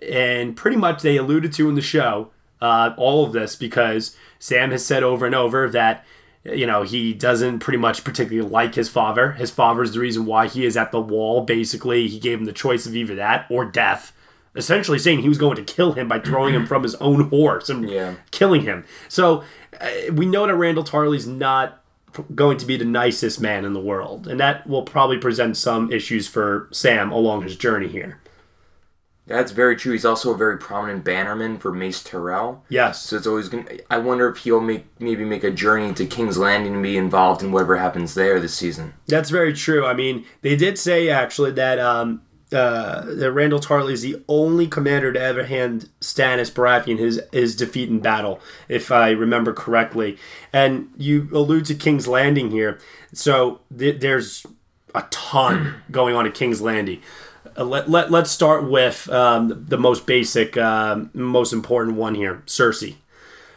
[0.00, 2.30] and pretty much they alluded to in the show
[2.60, 6.04] uh, all of this because Sam has said over and over that
[6.44, 9.32] you know he doesn't pretty much particularly like his father.
[9.32, 11.42] His father is the reason why he is at the wall.
[11.42, 14.12] Basically, he gave him the choice of either that or death.
[14.56, 17.68] Essentially, saying he was going to kill him by throwing him from his own horse
[17.68, 18.14] and yeah.
[18.30, 18.84] killing him.
[19.08, 19.42] So
[19.80, 21.82] uh, we know that Randyll Tarly's not
[22.34, 25.90] going to be the nicest man in the world, and that will probably present some
[25.92, 28.20] issues for Sam along his journey here.
[29.26, 29.92] That's very true.
[29.92, 32.62] He's also a very prominent bannerman for Mace Tyrell.
[32.68, 33.00] Yes.
[33.00, 33.64] So it's always gonna.
[33.90, 37.42] I wonder if he'll make maybe make a journey to King's Landing and be involved
[37.42, 38.92] in whatever happens there this season.
[39.06, 39.86] That's very true.
[39.86, 42.20] I mean, they did say actually that um,
[42.52, 47.56] uh, that Randyll Tarly is the only commander to ever hand Stannis Baratheon his his
[47.56, 50.18] defeat in battle, if I remember correctly.
[50.52, 52.78] And you allude to King's Landing here,
[53.12, 54.46] so th- there's
[54.94, 57.00] a ton going on at King's Landing.
[57.56, 62.42] Uh, let, let, let's start with um, the most basic, um most important one here
[62.46, 62.96] Cersei.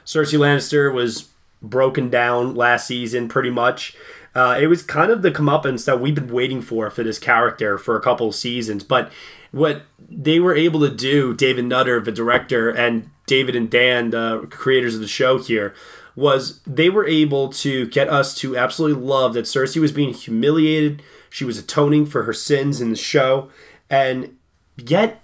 [0.05, 1.29] Cersei Lannister was
[1.61, 3.95] broken down last season pretty much.
[4.37, 7.75] Uh, it was kind of the comeuppance that we've been waiting for for this character
[7.75, 8.83] for a couple of seasons.
[8.83, 9.11] But
[9.51, 14.45] what they were able to do, David Nutter, the director, and David and Dan, the
[14.51, 15.73] creators of the show here,
[16.15, 21.01] was they were able to get us to absolutely love that Cersei was being humiliated.
[21.31, 23.49] She was atoning for her sins in the show.
[23.89, 24.37] And
[24.77, 25.23] yet,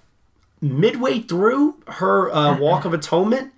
[0.60, 3.52] midway through her uh, walk of atonement,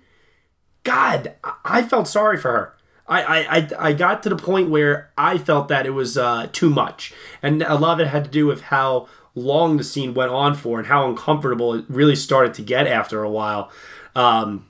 [0.83, 1.33] God,
[1.65, 2.76] I felt sorry for her.
[3.07, 6.69] I, I, I, got to the point where I felt that it was uh, too
[6.69, 7.13] much.
[7.41, 10.55] And a lot of it had to do with how long the scene went on
[10.55, 13.71] for and how uncomfortable it really started to get after a while.
[14.15, 14.67] Um,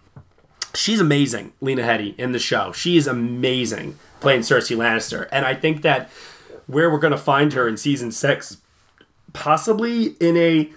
[0.75, 2.71] she's amazing, Lena Headey, in the show.
[2.71, 5.27] She is amazing playing Cersei Lannister.
[5.31, 6.09] And I think that
[6.67, 8.57] where we're going to find her in season six,
[9.33, 10.71] possibly in a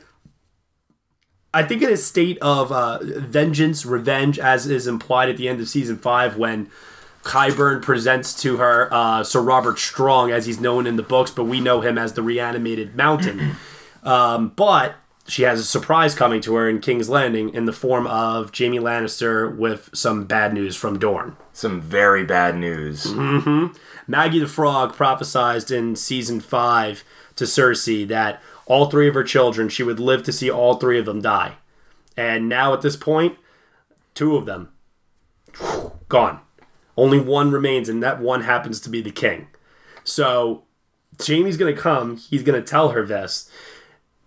[1.53, 5.61] I think in a state of uh, vengeance, revenge, as is implied at the end
[5.61, 6.71] of season five, when
[7.23, 11.45] Qyburn presents to her uh, Sir Robert Strong, as he's known in the books, but
[11.45, 13.57] we know him as the reanimated Mountain.
[14.03, 14.95] um, but
[15.27, 18.79] she has a surprise coming to her in King's Landing in the form of Jaime
[18.79, 21.37] Lannister with some bad news from Dorne.
[21.53, 23.05] Some very bad news.
[23.13, 23.67] hmm
[24.07, 27.05] Maggie the Frog prophesized in season five
[27.37, 30.99] to Cersei that all three of her children, she would live to see all three
[30.99, 31.55] of them die.
[32.17, 33.39] And now at this point,
[34.15, 34.71] two of them
[36.09, 36.41] gone.
[37.01, 39.49] Only one remains, and that one happens to be the king.
[40.05, 40.65] So
[41.19, 42.19] Jaime's gonna come.
[42.19, 43.51] He's gonna tell her this.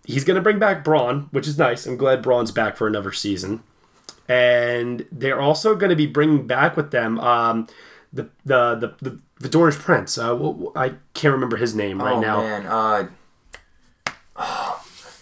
[0.04, 1.86] He's gonna bring back Bronn, which is nice.
[1.86, 3.62] I'm glad Bronn's back for another season.
[4.28, 7.68] And they're also gonna be bringing back with them um,
[8.12, 10.18] the the the the, the Dornish Prince.
[10.18, 10.36] Uh,
[10.74, 12.40] I can't remember his name right oh now.
[12.40, 13.08] man, uh,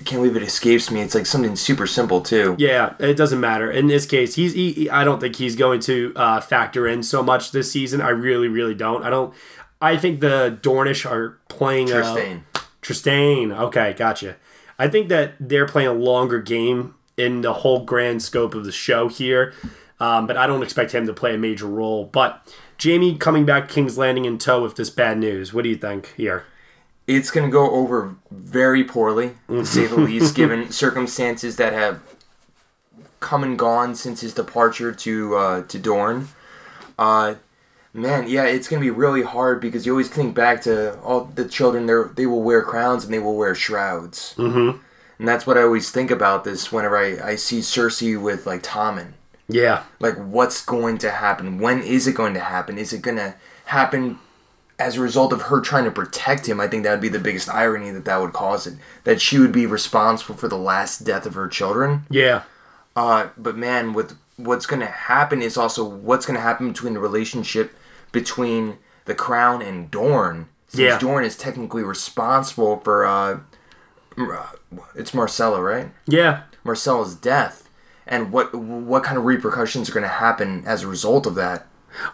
[0.02, 1.00] I can't believe it escapes me.
[1.00, 2.56] It's like something super simple too.
[2.58, 3.70] Yeah, it doesn't matter.
[3.70, 4.52] In this case, he's.
[4.52, 8.00] He, I don't think he's going to uh, factor in so much this season.
[8.00, 9.04] I really, really don't.
[9.04, 9.32] I don't.
[9.80, 11.92] I think the Dornish are playing.
[11.92, 12.02] Uh,
[12.82, 13.56] Trystane.
[13.56, 14.36] Okay, gotcha.
[14.76, 18.72] I think that they're playing a longer game in the whole grand scope of the
[18.72, 19.54] show here,
[20.00, 22.06] um, but I don't expect him to play a major role.
[22.06, 22.52] But
[22.82, 25.54] Jaime coming back King's Landing in tow with this bad news.
[25.54, 26.44] What do you think here?
[27.06, 32.00] It's going to go over very poorly, to say the least, given circumstances that have
[33.20, 36.28] come and gone since his departure to uh, to Dorne.
[36.98, 37.34] Uh,
[37.92, 41.24] man, yeah, it's going to be really hard because you always think back to all
[41.24, 41.86] the children.
[41.86, 44.78] They they will wear crowns and they will wear shrouds, Mm-hmm.
[45.18, 48.62] and that's what I always think about this whenever I, I see Cersei with like
[48.62, 49.12] Tommen.
[49.48, 49.82] Yeah.
[49.98, 51.58] Like, what's going to happen?
[51.58, 52.78] When is it going to happen?
[52.78, 53.34] Is it going to
[53.66, 54.18] happen
[54.78, 56.60] as a result of her trying to protect him?
[56.60, 58.74] I think that would be the biggest irony that that would cause it.
[59.04, 62.04] That she would be responsible for the last death of her children.
[62.10, 62.42] Yeah.
[62.96, 66.94] Uh, but man, with what's going to happen is also what's going to happen between
[66.94, 67.74] the relationship
[68.10, 70.48] between the crown and Dorne.
[70.68, 70.98] Since Yeah.
[70.98, 73.40] Dorne is technically responsible for uh,
[74.94, 75.88] it's Myrcella, right?
[76.06, 76.42] Yeah.
[76.64, 77.68] Myrcella's death,
[78.06, 81.66] and what what kind of repercussions are going to happen as a result of that?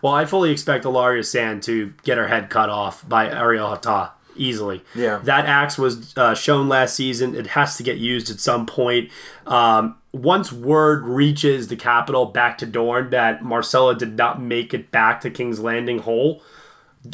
[0.03, 4.11] Well, I fully expect Ellaria Sand to get her head cut off by Areo Hotah
[4.37, 4.83] easily.
[4.95, 5.19] Yeah.
[5.25, 7.35] That axe was uh, shown last season.
[7.35, 9.11] It has to get used at some point.
[9.47, 14.91] Um, once word reaches the capital back to Dorne that Myrcella did not make it
[14.91, 16.43] back to King's Landing whole,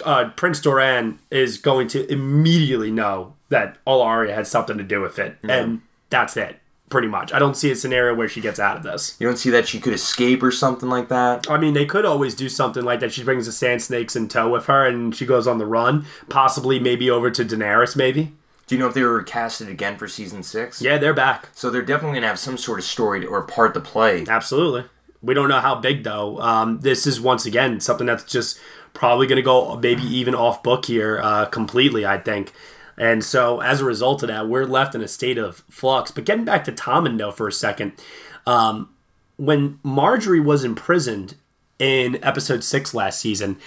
[0.05, 5.19] uh, Prince Doran is going to immediately know that Ellaria had something to do with
[5.19, 5.37] it.
[5.43, 5.57] Yeah.
[5.57, 5.81] And
[6.11, 7.33] that's it, pretty much.
[7.33, 9.17] I don't see a scenario where she gets out of this.
[9.19, 11.51] You don't see that she could escape or something like that.
[11.51, 13.13] I mean, they could always do something like that.
[13.13, 16.05] She brings the sand snakes in tow with her, and she goes on the run.
[16.29, 17.97] Possibly, maybe over to Daenerys.
[17.97, 18.33] Maybe.
[18.67, 20.81] Do you know if they were casted again for season six?
[20.81, 21.49] Yeah, they're back.
[21.53, 24.25] So they're definitely gonna have some sort of story to, or part to play.
[24.27, 24.85] Absolutely.
[25.21, 26.41] We don't know how big though.
[26.41, 28.59] Um, this is once again something that's just
[28.93, 32.07] probably going to go maybe even off book here uh, completely.
[32.07, 32.53] I think.
[32.97, 36.11] And so as a result of that, we're left in a state of flux.
[36.11, 37.93] But getting back to Tommen though for a second,
[38.47, 38.91] um,
[39.37, 41.35] when Margaery was imprisoned
[41.79, 43.59] in episode six last season,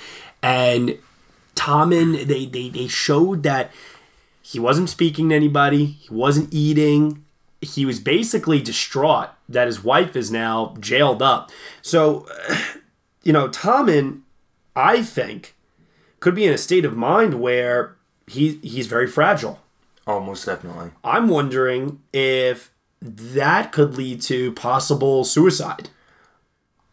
[0.42, 0.98] and
[1.56, 3.72] Tommen they they they showed that
[4.42, 7.26] he wasn't speaking to anybody, he wasn't eating,
[7.60, 11.52] he was basically distraught that his wife is now jailed up.
[11.82, 12.26] So,
[13.24, 14.22] you know, Tommen,
[14.74, 15.54] I think,
[16.22, 17.97] could be in a state of mind where
[18.28, 19.60] he he's very fragile.
[20.06, 20.92] Almost definitely.
[21.04, 22.72] I'm wondering if
[23.02, 25.90] that could lead to possible suicide.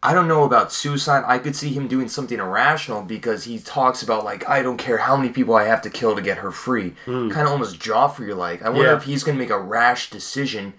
[0.03, 1.23] I don't know about suicide.
[1.25, 4.97] I could see him doing something irrational because he talks about like I don't care
[4.99, 6.93] how many people I have to kill to get her free.
[7.05, 8.61] Kind of almost Joffrey like.
[8.61, 8.89] I wonder.
[8.89, 8.97] Yeah.
[8.97, 10.73] if he's gonna make a rash decision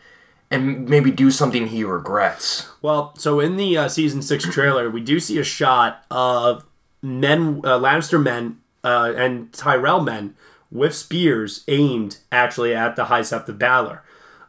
[0.50, 2.68] and maybe do something he regrets.
[2.82, 6.64] Well, so in the uh, season six trailer, we do see a shot of
[7.02, 10.36] men, uh, Lannister men, uh, and Tyrell men
[10.76, 14.00] with spears aimed actually at the High Sept of Baelor.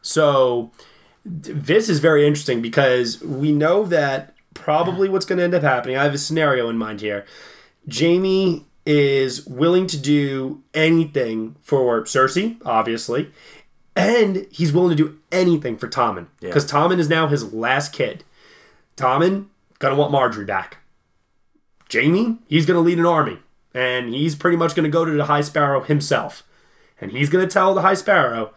[0.02, 0.72] So
[1.26, 5.98] this is very interesting because we know that probably what's going to end up happening.
[5.98, 7.26] I have a scenario in mind here.
[7.94, 13.32] Jaime is willing to do anything for Cersei, obviously,
[13.95, 16.49] and he's willing to do anything for Tommen Yeah.
[16.49, 18.24] because Tommen is now his last kid.
[18.95, 19.48] Tommen
[19.80, 20.78] gonna want Margaery back.
[21.91, 23.40] Jaime, he's gonna lead an army,
[23.78, 26.41] and he's pretty much gonna go to the High Sparrow himself,
[26.99, 28.52] and he's gonna tell the High Sparrow,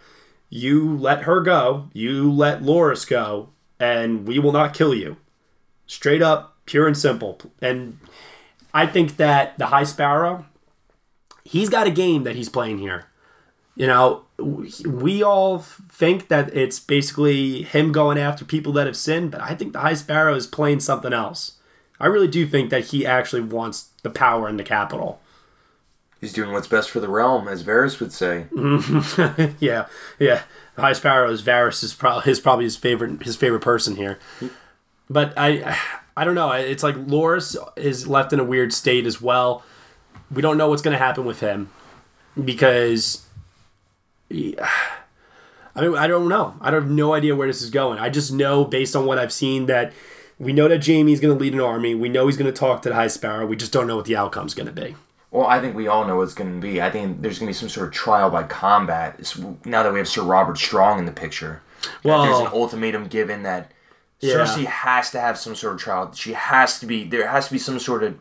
[0.49, 5.19] "You let her go, you let Loras go, and we will not kill you."
[5.87, 7.39] Straight up, pure and simple.
[7.61, 7.99] And
[8.73, 10.47] I think that the High Sparrow,
[11.45, 13.05] he's got a game that he's playing here.
[13.77, 19.33] You know, we all think that it's basically him going after people that have sinned,
[19.33, 21.59] but I think the High Sparrow is playing something else.
[22.01, 25.21] I really do think that he actually wants the power in the capital.
[26.21, 28.47] He's doing what's best for the realm, as Varys would say.
[29.61, 29.87] yeah,
[30.19, 30.43] yeah.
[30.77, 34.19] The High Sparrow is Varys is probably is probably his favorite his favorite person here.
[35.09, 35.79] But I
[36.17, 36.51] I don't know.
[36.53, 39.63] It's like Loras is left in a weird state as well.
[40.31, 41.71] We don't know what's going to happen with him
[42.43, 43.27] because
[44.29, 44.57] he-
[45.75, 46.55] I mean I don't know.
[46.61, 47.99] I have no idea where this is going.
[47.99, 49.93] I just know based on what I've seen that
[50.41, 51.95] we know that Jaime's going to lead an army.
[51.95, 53.47] We know he's going to talk to the High Sparrow.
[53.47, 54.97] We just don't know what the outcome's going to be.
[55.31, 56.83] Well, I think we all know what's going to be.
[56.83, 59.15] I think there's going to be some sort of trial by combat.
[59.21, 61.63] It's- now that we have Sir Robert Strong in the picture,
[62.03, 63.71] Well- there's an ultimatum given that
[64.21, 64.35] Yeah.
[64.35, 66.11] Cersei has to have some sort of trial.
[66.15, 67.29] She has to be there.
[67.29, 68.17] Has to be some sort of.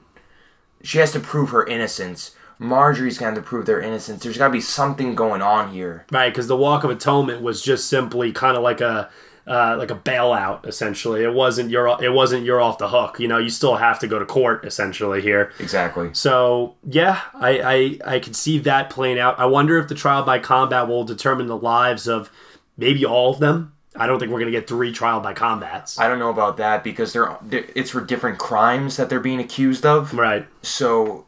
[0.83, 2.31] She has to prove her innocence,
[2.61, 4.23] Margaery's gonna have to prove their innocence.
[4.23, 6.05] There's gotta be something going on here.
[6.11, 9.09] Right, because the Walk of Atonement was just simply kind of like a
[9.49, 11.23] uh, like a bailout essentially.
[11.23, 13.19] It wasn't you're it wasn't you're off the hook.
[13.19, 15.51] You know, you still have to go to court essentially here.
[15.59, 16.11] Exactly.
[16.13, 19.39] So yeah, I I I could see that playing out.
[19.39, 22.29] I wonder if the trial by combat will determine the lives of
[22.77, 23.73] maybe all of them.
[23.95, 25.99] I don't think we're gonna get three trial by combats.
[25.99, 29.39] I don't know about that because they're, they're it's for different crimes that they're being
[29.39, 30.13] accused of.
[30.13, 30.47] Right.
[30.61, 31.25] So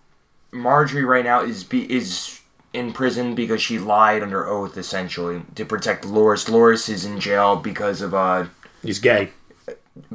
[0.53, 2.39] Margaery right now is be is
[2.73, 6.49] in prison because she lied under oath essentially to protect Loras.
[6.49, 8.45] Loras is in jail because of uh
[8.83, 9.31] he's gay.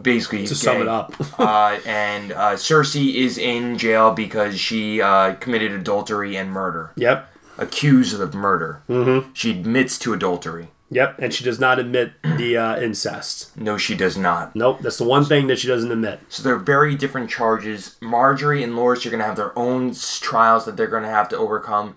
[0.00, 0.82] Basically, To sum gay.
[0.82, 1.14] it up.
[1.38, 6.92] uh, and uh, Cersei is in jail because she uh, committed adultery and murder.
[6.96, 7.30] Yep.
[7.58, 8.82] Accused of murder.
[8.88, 9.32] Mm-hmm.
[9.34, 10.68] She admits to adultery.
[10.90, 13.54] Yep, and she does not admit the uh, incest.
[13.56, 14.54] No, she does not.
[14.54, 16.20] Nope, that's the one thing that she doesn't admit.
[16.28, 17.96] So they're very different charges.
[18.00, 21.28] Margaery and Loras are going to have their own trials that they're going to have
[21.30, 21.96] to overcome.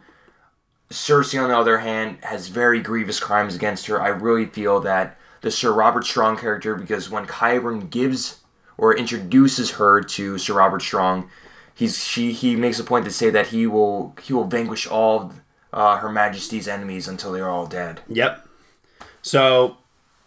[0.89, 4.01] Cersei, on the other hand, has very grievous crimes against her.
[4.01, 8.39] I really feel that the Sir Robert Strong character, because when Qyburn gives
[8.77, 11.29] or introduces her to Sir Robert Strong,
[11.75, 15.31] he's she he makes a point to say that he will he will vanquish all
[15.71, 18.01] uh, Her Majesty's enemies until they are all dead.
[18.07, 18.47] Yep.
[19.21, 19.77] So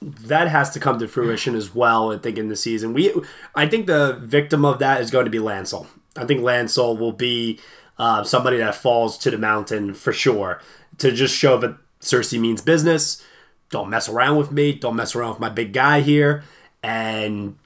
[0.01, 2.13] that has to come to fruition as well.
[2.13, 3.13] I think in the season, we
[3.55, 5.87] I think the victim of that is going to be Lancel.
[6.17, 7.59] I think Lancel will be
[7.99, 10.61] uh, somebody that falls to the mountain for sure
[10.99, 13.25] to just show that Cersei means business.
[13.71, 14.73] Don't mess around with me.
[14.73, 16.45] Don't mess around with my big guy here.
[16.83, 17.57] And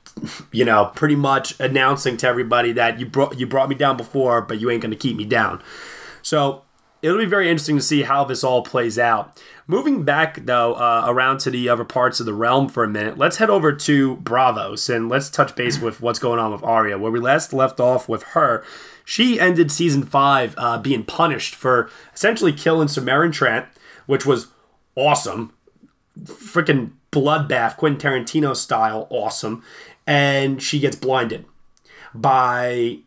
[0.52, 4.42] you know, pretty much announcing to everybody that you brought you brought me down before,
[4.42, 5.62] but you ain't gonna keep me down.
[6.22, 6.62] So
[7.02, 9.40] it'll be very interesting to see how this all plays out.
[9.66, 13.18] Moving back though, uh, around to the other parts of the realm for a minute,
[13.18, 16.98] let's head over to Braavos and let's touch base with what's going on with Arya.
[16.98, 18.64] Where we last left off with her,
[19.04, 23.66] she ended season five uh, being punished for essentially killing Ser Meryn Trant,
[24.06, 24.48] which was
[24.94, 25.52] awesome
[26.24, 29.62] freaking bloodbath, Quentin Tarantino style, awesome.
[30.06, 31.44] And she gets blinded
[32.14, 32.98] by.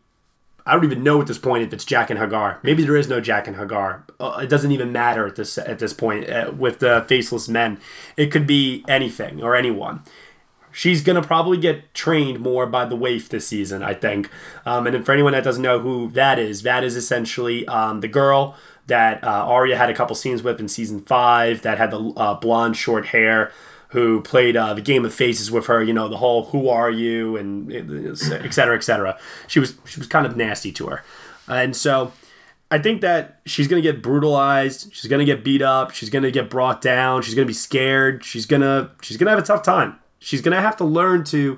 [0.69, 2.61] I don't even know at this point if it's Jaqen H'ghar.
[2.61, 4.03] Maybe there is no Jaqen H'ghar.
[4.19, 7.79] Uh, it doesn't even matter at this at this point uh, with the faceless men.
[8.15, 10.03] It could be anything or anyone.
[10.71, 14.29] She's gonna probably get trained more by the waif this season, I think.
[14.65, 18.07] Um, and for anyone that doesn't know who that is, that is essentially um, the
[18.07, 18.55] girl
[18.85, 21.63] that uh, Arya had a couple scenes with in season five.
[21.63, 23.51] That had the uh, blonde, short hair.
[23.89, 25.81] Who played uh, the game of faces with her?
[25.83, 29.17] You know the whole "Who are you?" and et cetera, et cetera.
[29.47, 31.03] She was she was kind of nasty to her,
[31.47, 32.11] and so
[32.69, 34.93] I think that she's gonna get brutalized.
[34.93, 35.89] She's gonna get beat up.
[35.91, 37.23] She's gonna get brought down.
[37.23, 38.23] She's gonna be scared.
[38.23, 39.97] She's gonna she's gonna have a tough time.
[40.19, 41.57] She's gonna have to learn to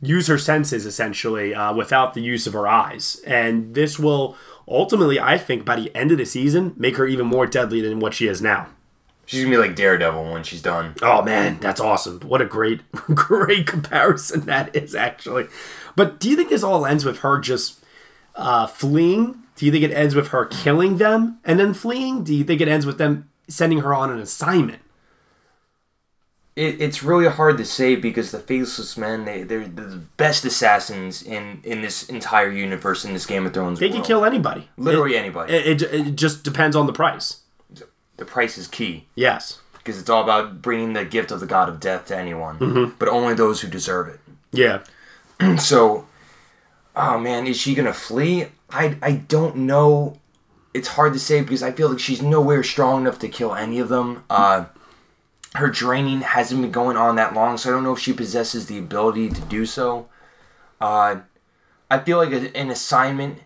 [0.00, 5.20] use her senses essentially uh, without the use of her eyes, and this will ultimately,
[5.20, 8.14] I think, by the end of the season, make her even more deadly than what
[8.14, 8.68] she is now.
[9.26, 10.94] She's gonna be like Daredevil when she's done.
[11.02, 12.20] Oh man, that's awesome!
[12.20, 12.80] What a great,
[13.14, 15.46] great comparison that is actually.
[15.96, 17.82] But do you think this all ends with her just
[18.34, 19.38] uh, fleeing?
[19.56, 22.24] Do you think it ends with her killing them and then fleeing?
[22.24, 24.80] Do you think it ends with them sending her on an assignment?
[26.54, 31.22] It, it's really hard to say because the Faceless Men they they're the best assassins
[31.22, 33.78] in in this entire universe in this Game of Thrones.
[33.78, 33.94] They world.
[33.96, 34.68] can kill anybody.
[34.76, 35.52] Literally It- anybody.
[35.54, 37.38] It, it, it just depends on the price.
[38.24, 39.06] The price is key.
[39.16, 39.58] Yes.
[39.78, 42.92] Because it's all about bringing the gift of the god of death to anyone, Mhm.
[43.00, 44.20] but only those who deserve it.
[44.52, 44.78] Yeah.
[45.58, 46.06] so,
[46.94, 48.46] oh man, is she gonna flee?
[48.70, 50.18] I I don't know.
[50.72, 53.80] It's hard to say because I feel like she's nowhere strong enough to kill any
[53.80, 54.22] of them.
[54.30, 54.66] Uh,
[55.56, 58.66] her draining hasn't been going on that long, so I don't know if she possesses
[58.66, 60.06] the ability to do so.
[60.80, 61.16] Uh,
[61.90, 63.40] I feel like a- an assignment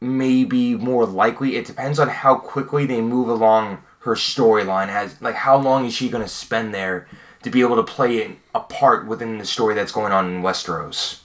[0.00, 1.56] may be more likely.
[1.56, 4.88] It depends on how quickly they move along her storyline.
[4.88, 7.06] Has like how long is she going to spend there
[7.42, 10.42] to be able to play it a part within the story that's going on in
[10.42, 11.20] Westeros?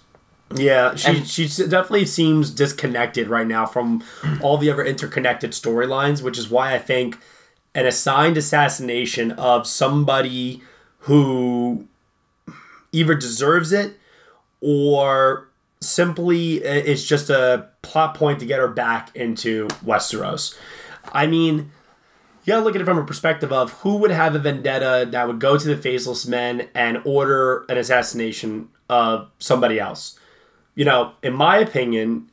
[0.54, 4.04] Yeah, she And- she definitely seems disconnected right now from
[4.42, 7.18] all the other interconnected storylines, which is why I think
[7.74, 10.62] an assigned assassination of somebody
[11.00, 11.88] who
[12.92, 14.00] either deserves it
[14.62, 15.50] or
[15.82, 20.58] simply is just a plot point to get her back into Westeros.
[21.12, 21.72] I mean,
[22.46, 25.28] you gotta look at it from a perspective of who would have a vendetta that
[25.28, 30.20] would go to the Faceless Men and order an assassination of somebody else.
[30.76, 32.30] You know, in my opinion,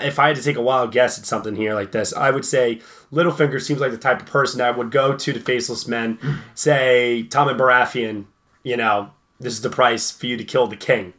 [0.00, 2.46] if I had to take a wild guess at something here like this, I would
[2.46, 2.80] say
[3.12, 6.18] Littlefinger seems like the type of person that would go to the Faceless Men,
[6.54, 8.24] say, Tommen Baratheon,
[8.62, 11.12] you know, this is the price for you to kill the king.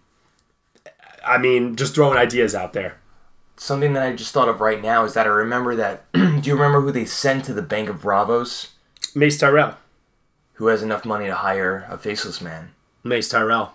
[1.23, 2.97] I mean, just throwing ideas out there.
[3.55, 6.05] Something that I just thought of right now is that I remember that.
[6.13, 8.69] do you remember who they sent to the Bank of Braavos?
[9.15, 9.77] Mace Tyrell.
[10.53, 12.71] Who has enough money to hire a faceless man?
[13.03, 13.73] Mace Tyrell.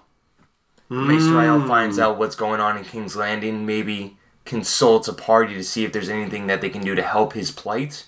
[0.90, 1.68] Mace Tyrell Mm.
[1.68, 5.92] finds out what's going on in King's Landing, maybe consults a party to see if
[5.92, 8.06] there's anything that they can do to help his plight.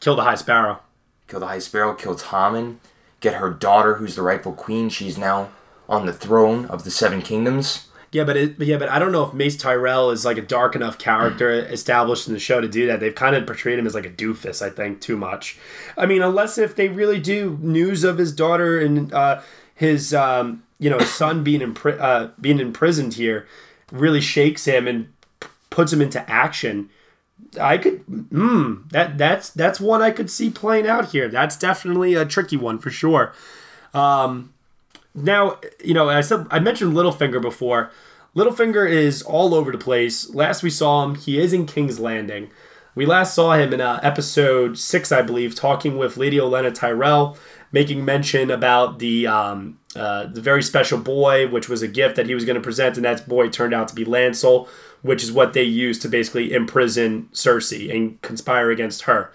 [0.00, 0.80] Kill the High Sparrow.
[1.28, 2.76] Kill the High Sparrow, kill Tommen,
[3.20, 4.88] get her daughter, who's the rightful queen.
[4.88, 5.50] She's now
[5.88, 7.88] on the throne of the Seven Kingdoms.
[8.16, 10.74] Yeah, but it, yeah, but I don't know if Mace Tyrell is like a dark
[10.74, 12.98] enough character established in the show to do that.
[12.98, 14.62] They've kind of portrayed him as like a doofus.
[14.62, 15.58] I think too much.
[15.98, 19.42] I mean, unless if they really do news of his daughter and uh,
[19.74, 23.46] his um, you know his son being in pri- uh, being imprisoned here
[23.92, 26.88] really shakes him and p- puts him into action.
[27.60, 31.28] I could, mm, that that's that's one I could see playing out here.
[31.28, 33.34] That's definitely a tricky one for sure.
[33.92, 34.54] Um,
[35.14, 37.90] now, you know, I said I mentioned Littlefinger before.
[38.36, 40.28] Littlefinger is all over the place.
[40.34, 42.50] Last we saw him, he is in King's Landing.
[42.94, 47.38] We last saw him in uh, episode six, I believe, talking with Lady Olenna Tyrell,
[47.72, 52.26] making mention about the um, uh, the very special boy, which was a gift that
[52.26, 54.68] he was going to present, and that boy turned out to be Lancel,
[55.00, 59.32] which is what they used to basically imprison Cersei and conspire against her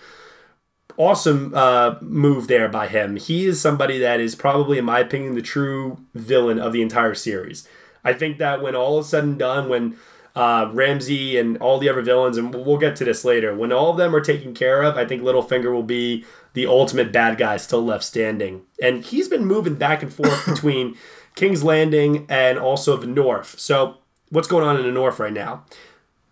[0.97, 3.15] awesome uh, move there by him.
[3.15, 7.15] He is somebody that is probably, in my opinion, the true villain of the entire
[7.15, 7.67] series.
[8.03, 9.97] I think that when all is said and done, when
[10.35, 13.91] uh, Ramsay and all the other villains, and we'll get to this later, when all
[13.91, 17.57] of them are taken care of, I think Littlefinger will be the ultimate bad guy
[17.57, 18.63] still left standing.
[18.81, 20.97] And he's been moving back and forth between
[21.35, 23.59] King's Landing and also the North.
[23.59, 23.97] So,
[24.29, 25.65] what's going on in the North right now?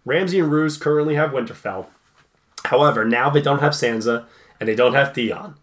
[0.06, 1.88] Ramsay and Roose currently have Winterfell.
[2.66, 4.26] However, now they don't have Sansa
[4.60, 5.56] and they don't have Theon.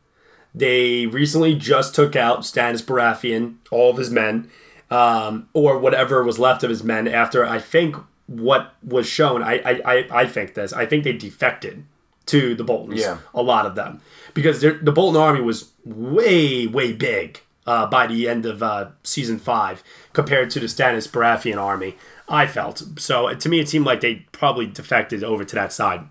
[0.55, 4.51] They recently just took out Stannis Baratheon, all of his men,
[4.91, 7.97] um, or whatever was left of his men after I think
[8.27, 9.43] what was shown.
[9.43, 10.73] I I, I, I think this.
[10.73, 11.85] I think they defected
[12.27, 13.01] to the Boltons.
[13.01, 13.19] Yeah.
[13.35, 14.01] A lot of them.
[14.35, 19.39] Because the Bolton army was way, way big uh, by the end of uh, season
[19.39, 19.83] five
[20.13, 21.97] compared to the Stannis Baratheon army,
[22.29, 22.83] I felt.
[22.99, 26.07] So to me, it seemed like they probably defected over to that side.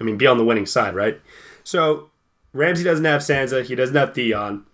[0.00, 1.20] I mean, be on the winning side, right?
[1.64, 2.10] So
[2.52, 3.64] Ramsay doesn't have Sansa.
[3.64, 4.64] He doesn't have Theon.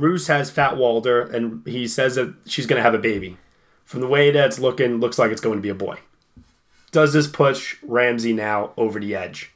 [0.00, 3.36] Roose has Fat Walda, and he says that she's going to have a baby.
[3.84, 5.98] From the way that's looking, looks like it's going to be a boy.
[6.90, 9.52] Does this push Ramsay now over the edge?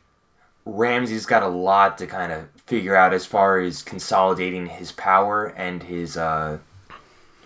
[0.64, 5.46] Ramsay's got a lot to kind of figure out as far as consolidating his power
[5.46, 6.58] and his uh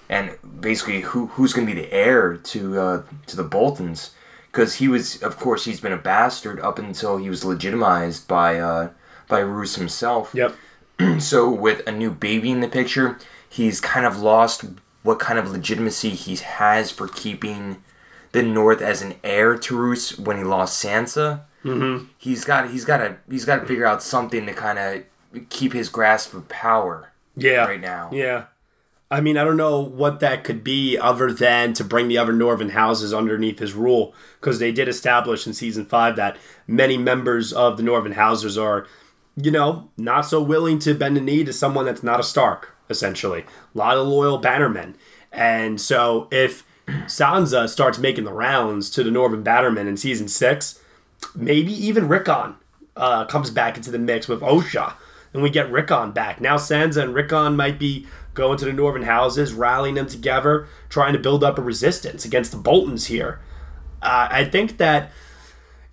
[0.09, 4.11] and basically who who's going to be the heir to uh to the Boltons
[4.51, 8.59] because he was of course he's been a bastard up until he was legitimized by
[8.59, 8.91] uh
[9.29, 10.35] by Roose himself.
[10.35, 10.55] Yep.
[11.19, 13.19] so with a new baby in the picture,
[13.49, 14.65] he's kind of lost
[15.03, 17.83] what kind of legitimacy he has for keeping
[18.33, 22.07] the North as an heir to Roose when he lost Sansa Mm-hmm.
[22.19, 25.73] he's got he's got to he's got to figure out something to kind of keep
[25.73, 27.11] his grasp of power.
[27.37, 27.65] Yeah.
[27.65, 28.11] Right now.
[28.13, 28.45] Yeah.
[29.11, 32.33] I mean, I don't know what that could be other than to bring the other
[32.33, 36.37] Northern houses underneath his rule, because they did establish in season five that
[36.67, 38.87] many members of the Northern houses are,
[39.37, 42.75] you know, not so willing to bend a knee to someone that's not a Stark,
[42.89, 43.45] essentially.
[43.75, 44.95] A lot of loyal bannermen.
[45.33, 50.81] And so if Sansa starts making the rounds to the Northern Bannermen in season six,
[51.35, 52.57] maybe even Rickon
[52.97, 54.95] uh, comes back into the mix with Osha,
[55.33, 56.41] and we get Rickon back.
[56.41, 61.13] Now Sansa and Rickon might be going to the Northern houses, rallying them together, trying
[61.13, 63.41] to build up a resistance against the Boltons here.
[64.03, 65.11] Uh, I think that,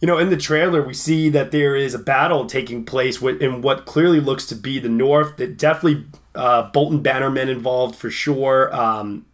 [0.02, 3.62] you know, in the trailer, we see that there is a battle taking place in
[3.62, 5.38] what clearly looks to be the North.
[5.38, 8.76] That definitely uh, Bolton bannermen involved for sure.
[8.76, 9.28] Um,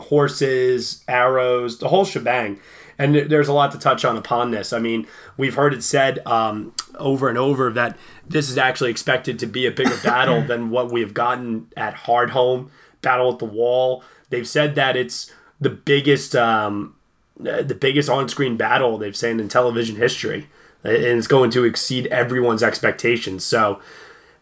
[0.00, 2.58] horses, arrows, the whole shebang.
[2.98, 4.72] And there's a lot to touch on upon this.
[4.72, 5.06] I mean,
[5.36, 7.96] we've heard it said um, over and over that
[8.26, 11.94] this is actually expected to be a bigger battle than what we have gotten at
[11.94, 12.68] Hardhome,
[13.00, 14.02] Battle at the Wall.
[14.28, 16.96] They've said that it's the biggest, um,
[17.42, 20.48] the biggest on-screen battle they've seen in television history,
[20.84, 23.44] and it's going to exceed everyone's expectations.
[23.44, 23.80] So,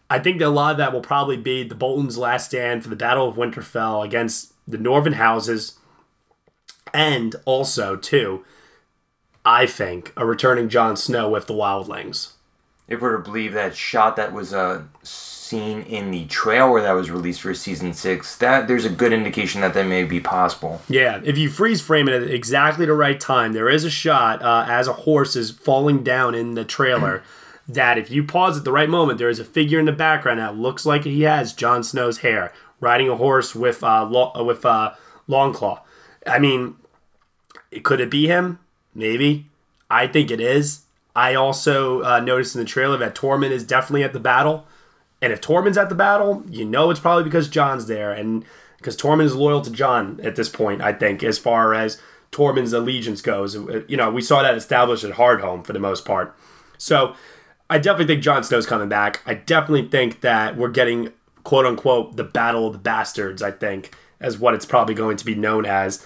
[0.09, 2.89] I think that a lot of that will probably be the Bolton's last stand for
[2.89, 5.77] the Battle of Winterfell against the Northern houses,
[6.93, 8.43] and also too,
[9.45, 12.33] I think a returning Jon Snow with the Wildlings.
[12.87, 14.83] If we're to believe that shot that was uh,
[15.49, 19.61] seen in the trailer that was released for season six, that there's a good indication
[19.61, 20.81] that that may be possible.
[20.87, 24.41] Yeah, if you freeze frame it at exactly the right time, there is a shot
[24.43, 27.23] uh, as a horse is falling down in the trailer.
[27.67, 30.39] that if you pause at the right moment, there is a figure in the background
[30.39, 34.65] that looks like he has Jon Snow's hair, riding a horse with uh, lo- with
[34.65, 34.93] uh,
[35.27, 35.79] Longclaw.
[36.25, 36.75] I mean,
[37.83, 38.59] could it be him?
[38.95, 39.45] Maybe.
[39.89, 40.81] I think it is.
[41.15, 44.65] I also uh, noticed in the trailer that Tormund is definitely at the battle.
[45.21, 48.11] And if Tormund's at the battle, you know it's probably because Jon's there.
[48.11, 48.45] And
[48.77, 52.01] because Tormund is loyal to John at this point, I think, as far as
[52.31, 53.55] Tormund's allegiance goes.
[53.55, 56.35] Uh, you know, we saw that established at Hardhome for the most part.
[56.77, 57.15] So
[57.69, 59.21] I definitely think Jon Snow's coming back.
[59.25, 61.11] I definitely think that we're getting,
[61.43, 65.25] quote unquote, the Battle of the Bastards, I think, as what it's probably going to
[65.25, 66.05] be known as.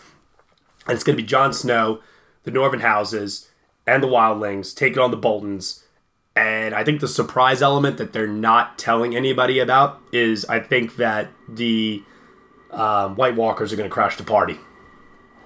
[0.88, 2.02] And it's going to be Jon Snow,
[2.44, 3.50] the Northern Houses,
[3.86, 5.83] and the Wildlings taking on the Boltons.
[6.36, 10.96] And I think the surprise element that they're not telling anybody about is I think
[10.96, 12.04] that the
[12.72, 14.58] um, White Walkers are going to crash the party.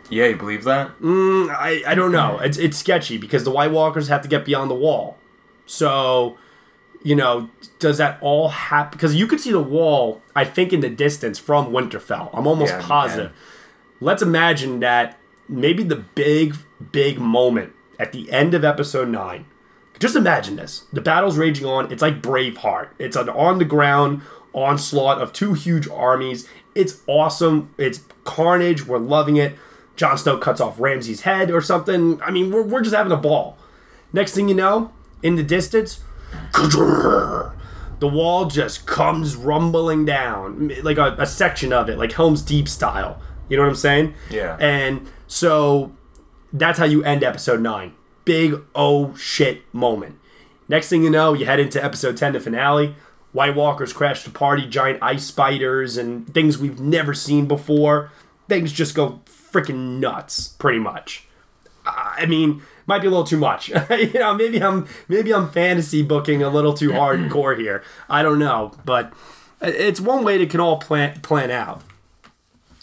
[0.09, 0.97] Yeah, you believe that?
[0.99, 2.39] Mm, I, I don't know.
[2.39, 5.17] It's, it's sketchy because the White Walkers have to get beyond the wall.
[5.65, 6.37] So,
[7.03, 7.49] you know,
[7.79, 8.91] does that all happen?
[8.97, 12.29] Because you could see the wall, I think, in the distance from Winterfell.
[12.33, 13.33] I'm almost Yeah, positive.
[13.99, 15.19] Let's imagine that
[15.49, 16.55] maybe the big,
[16.93, 19.45] big moment at the end of episode 9.
[19.99, 20.85] Just imagine this.
[20.93, 21.91] The battle's raging on.
[21.91, 22.89] It's like Braveheart.
[22.99, 24.21] It's an on the ground
[24.53, 26.47] onslaught of two huge armies.
[26.75, 27.73] It's awesome.
[27.77, 28.85] It's carnage.
[28.85, 29.55] We're loving it.
[29.95, 32.21] Jon Snow cuts off Ramsay's head or something.
[32.21, 33.57] I mean, we're, we're just having a ball.
[34.13, 34.93] Next thing you know,
[35.23, 36.01] in the distance,
[36.53, 37.51] the
[38.01, 43.19] wall just comes rumbling down, like a, a section of it, like Helm's Deep style.
[43.49, 44.13] You know what I'm saying?
[44.29, 44.57] Yeah.
[44.59, 45.95] And so
[46.53, 47.93] that's how you end episode nine.
[48.27, 50.19] Big oh shit moment.
[50.67, 52.95] Next thing you know, you head into episode 10, the finale.
[53.31, 58.11] White Walkers crash the party, giant ice spiders, and things we've never seen before.
[58.49, 61.25] Things just go freaking nuts, pretty much.
[61.85, 63.69] I mean, might be a little too much.
[63.89, 67.83] you know, maybe I'm maybe I'm fantasy booking a little too hardcore here.
[68.09, 69.13] I don't know, but
[69.61, 71.81] it's one way that can all plan plan out.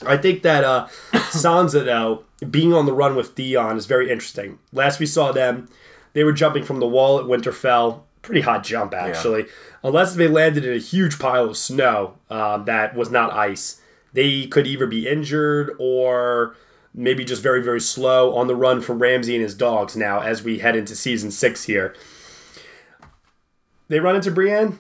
[0.06, 4.58] I think that uh, Sansa though being on the run with Theon is very interesting.
[4.72, 5.68] Last we saw them,
[6.12, 8.02] they were jumping from the wall at Winterfell.
[8.22, 9.46] Pretty hot jump actually.
[9.82, 13.82] Unless they landed in a huge pile of snow um, that was not ice,
[14.14, 16.56] they could either be injured or
[16.94, 19.94] maybe just very very slow on the run from Ramsay and his dogs.
[19.94, 21.94] Now as we head into season six here,
[23.88, 24.78] they run into Brienne.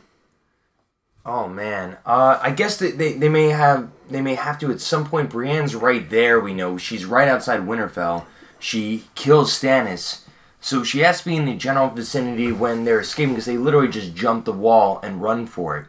[1.26, 4.80] Oh man, uh, I guess that they, they may have they may have to at
[4.80, 5.30] some point.
[5.30, 6.40] Brienne's right there.
[6.40, 8.24] We know she's right outside Winterfell.
[8.58, 10.22] She kills Stannis,
[10.60, 13.88] so she has to be in the general vicinity when they're escaping because they literally
[13.88, 15.86] just jump the wall and run for it.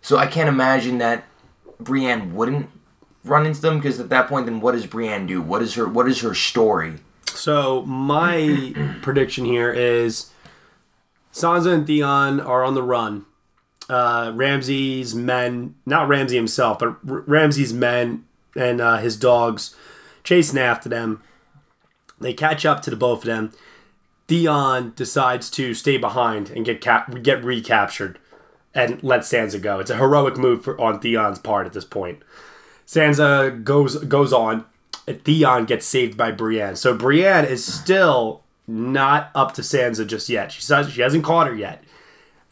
[0.00, 1.24] So I can't imagine that
[1.78, 2.70] Brienne wouldn't
[3.24, 5.42] run into them because at that point, then what does Brienne do?
[5.42, 6.94] What is her what is her story?
[7.26, 10.30] So my prediction here is
[11.32, 13.26] Sansa and Theon are on the run.
[13.88, 18.24] Uh, Ramsay's men, not Ramsay himself, but R- Ramsay's men
[18.56, 19.76] and uh, his dogs
[20.22, 21.22] chasing after them.
[22.20, 23.52] They catch up to the both of them.
[24.26, 28.18] Theon decides to stay behind and get cap- get recaptured
[28.74, 29.80] and let Sansa go.
[29.80, 32.22] It's a heroic move for, on Theon's part at this point.
[32.86, 34.64] Sansa goes goes on.
[35.06, 36.76] Theon gets saved by Brienne.
[36.76, 40.52] So Brienne is still not up to Sansa just yet.
[40.52, 41.83] She says she hasn't caught her yet.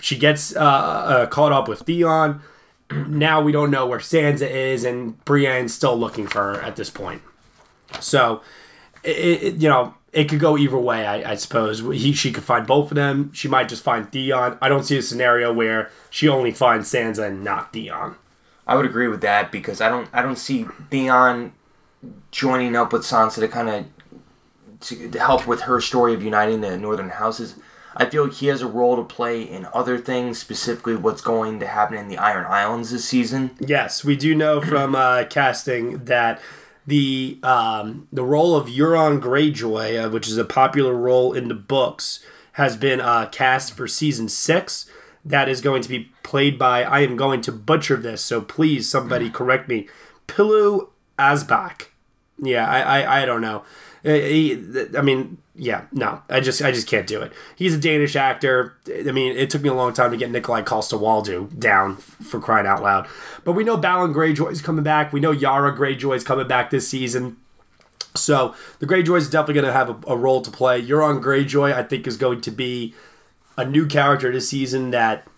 [0.03, 2.43] She gets uh, uh, caught up with Theon.
[2.91, 6.91] Now we don't know where Sansa is, and Brienne's still looking for her at this
[6.91, 7.23] point.
[8.01, 8.43] So,
[9.03, 11.07] it, it, you know, it could go either way.
[11.07, 13.33] I, I suppose he she could find both of them.
[13.33, 14.59] She might just find Theon.
[14.61, 18.17] I don't see a scenario where she only finds Sansa and not Theon.
[18.67, 21.53] I would agree with that because I don't I don't see Theon
[22.31, 23.87] joining up with Sansa to kind of
[24.81, 27.55] to, to help with her story of uniting the northern houses.
[27.97, 31.61] I feel like he has a role to play in other things, specifically what's going
[31.61, 33.57] to happen in the Iron Islands this season.
[33.61, 36.41] Yes, we do know from uh, casting that
[36.87, 41.55] the um, the role of Euron Greyjoy, uh, which is a popular role in the
[41.55, 44.89] books, has been uh, cast for season six.
[45.25, 46.83] That is going to be played by.
[46.83, 49.89] I am going to butcher this, so please somebody correct me.
[50.27, 50.89] Pilou
[51.19, 51.92] Asbæk.
[52.43, 53.65] Yeah, I, I I don't know.
[54.05, 54.61] Uh, he,
[54.99, 57.33] I mean, yeah, no, I just I just can't do it.
[57.55, 58.75] He's a Danish actor.
[58.89, 62.67] I mean, it took me a long time to get Nikolaj Coster-Waldau down for crying
[62.67, 63.07] out loud.
[63.45, 65.13] But we know Balon Greyjoy's coming back.
[65.13, 67.37] We know Yara Greyjoy's coming back this season.
[68.17, 70.83] So the Greyjoys is definitely going to have a, a role to play.
[70.83, 72.95] Euron Greyjoy, I think, is going to be
[73.57, 75.29] a new character this season that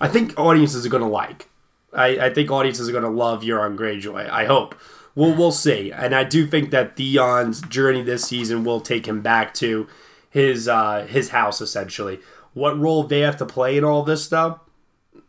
[0.00, 1.48] I think audiences are going to like.
[1.92, 4.30] I, I think audiences are going to love Euron Greyjoy.
[4.30, 4.76] I hope.
[5.14, 5.92] We'll, we'll see.
[5.92, 9.86] And I do think that Theon's journey this season will take him back to
[10.30, 12.20] his uh, his house, essentially.
[12.54, 14.60] What role they have to play in all this stuff,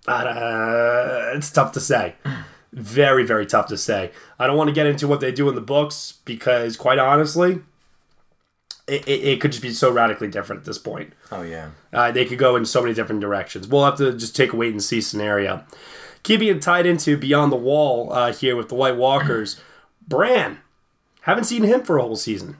[0.07, 2.15] uh, it's tough to say.
[2.71, 4.11] Very, very tough to say.
[4.39, 7.61] I don't want to get into what they do in the books because, quite honestly,
[8.87, 11.13] it, it, it could just be so radically different at this point.
[11.31, 11.69] Oh yeah.
[11.91, 13.67] Uh, they could go in so many different directions.
[13.67, 15.63] We'll have to just take a wait and see scenario.
[16.23, 19.59] Keeping it tied into Beyond the Wall uh, here with the White Walkers,
[20.07, 20.59] Bran.
[21.21, 22.57] Haven't seen him for a whole season.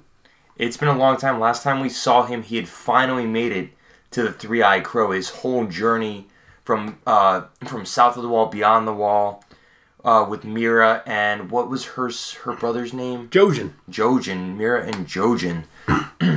[0.57, 1.40] It's been a long time.
[1.40, 3.72] Last time we saw him, he had finally made it
[4.11, 5.11] to the Three Eyed Crow.
[5.11, 6.28] His whole journey
[6.64, 9.44] from uh, from south of the wall, beyond the wall,
[10.06, 12.10] uh, with Meera and what was her
[12.44, 13.30] her brother's name?
[13.30, 13.74] Jojen.
[13.90, 14.57] Jojen.
[14.57, 15.65] Meera and Jojen,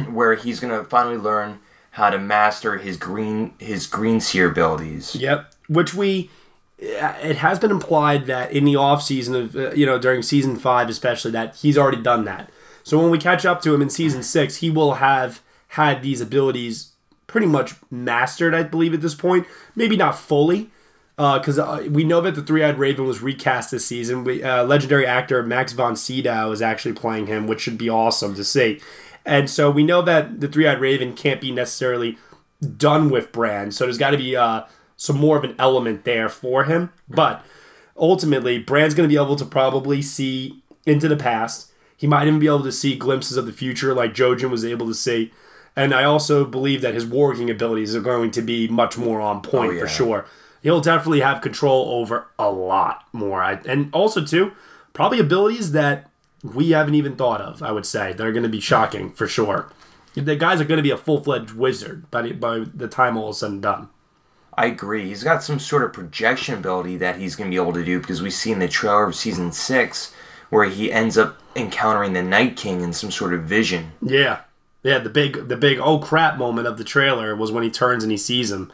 [0.13, 1.61] where he's gonna finally learn
[1.93, 5.15] how to master his green his green seer abilities.
[5.15, 5.55] Yep.
[5.69, 6.31] Which we
[6.79, 10.57] it has been implied that in the off season of uh, you know during season
[10.57, 12.51] five especially that he's already done that.
[12.83, 16.21] So when we catch up to him in season six, he will have had these
[16.21, 16.93] abilities
[17.27, 19.47] pretty much mastered, I believe, at this point.
[19.75, 20.71] Maybe not fully,
[21.17, 24.23] because uh, uh, we know that the Three Eyed Raven was recast this season.
[24.23, 28.35] We, uh, legendary actor Max von Sydow is actually playing him, which should be awesome
[28.37, 28.81] to see.
[29.25, 32.19] And so we know that the Three Eyed Raven can't be necessarily
[32.77, 34.63] done with Bran, so there's got to be uh,
[34.97, 36.91] some more of an element there for him.
[37.09, 37.45] But
[37.97, 41.73] ultimately, Bran's going to be able to probably see into the past.
[41.97, 44.87] He might even be able to see glimpses of the future, like Jojen was able
[44.87, 45.33] to see.
[45.75, 49.43] And I also believe that his warging abilities are going to be much more on
[49.43, 49.81] point Oh, yeah.
[49.81, 50.27] for sure.
[50.63, 53.43] He'll definitely have control over a lot more.
[53.43, 54.53] I, and also, too,
[54.95, 56.11] probably abilities that
[56.43, 58.13] we haven't even thought of, I would say.
[58.13, 59.71] They're going to be shocking for sure.
[60.15, 63.17] The guys are going to be a full fledged wizard by the, by the time
[63.19, 63.89] all is said and done.
[64.57, 65.09] I agree.
[65.09, 68.01] He's got some sort of projection ability that he's going to be able to do
[68.01, 70.15] because we see in the trailer of season six
[70.49, 73.93] where he ends up encountering the Night King in some sort of vision.
[74.01, 74.41] Yeah.
[74.83, 78.05] Yeah, the big the big oh crap moment of the trailer was when he turns
[78.05, 78.73] and he sees him.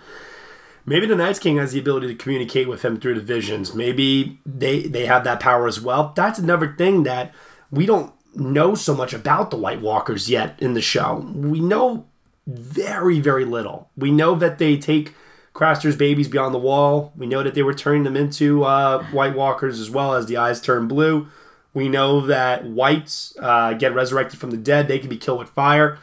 [0.84, 3.74] Maybe the Night King has the ability to communicate with him through the visions.
[3.74, 6.12] Maybe they they have that power as well.
[6.14, 7.32] That's another thing that
[7.70, 11.26] we don't know so much about the White Walkers yet in the show.
[11.34, 12.04] We know
[12.46, 13.88] very very little.
[13.96, 15.14] We know that they take
[15.52, 17.12] Craster's babies beyond the wall.
[17.16, 20.36] We know that they were turning them into uh, White Walkers as well as the
[20.38, 21.28] eyes turn blue.
[21.74, 24.88] We know that whites uh, get resurrected from the dead.
[24.88, 25.98] They can be killed with fire.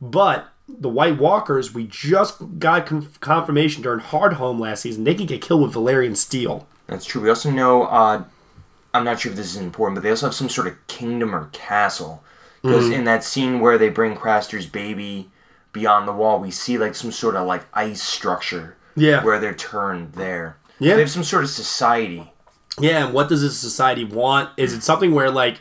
[0.00, 5.26] But the White Walkers, we just got conf- confirmation during Hardhome last season, they can
[5.26, 6.66] get killed with Valyrian steel.
[6.86, 7.22] That's true.
[7.22, 8.24] We also know, uh,
[8.92, 11.34] I'm not sure if this is important, but they also have some sort of kingdom
[11.34, 12.22] or castle.
[12.62, 12.92] Because Mhm.
[12.92, 15.30] in that scene where they bring Craster's baby
[15.72, 18.76] beyond the wall, we see like some sort of like ice structure.
[18.96, 19.22] Yeah.
[19.22, 20.56] Where they're turned there.
[20.78, 20.94] Yeah.
[20.94, 22.30] They have some sort of society.
[22.78, 24.50] Yeah, and what does this society want?
[24.56, 25.60] Is it something where like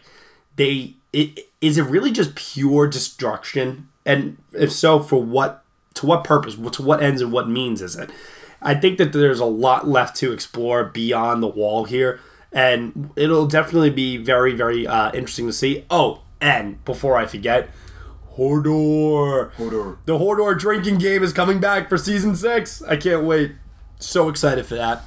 [0.56, 3.90] they it is it really just pure destruction?
[4.06, 5.64] And if so, for what
[5.96, 6.56] to what purpose?
[6.56, 8.10] To what ends and what means is it?
[8.62, 12.20] I think that there's a lot left to explore beyond the wall here,
[12.52, 15.86] and it'll definitely be very very uh, interesting to see.
[15.90, 17.70] Oh, and before I forget,
[18.38, 19.52] Hodor.
[19.54, 19.98] Hodor.
[20.06, 22.82] The Hodor drinking game is coming back for season six.
[22.84, 23.54] I can't wait.
[24.00, 25.04] So excited for that.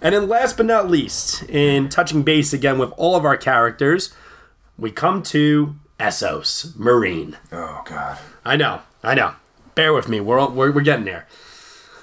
[0.00, 4.14] And then last but not least, in touching base again with all of our characters,
[4.76, 7.36] we come to Essos, Meereen.
[7.52, 8.18] Oh, God.
[8.44, 9.34] I know, I know.
[9.74, 11.26] Bear with me, we're, all, we're, we're getting there.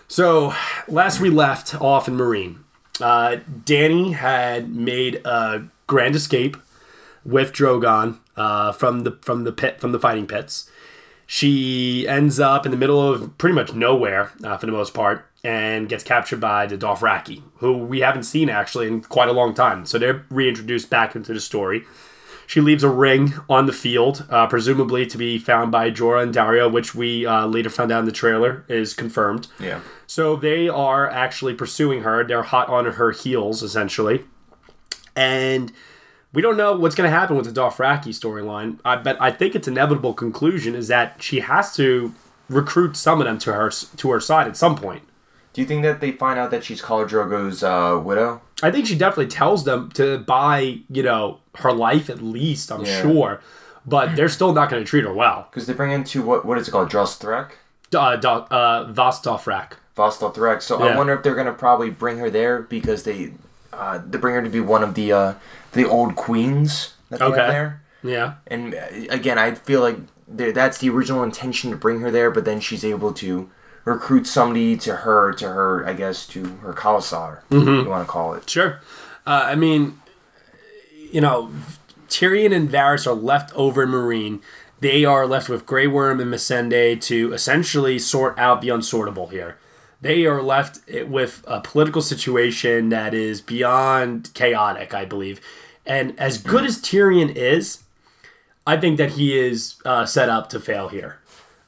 [0.08, 0.54] So,
[0.88, 2.60] last we left off in Meereen,
[3.00, 6.58] uh, Dany had made a grand escape
[7.24, 10.70] with Drogon uh, from the from the pit from the fighting pits.
[11.28, 15.26] She ends up in the middle of pretty much nowhere uh, for the most part,
[15.44, 19.54] and gets captured by the Dothraki, who we haven't seen actually in quite a long
[19.54, 19.86] time.
[19.86, 21.86] So they're reintroduced back into the story.
[22.48, 26.36] She leaves a ring on the field, uh, presumably to be found by Jorah and
[26.36, 29.48] Daario, which we uh, later found out in the trailer is confirmed.
[29.58, 29.80] Yeah.
[30.06, 32.26] So they are actually pursuing her.
[32.26, 34.26] They're hot on her heels, essentially.
[35.16, 35.72] And
[36.34, 38.80] we don't know what's going to happen with the Dothraki storyline.
[38.86, 42.14] I but I think its inevitable conclusion is that she has to
[42.50, 45.04] recruit some of them to her to her side at some point.
[45.54, 48.42] Do you think that they find out that she's Khal Drogo's uh, widow?
[48.64, 52.72] I think she definitely tells them to buy, you know, her life at least.
[52.72, 53.02] I'm Yeah.
[53.02, 53.42] sure,
[53.86, 55.48] but they're still not going to treat her well.
[55.50, 56.90] Because they bring into what what is it called?
[56.90, 57.52] Dros Threk?
[57.94, 59.74] Uh, Do, uh, Vaes Dothrak.
[59.98, 60.62] Vostok Threk.
[60.62, 63.34] So I wonder if they're gonna probably bring her there because they
[63.74, 65.34] uh, they bring her to be one of the uh,
[65.74, 67.40] the old queens that they Okay.
[67.40, 67.82] have there.
[68.04, 68.34] Yeah.
[68.48, 68.80] And uh,
[69.10, 72.84] again, I feel like that's the original intention to bring her there, but then she's
[72.86, 73.50] able to
[73.86, 77.84] recruit somebody to her, to her, I guess, to her Khalasar, Mhm.
[77.84, 78.50] you want to call it.
[78.50, 78.80] Sure.
[79.26, 80.00] Uh, I mean,
[81.12, 81.52] you know,
[82.08, 84.40] Tyrion and Varys are left over in Meereen.
[84.80, 89.58] They are left with Grey Worm and Missandei to essentially sort out the unsortable here.
[90.02, 95.40] They are left with a political situation that is beyond chaotic, I believe.
[95.86, 97.84] And as good as Tyrion is,
[98.66, 101.20] I think that he is uh, set up to fail here.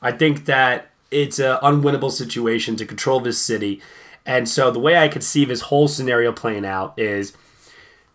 [0.02, 3.82] I think that it's an unwinnable situation to control this city.
[4.26, 7.34] And so the way I see this whole scenario playing out is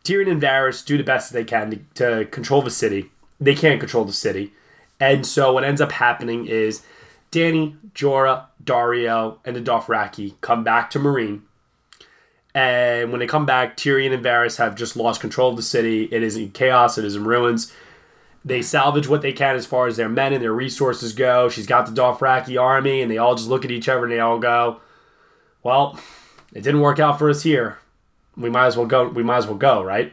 [0.04, 3.10] Tyrion and Varys do the best they can to, to control the city.
[3.40, 4.52] They can't control the city.
[5.00, 6.82] And so what ends up happening is
[7.30, 11.42] Dany, Jorah, Daario, and the Dothraki come back to Meereen.
[12.58, 16.08] And when they come back, Tyrion and Varys have just lost control of the city.
[16.10, 16.98] It is in chaos.
[16.98, 17.72] It is in ruins.
[18.44, 21.48] They salvage what they can as far as their men and their resources go.
[21.48, 24.18] She's got the Dothraki army, and they all just look at each other and they
[24.18, 24.80] all go,
[25.62, 26.00] "Well,
[26.52, 27.78] it didn't work out for us here.
[28.36, 29.06] We might as well go.
[29.06, 30.12] We might as well go, right?"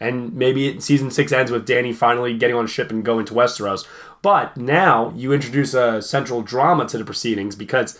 [0.00, 3.34] And maybe season six ends with Dany finally getting on a ship and going to
[3.34, 3.86] Westeros.
[4.22, 7.98] But now you introduce a central drama to the proceedings because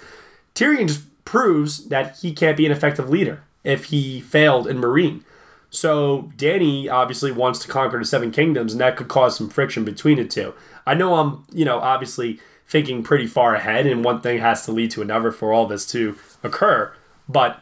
[0.55, 5.23] Tyrion just proves that he can't be an effective leader if he failed in Meereen.
[5.71, 9.85] So Dany obviously wants to conquer the Seven Kingdoms, and that could cause some friction
[9.85, 10.55] between the two.
[10.87, 12.39] I know I'm, you know, obviously
[12.69, 15.87] thinking pretty far ahead, and one thing has to lead to another for all this
[15.89, 16.93] to occur.
[17.29, 17.61] But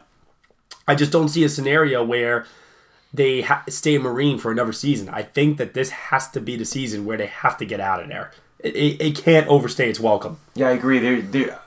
[0.87, 2.45] I just don't see a scenario where
[3.13, 5.09] they ha- stay Meereen for another season.
[5.09, 8.01] I think that this has to be the season where they have to get out
[8.01, 8.31] of there.
[8.59, 10.37] It, it, it can't overstay its welcome.
[10.55, 10.99] Yeah, I agree.
[10.99, 11.59] They're, they're,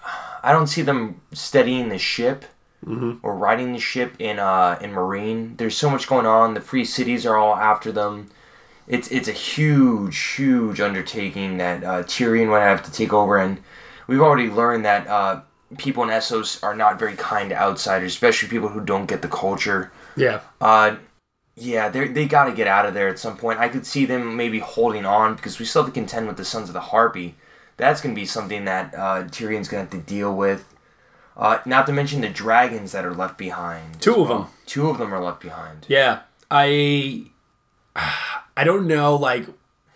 [0.43, 2.45] I don't see them steadying the ship
[2.85, 3.19] Mhm.
[3.23, 5.57] or riding the ship in uh in Meereen.
[5.57, 6.55] There's so much going on.
[6.55, 8.29] The free cities are all after them.
[8.87, 13.59] It's it's a huge, huge undertaking that uh, Tyrion would have to take over, and
[14.07, 15.41] we've already learned that uh,
[15.79, 19.29] people in Essos are not very kind to outsiders, especially people who don't get the
[19.29, 19.91] culture.
[20.15, 20.41] Yeah.
[20.61, 20.97] Uh,
[21.57, 23.59] yeah, they they got to get out of there at some point.
[23.59, 26.45] I could see them maybe holding on because we still have to contend with the
[26.45, 27.35] Sons of the Harpy.
[27.79, 30.73] That's going to be something that uh, Tyrion's going to have to deal with.
[31.37, 34.01] Uh, not to mention the dragons that are left behind.
[34.01, 34.39] Two of well.
[34.39, 34.49] them.
[34.65, 35.85] Two of them are left behind.
[35.89, 37.27] Yeah, I
[38.57, 39.17] I don't know.
[39.17, 39.47] Like,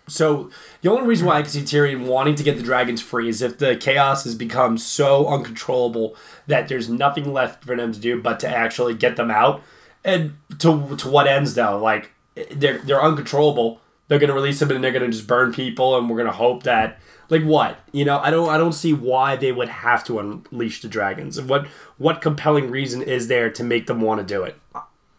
[0.07, 0.51] so
[0.83, 3.41] the only reason why I can see Tyrion wanting to get the dragons free is
[3.41, 6.15] if the chaos has become so uncontrollable
[6.47, 9.62] that there's nothing left for them to do but to actually get them out.
[10.05, 11.79] And to to what ends though?
[11.79, 12.11] Like,
[12.51, 13.81] they're they're uncontrollable.
[14.09, 16.99] They're gonna release them and they're gonna just burn people, and we're gonna hope that.
[17.31, 17.78] Like what?
[17.93, 21.39] You know, I don't I don't see why they would have to unleash the dragons.
[21.39, 21.66] And what
[21.97, 24.57] what compelling reason is there to make them want to do it?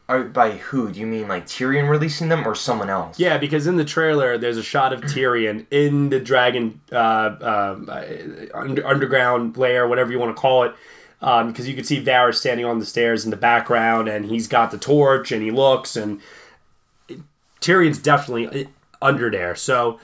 [0.09, 0.91] Are, by who?
[0.91, 3.17] Do you mean like Tyrion releasing them or someone else?
[3.17, 8.49] Yeah, because in the trailer, there's a shot of Tyrion in the dragon uh, uh,
[8.53, 10.75] under, underground lair, whatever you want to call it.
[11.21, 14.71] Because you can see Varys standing on the stairs in the background, and he's got
[14.71, 16.19] the torch, and he looks, and
[17.61, 18.67] Tyrion's definitely
[19.01, 19.55] under there.
[19.55, 19.99] So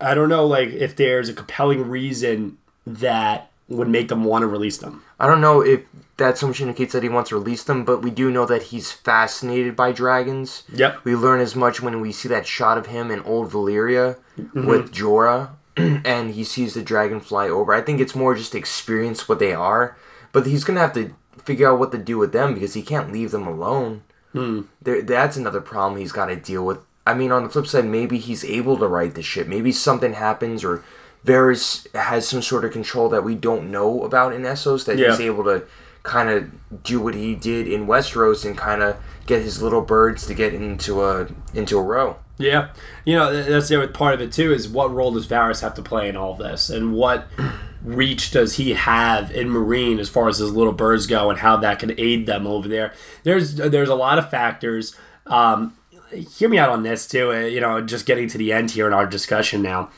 [0.00, 4.46] I don't know, like if there's a compelling reason that would make them want to
[4.46, 5.02] release them.
[5.18, 5.80] I don't know if
[6.18, 8.64] that so much indicates that he wants to release them, but we do know that
[8.64, 10.62] he's fascinated by dragons.
[10.72, 11.04] Yep.
[11.04, 14.66] We learn as much when we see that shot of him in Old Valyria Mhm.
[14.66, 17.74] with Jorah, and he sees the dragon fly over.
[17.74, 19.96] I think it's more just experience what they are,
[20.32, 21.10] but he's gonna have to
[21.44, 24.02] figure out what to do with them because he can't leave them alone.
[24.32, 24.62] Hmm.
[24.82, 26.78] There, that's another problem he's got to deal with.
[27.06, 29.46] I mean, on the flip side, maybe he's able to right the ship.
[29.46, 30.82] Maybe something happens, or
[31.24, 35.20] Varys has some sort of control that we don't know about in Essos that he's
[35.20, 35.64] able to
[36.02, 38.96] kind of do what he did in Westeros and kind of
[39.26, 42.16] get his little birds to get into a into a row.
[42.38, 42.68] Yeah,
[43.04, 44.52] you know that's the other part of it too.
[44.52, 47.26] Is what role does Varys have to play in all this, and what
[47.82, 51.56] reach does he have in Meereen as far as his little birds go, and how
[51.56, 52.92] that can aid them over there?
[53.24, 54.94] There's there's a lot of factors.
[55.26, 55.76] Um,
[56.10, 57.32] hear me out on this too.
[57.32, 59.90] uh, You know, just getting to the end here in our discussion now.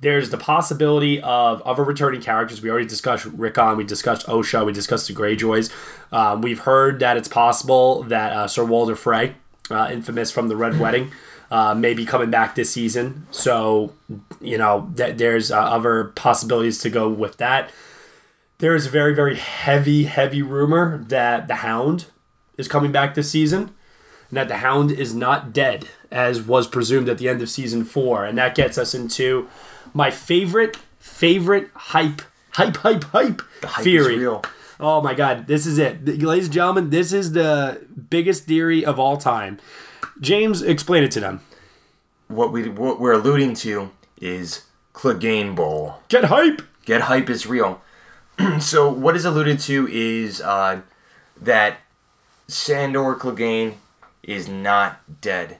[0.00, 2.62] There's the possibility of other returning characters.
[2.62, 5.72] We already discussed Rickon, we discussed Osha, we discussed the Greyjoys.
[6.12, 9.34] Um, we've heard that it's possible that uh, Sir Walder Frey,
[9.70, 11.10] uh, infamous from the Red Wedding,
[11.50, 13.26] uh, may be coming back this season.
[13.32, 13.92] So,
[14.40, 17.70] you know, th- there's uh, other possibilities to go with that.
[18.58, 22.06] There is a very, very heavy, heavy rumor that the Hound
[22.56, 23.74] is coming back this season
[24.28, 27.84] and that the Hound is not dead, as was presumed at the end of season
[27.84, 28.24] four.
[28.24, 29.48] And that gets us into
[29.94, 34.40] my favorite, favorite hype, hype, hype, hype, hype is theory.
[34.80, 36.04] Oh my God, this is it.
[36.06, 39.58] Ladies and gentlemen, this is the biggest theory of all time.
[40.20, 41.40] James, explain it to them.
[42.28, 43.90] What we what we're alluding to
[44.20, 45.96] is Clegane Bowl.
[46.08, 46.62] Get hype.
[46.84, 47.80] Get hype is real.
[48.60, 50.82] so what is alluded to is uh,
[51.40, 51.78] that
[52.46, 53.74] Sandor Clegane
[54.28, 55.58] is not dead.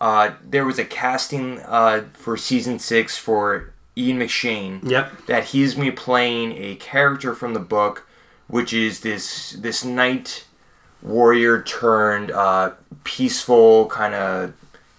[0.00, 4.88] Uh, there was a casting uh, for season six for Ian McShane.
[4.88, 5.26] Yep.
[5.26, 8.06] That he's me playing a character from the book,
[8.48, 10.44] which is this this knight
[11.00, 12.72] warrior turned uh,
[13.04, 14.52] peaceful kind of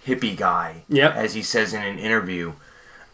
[0.06, 0.84] hippie guy.
[0.88, 1.14] Yep.
[1.14, 2.54] As he says in an interview.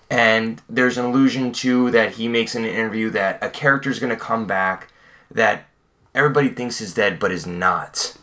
[0.09, 3.99] And there's an allusion to that he makes in an interview that a character is
[3.99, 4.93] going to come back
[5.33, 5.67] that
[6.15, 8.17] everybody thinks is dead but is not.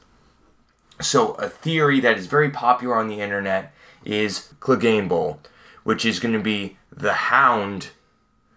[1.02, 3.74] So, a theory that is very popular on the internet
[4.06, 5.40] is Cleganebowl,
[5.84, 7.90] which is going to be the hound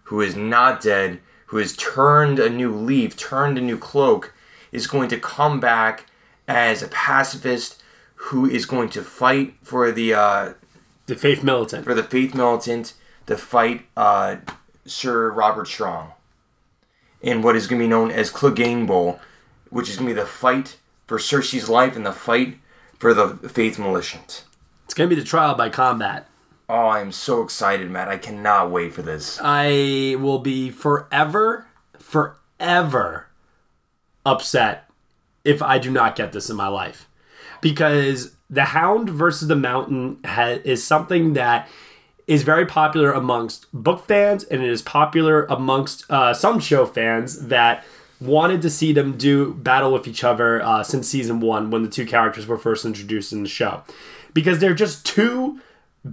[0.03, 4.33] who is not dead, who has turned a new leaf, turned a new cloak,
[4.71, 6.05] is going to come back
[6.47, 7.81] as a pacifist
[8.15, 10.53] who is going to fight for the uh,
[11.05, 11.85] the faith militant.
[11.85, 12.93] for the faith militant
[13.25, 14.37] to fight uh,
[14.85, 16.11] Sir Robert Strong
[17.21, 19.19] in what is going to be known as Clegane Bowl,
[19.69, 20.77] which is going to be the fight
[21.07, 22.57] for Cersei's life and the fight
[22.99, 24.43] for the faith militant.
[24.85, 26.29] It's going to be the trial by combat.
[26.69, 28.09] Oh, I'm so excited, Matt.
[28.09, 29.39] I cannot wait for this.
[29.41, 31.67] I will be forever,
[31.97, 33.27] forever
[34.25, 34.89] upset
[35.45, 37.07] if I do not get this in my life.
[37.61, 41.69] Because the Hound versus the Mountain ha- is something that
[42.27, 47.47] is very popular amongst book fans and it is popular amongst uh, some show fans
[47.47, 47.85] that
[48.19, 51.89] wanted to see them do battle with each other uh, since season one when the
[51.89, 53.83] two characters were first introduced in the show.
[54.33, 55.59] Because they're just two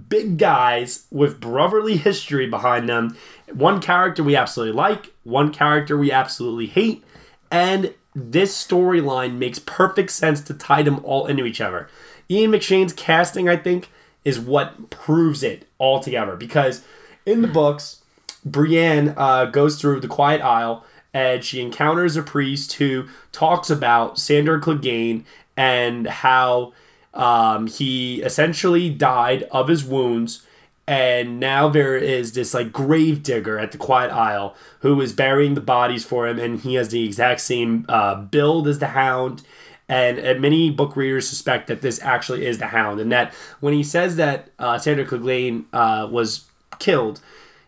[0.09, 3.17] big guys with brotherly history behind them.
[3.53, 7.03] One character we absolutely like, one character we absolutely hate,
[7.51, 11.89] and this storyline makes perfect sense to tie them all into each other.
[12.29, 13.89] Ian McShane's casting, I think,
[14.23, 16.83] is what proves it all together because
[17.25, 18.01] in the books,
[18.43, 24.19] Brienne uh, goes through the Quiet Isle and she encounters a priest who talks about
[24.19, 25.23] Sandor Clegane
[25.55, 26.73] and how
[27.13, 30.45] um, he essentially died of his wounds.
[30.85, 35.53] And now there is this like grave digger at the Quiet Isle who is burying
[35.53, 39.41] the bodies for him, and he has the exact same uh, build as the Hound.
[39.87, 43.73] And, and many book readers suspect that this actually is the Hound, and that when
[43.73, 46.43] he says that uh, Sandor Clegane uh, was
[46.77, 47.21] killed,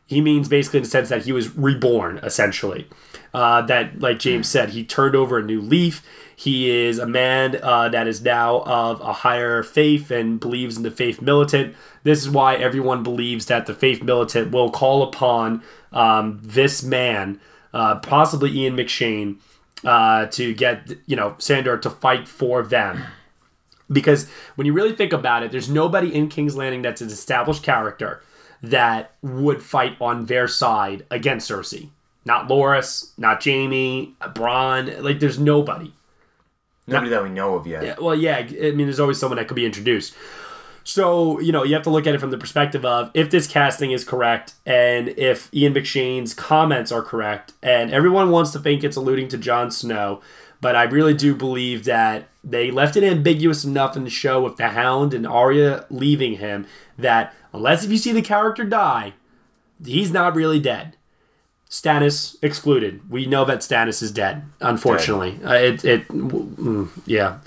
[0.06, 2.88] he means basically in the sense that he was reborn, essentially.
[3.38, 6.04] Uh, that, like James said, he turned over a new leaf.
[6.36, 10.82] He is a man uh, that is now of a higher faith and believes in
[10.82, 11.76] the faith militant.
[12.02, 15.62] This is why everyone believes that the faith militant will call upon
[15.92, 17.40] um, this man,
[17.76, 19.38] uh, possibly Ian McShane,
[19.86, 23.04] uh, to get you know Sandor to fight for them.
[23.88, 27.62] Because when you really think about it, there's nobody in King's Landing that's an established
[27.62, 28.24] character
[28.64, 31.92] that would fight on their side against Cersei.
[32.28, 35.02] Not Loras, not Jaime, uh, Bronn.
[35.02, 35.94] Like, there's nobody.
[36.86, 37.84] Nobody that we know of yet.
[37.84, 38.38] Yeah, well, yeah.
[38.38, 40.14] I mean, there's always someone that could be introduced.
[40.84, 43.48] So, you know, you have to look at it from the perspective of if this
[43.48, 48.84] casting is correct and if Ian McShane's comments are correct, and everyone wants to think
[48.84, 50.22] it's alluding to Jon Snow,
[50.60, 54.58] but I really do believe that they left it ambiguous enough in the show with
[54.58, 56.68] the Hound and Arya leaving him
[56.98, 59.14] that unless if you see the character die,
[59.86, 60.98] he's not really dead.
[61.70, 63.10] Stannis excluded.
[63.10, 64.44] We know that Stannis is dead.
[64.62, 67.40] Unfortunately, uh, it it mm, yeah,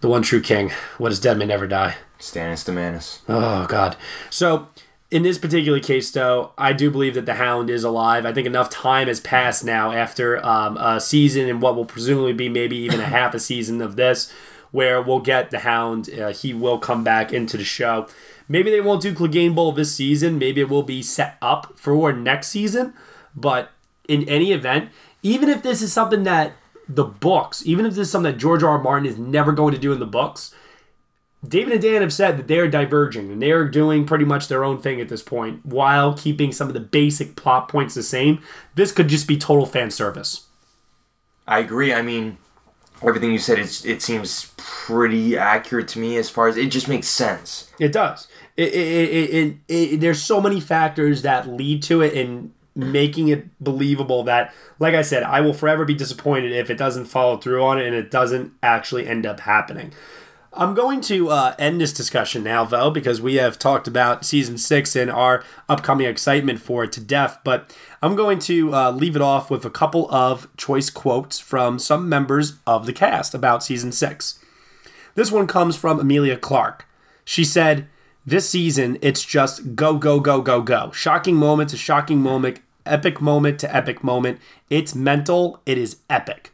[0.00, 0.70] the one true king.
[0.98, 1.96] What is dead may never die.
[2.18, 3.22] Stannis the Manus.
[3.28, 3.96] Oh God.
[4.30, 4.68] So
[5.10, 8.26] in this particular case, though, I do believe that the Hound is alive.
[8.26, 12.32] I think enough time has passed now after um, a season and what will presumably
[12.32, 14.32] be maybe even a half a season of this,
[14.72, 16.10] where we'll get the Hound.
[16.10, 18.08] Uh, he will come back into the show.
[18.48, 20.38] Maybe they won't do Clegane Bowl this season.
[20.38, 22.94] Maybe it will be set up for next season.
[23.36, 23.70] But
[24.08, 24.90] in any event,
[25.22, 26.54] even if this is something that
[26.88, 28.70] the books, even if this is something that George R.
[28.70, 28.82] R.
[28.82, 30.54] Martin is never going to do in the books,
[31.46, 34.80] David and Dan have said that they're diverging and they're doing pretty much their own
[34.80, 38.40] thing at this point while keeping some of the basic plot points the same.
[38.74, 40.46] This could just be total fan service.
[41.46, 41.92] I agree.
[41.92, 42.38] I mean,
[43.02, 46.88] everything you said, it's, it seems pretty accurate to me as far as it just
[46.88, 47.70] makes sense.
[47.78, 48.26] It does.
[48.56, 53.46] It, it, it, it, there's so many factors that lead to it and making it
[53.62, 57.62] believable that like i said i will forever be disappointed if it doesn't follow through
[57.62, 59.92] on it and it doesn't actually end up happening.
[60.58, 64.56] I'm going to uh, end this discussion now though because we have talked about season
[64.56, 69.16] six and our upcoming excitement for it to death but i'm going to uh, leave
[69.16, 73.62] it off with a couple of choice quotes from some members of the cast about
[73.62, 74.38] season six.
[75.16, 76.86] This one comes from Emilia Clarke.
[77.24, 77.88] She said
[78.26, 80.90] this season, it's just go, go, go, go, go.
[80.92, 82.60] Shocking moment to shocking moment,
[82.90, 84.40] epic moment to epic moment.
[84.70, 85.60] It's mental.
[85.66, 86.52] It is epic.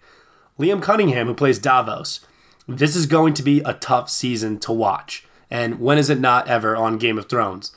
[0.58, 2.20] Liam Cunningham, who plays Davos,
[2.68, 5.26] this is going to be a tough season to watch.
[5.50, 7.72] And when is it not ever on Game of Thrones?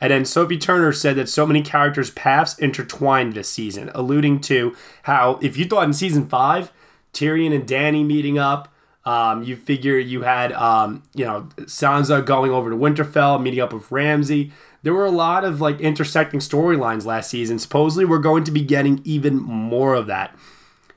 [0.00, 4.76] And then Sophie Turner said that so many characters' paths intertwined this season, alluding to
[5.04, 6.70] how if you thought in season five,
[7.12, 8.68] Tyrion and Dany meeting up,
[9.06, 13.72] Um, you figure you had, um, you know, Sansa going over to Winterfell, meeting up
[13.72, 14.50] with Ramsay.
[14.86, 17.58] There were a lot of like intersecting storylines last season.
[17.58, 20.32] Supposedly, we're going to be getting even more of that.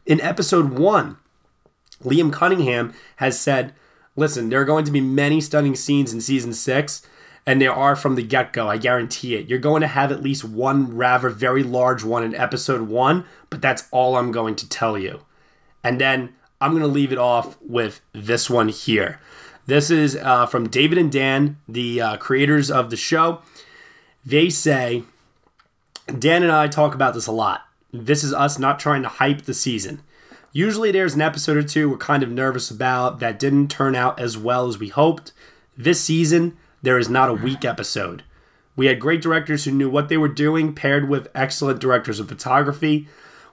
[0.06, 1.18] In episode one,
[2.04, 3.74] Liam Cunningham has said,
[4.16, 7.02] listen, there are going to be many stunning scenes in season six,
[7.48, 8.68] and there are from the get go.
[8.68, 9.48] I guarantee it.
[9.48, 13.60] You're going to have at least one rather very large one in episode one, but
[13.60, 15.22] that's all I'm going to tell you.
[15.84, 19.20] And then I'm going to leave it off with this one here.
[19.66, 23.42] This is uh, from David and Dan, the uh, creators of the show.
[24.30, 25.06] They say,
[26.06, 27.66] Dan and I talk about this a lot.
[27.92, 30.04] This is us not trying to hype the season.
[30.54, 34.20] Usually there's an episode or two we're kind of nervous about that didn't turn out
[34.20, 35.32] as well as we hoped.
[35.76, 38.22] This season, there is not a weak episode.
[38.76, 42.30] We had great directors who knew what they were doing, paired with excellent directors of
[42.30, 43.08] photography.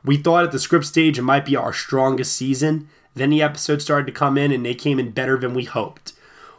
[0.04, 2.90] We thought at the script stage it might be our strongest season.
[3.14, 6.12] Then the episodes started to come in and they came in better than we hoped.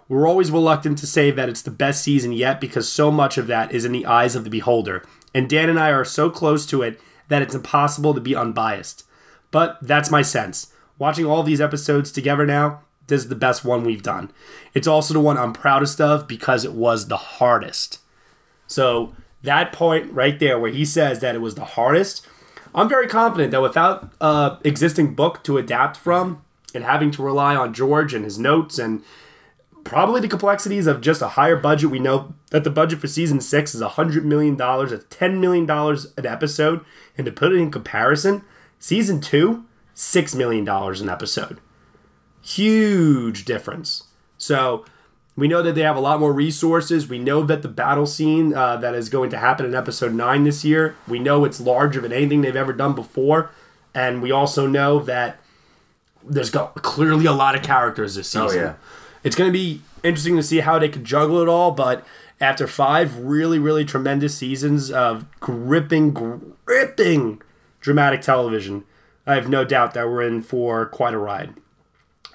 [0.10, 3.48] We're always reluctant to say that it's the best season yet because so much of
[3.48, 5.06] that is in the eyes of the beholder.
[5.34, 9.04] And Dan and I are so close to it that it's impossible to be unbiased.
[9.52, 10.74] But that's my sense.
[10.98, 14.32] Watching all these episodes together now, this is the best one we've done.
[14.74, 18.00] It's also the one I'm proudest of because it was the hardest.
[18.68, 19.14] So,
[19.44, 22.28] that point right there where he says that it was the hardest,
[22.76, 26.44] I'm very confident that without a existing book to adapt from
[26.74, 29.04] and having to rely on George and his notes and
[29.88, 33.42] probably the complexities of just a higher budget, we know that the budget for season
[33.42, 36.86] six is $100 million, it's $10 million an episode.
[37.18, 38.44] And to put it in comparison,
[38.80, 39.66] Season two,
[39.96, 41.60] $6 million an episode.
[42.42, 44.04] Huge difference.
[44.38, 44.86] So
[45.36, 47.08] we know that they have a lot more resources.
[47.08, 50.44] We know that the battle scene uh, that is going to happen in episode 9
[50.44, 53.52] this year, we know it's larger than anything they've ever done before.
[53.94, 55.40] And we also know that
[56.24, 58.48] there's got clearly a lot of characters this season.
[58.48, 58.74] Oh, yeah.
[59.24, 62.06] It's going to be interesting to see how they can juggle it all, but
[62.40, 66.12] after five really, really tremendous seasons of gripping,
[66.66, 67.42] gripping
[67.82, 68.84] dramatic television,
[69.26, 71.56] I have no doubt that we're in for quite a ride.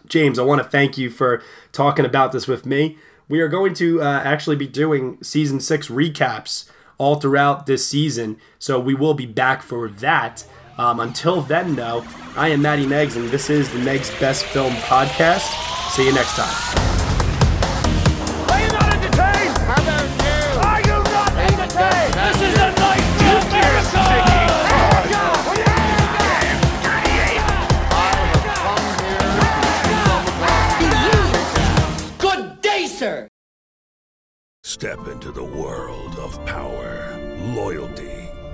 [0.07, 2.99] James, I want to thank you for talking about this with me.
[3.29, 6.69] We are going to uh, actually be doing season six recaps
[6.99, 10.45] all throughout this season, so we will be back for that.
[10.79, 12.05] Um, until then, though,
[12.37, 15.47] I am Matt Neglia, and this is the Next Best Film Podcast.
[15.91, 16.49] See you next time.
[18.49, 19.59] Are you not entertained?
[19.59, 20.39] How about you?
[20.61, 22.15] Are you not entertained?
[22.15, 23.03] This is a night
[32.19, 33.29] Good day, sir.
[34.63, 37.19] Step into the world of power,
[37.55, 38.12] loyalty,